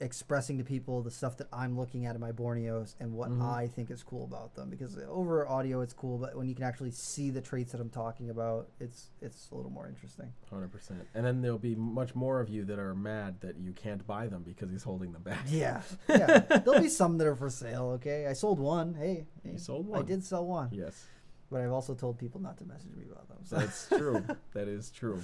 expressing 0.00 0.58
to 0.58 0.62
people 0.62 1.02
the 1.02 1.10
stuff 1.10 1.36
that 1.38 1.48
I'm 1.52 1.76
looking 1.76 2.06
at 2.06 2.14
in 2.14 2.20
my 2.20 2.30
Borneos 2.30 2.94
and 3.00 3.12
what 3.14 3.30
Mhm. 3.30 3.42
I 3.42 3.66
think 3.66 3.90
is 3.90 4.04
cool 4.04 4.22
about 4.22 4.54
them. 4.54 4.70
Because 4.70 4.96
over 5.08 5.44
audio, 5.48 5.80
it's 5.80 5.92
cool, 5.92 6.18
but 6.18 6.36
when 6.36 6.46
you 6.46 6.54
can 6.54 6.62
actually 6.62 6.92
see 6.92 7.30
the 7.30 7.40
traits 7.40 7.72
that 7.72 7.80
I'm 7.80 7.90
talking 7.90 8.30
about, 8.30 8.68
it's 8.78 9.10
it's 9.20 9.50
a 9.50 9.56
little 9.56 9.72
more 9.72 9.88
interesting. 9.88 10.32
Hundred 10.48 10.70
percent. 10.70 11.04
And 11.14 11.26
then 11.26 11.42
there'll 11.42 11.58
be 11.58 11.74
much 11.74 12.14
more 12.14 12.38
of 12.40 12.48
you 12.48 12.64
that 12.66 12.78
are 12.78 12.94
mad 12.94 13.40
that 13.40 13.56
you 13.58 13.72
can't 13.72 14.06
buy 14.06 14.28
them 14.28 14.44
because 14.44 14.70
he's 14.70 14.84
holding 14.84 15.10
them 15.10 15.22
back. 15.22 15.44
Yeah, 15.48 15.82
yeah. 16.08 16.38
There'll 16.58 16.80
be 16.80 16.88
some 16.88 17.18
that 17.18 17.26
are 17.26 17.34
for 17.34 17.50
sale. 17.50 17.86
Okay, 17.96 18.28
I 18.28 18.34
sold 18.34 18.60
one. 18.60 18.94
Hey, 18.94 19.26
hey, 19.42 19.50
You 19.52 19.58
sold 19.58 19.92
I 19.92 20.02
did 20.02 20.22
sell 20.22 20.46
one, 20.46 20.68
Yes, 20.70 21.08
but 21.50 21.60
I've 21.60 21.72
also 21.72 21.96
told 21.96 22.18
people 22.18 22.40
not 22.40 22.56
to 22.58 22.64
message 22.64 22.94
me 22.94 23.02
about 23.10 23.26
them. 23.28 23.38
So 23.42 23.56
that's 23.56 23.88
true. 23.88 24.22
that 24.52 24.68
is 24.68 24.92
true. 24.92 25.20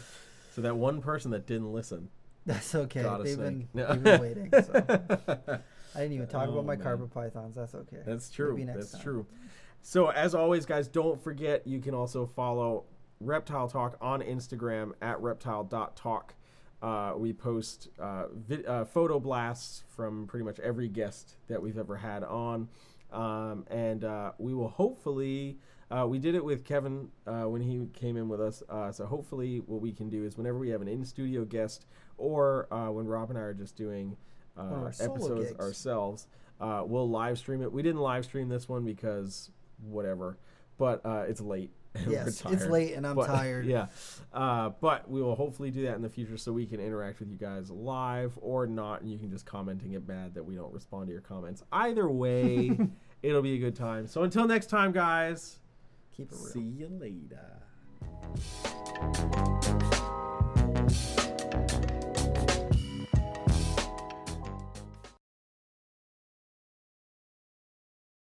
So 0.57 0.63
that 0.63 0.77
one 0.77 1.01
person 1.01 1.31
that 1.31 1.47
didn't 1.47 1.73
listen 1.73 2.09
that's 2.47 2.75
okay. 2.75 3.03
They've 3.23 3.39
been, 3.39 3.69
they've 3.75 4.03
been 4.03 4.21
waiting. 4.21 4.51
So. 4.53 4.73
I 5.97 5.99
didn't 6.01 6.13
even 6.13 6.27
talk 6.27 6.49
Oh, 6.49 6.53
about 6.53 6.67
my 6.67 6.75
man. 6.77 6.83
carpet 6.83 7.11
pythons. 7.13 7.55
That's 7.57 7.75
okay. 7.75 7.99
That's 8.05 8.31
true. 8.31 8.63
That's 8.67 8.93
time. 8.93 9.01
true. 9.03 9.27
So 9.83 10.11
as 10.11 10.35
always, 10.35 10.67
guys, 10.67 10.89
don't 10.89 11.23
forget 11.23 11.67
you 11.67 11.81
can 11.81 11.95
also 11.95 12.27
follow 12.27 12.85
Reptile 13.21 13.69
Talk 13.69 13.97
on 14.01 14.21
Instagram 14.23 14.93
at 15.03 15.21
reptile.talk. 15.21 16.35
Uh, 16.83 17.15
we 17.17 17.33
post 17.33 17.89
uh, 17.99 18.25
vid- 18.35 18.67
uh, 18.67 18.85
photo 18.85 19.19
blasts 19.19 19.85
from 19.89 20.27
pretty 20.27 20.45
much 20.45 20.59
every 20.61 20.89
guest 20.89 21.37
that 21.49 21.63
we've 21.63 21.79
ever 21.79 21.97
had 21.97 22.23
on. 22.25 22.69
Um, 23.13 23.65
and 23.71 24.05
uh, 24.05 24.33
we 24.39 24.53
will 24.55 24.69
hopefully, 24.69 25.59
uh, 25.91 26.07
we 26.07 26.19
did 26.19 26.35
it 26.35 26.45
with 26.45 26.65
Kevin 26.65 27.09
uh, 27.27 27.43
when 27.45 27.63
he 27.63 27.87
came 27.95 28.17
in 28.17 28.29
with 28.29 28.41
us. 28.41 28.63
Uh, 28.69 28.91
so 28.91 29.07
hopefully, 29.07 29.59
what 29.67 29.81
we 29.81 29.93
can 29.93 30.11
do 30.11 30.25
is 30.25 30.37
whenever 30.37 30.59
we 30.59 30.71
have 30.71 30.83
an 30.83 30.89
in 30.89 31.05
studio 31.05 31.45
guest 31.45 31.87
or 32.19 32.73
uh, 32.73 32.91
when 32.91 33.07
Rob 33.07 33.31
and 33.31 33.39
I 33.39 33.43
are 33.43 33.55
just 33.55 33.77
doing 33.77 34.17
uh, 34.57 34.63
our 34.63 34.89
episodes 35.01 35.49
gigs. 35.51 35.61
ourselves, 35.61 36.27
uh, 36.61 36.83
we'll 36.87 37.09
live 37.09 37.39
stream 37.39 37.63
it. 37.63 37.73
We 37.73 37.83
didn't 37.83 38.01
live 38.01 38.25
stream 38.25 38.49
this 38.49 38.69
one 38.69 38.85
because 38.85 39.51
whatever, 39.83 40.39
but 40.79 41.05
uh, 41.05 41.25
it's 41.29 41.41
late. 41.41 41.71
Yes, 42.09 42.43
it's 42.47 42.67
late 42.67 42.95
and 42.95 43.07
I'm 43.07 43.15
But- 43.15 43.27
tired. 43.29 43.67
Yeah, 43.67 43.87
uh, 44.33 44.71
but 44.81 45.09
we 45.09 45.23
will 45.23 45.37
hopefully 45.37 45.71
do 45.71 45.85
that 45.87 45.95
in 45.95 46.03
the 46.03 46.09
future 46.09 46.37
so 46.37 46.51
we 46.53 46.67
can 46.67 46.81
interact 46.81 47.21
with 47.21 47.31
you 47.31 47.37
guys 47.37 47.71
live 47.71 48.37
or 48.43 48.67
not, 48.67 49.03
and 49.03 49.13
you 49.13 49.17
can 49.17 49.31
just 49.31 49.47
comment 49.47 49.81
and 49.83 49.93
get 49.93 50.07
mad 50.09 50.35
that 50.35 50.43
we 50.45 50.57
don't 50.57 50.75
respond 50.75 51.07
to 51.07 51.13
your 51.13 51.21
comments. 51.23 51.63
Either 51.71 52.09
way, 52.11 52.77
it'll 53.23 53.43
be 53.43 53.55
a 53.55 53.59
good 53.59 53.77
time. 53.77 54.09
So 54.09 54.25
until 54.25 54.45
next 54.49 54.67
time, 54.71 54.91
guys. 54.91 55.61
Keep 56.17 56.33
it 56.33 56.39
real. 56.41 56.53
See 56.53 56.61
you 56.63 56.89
later. 56.89 57.61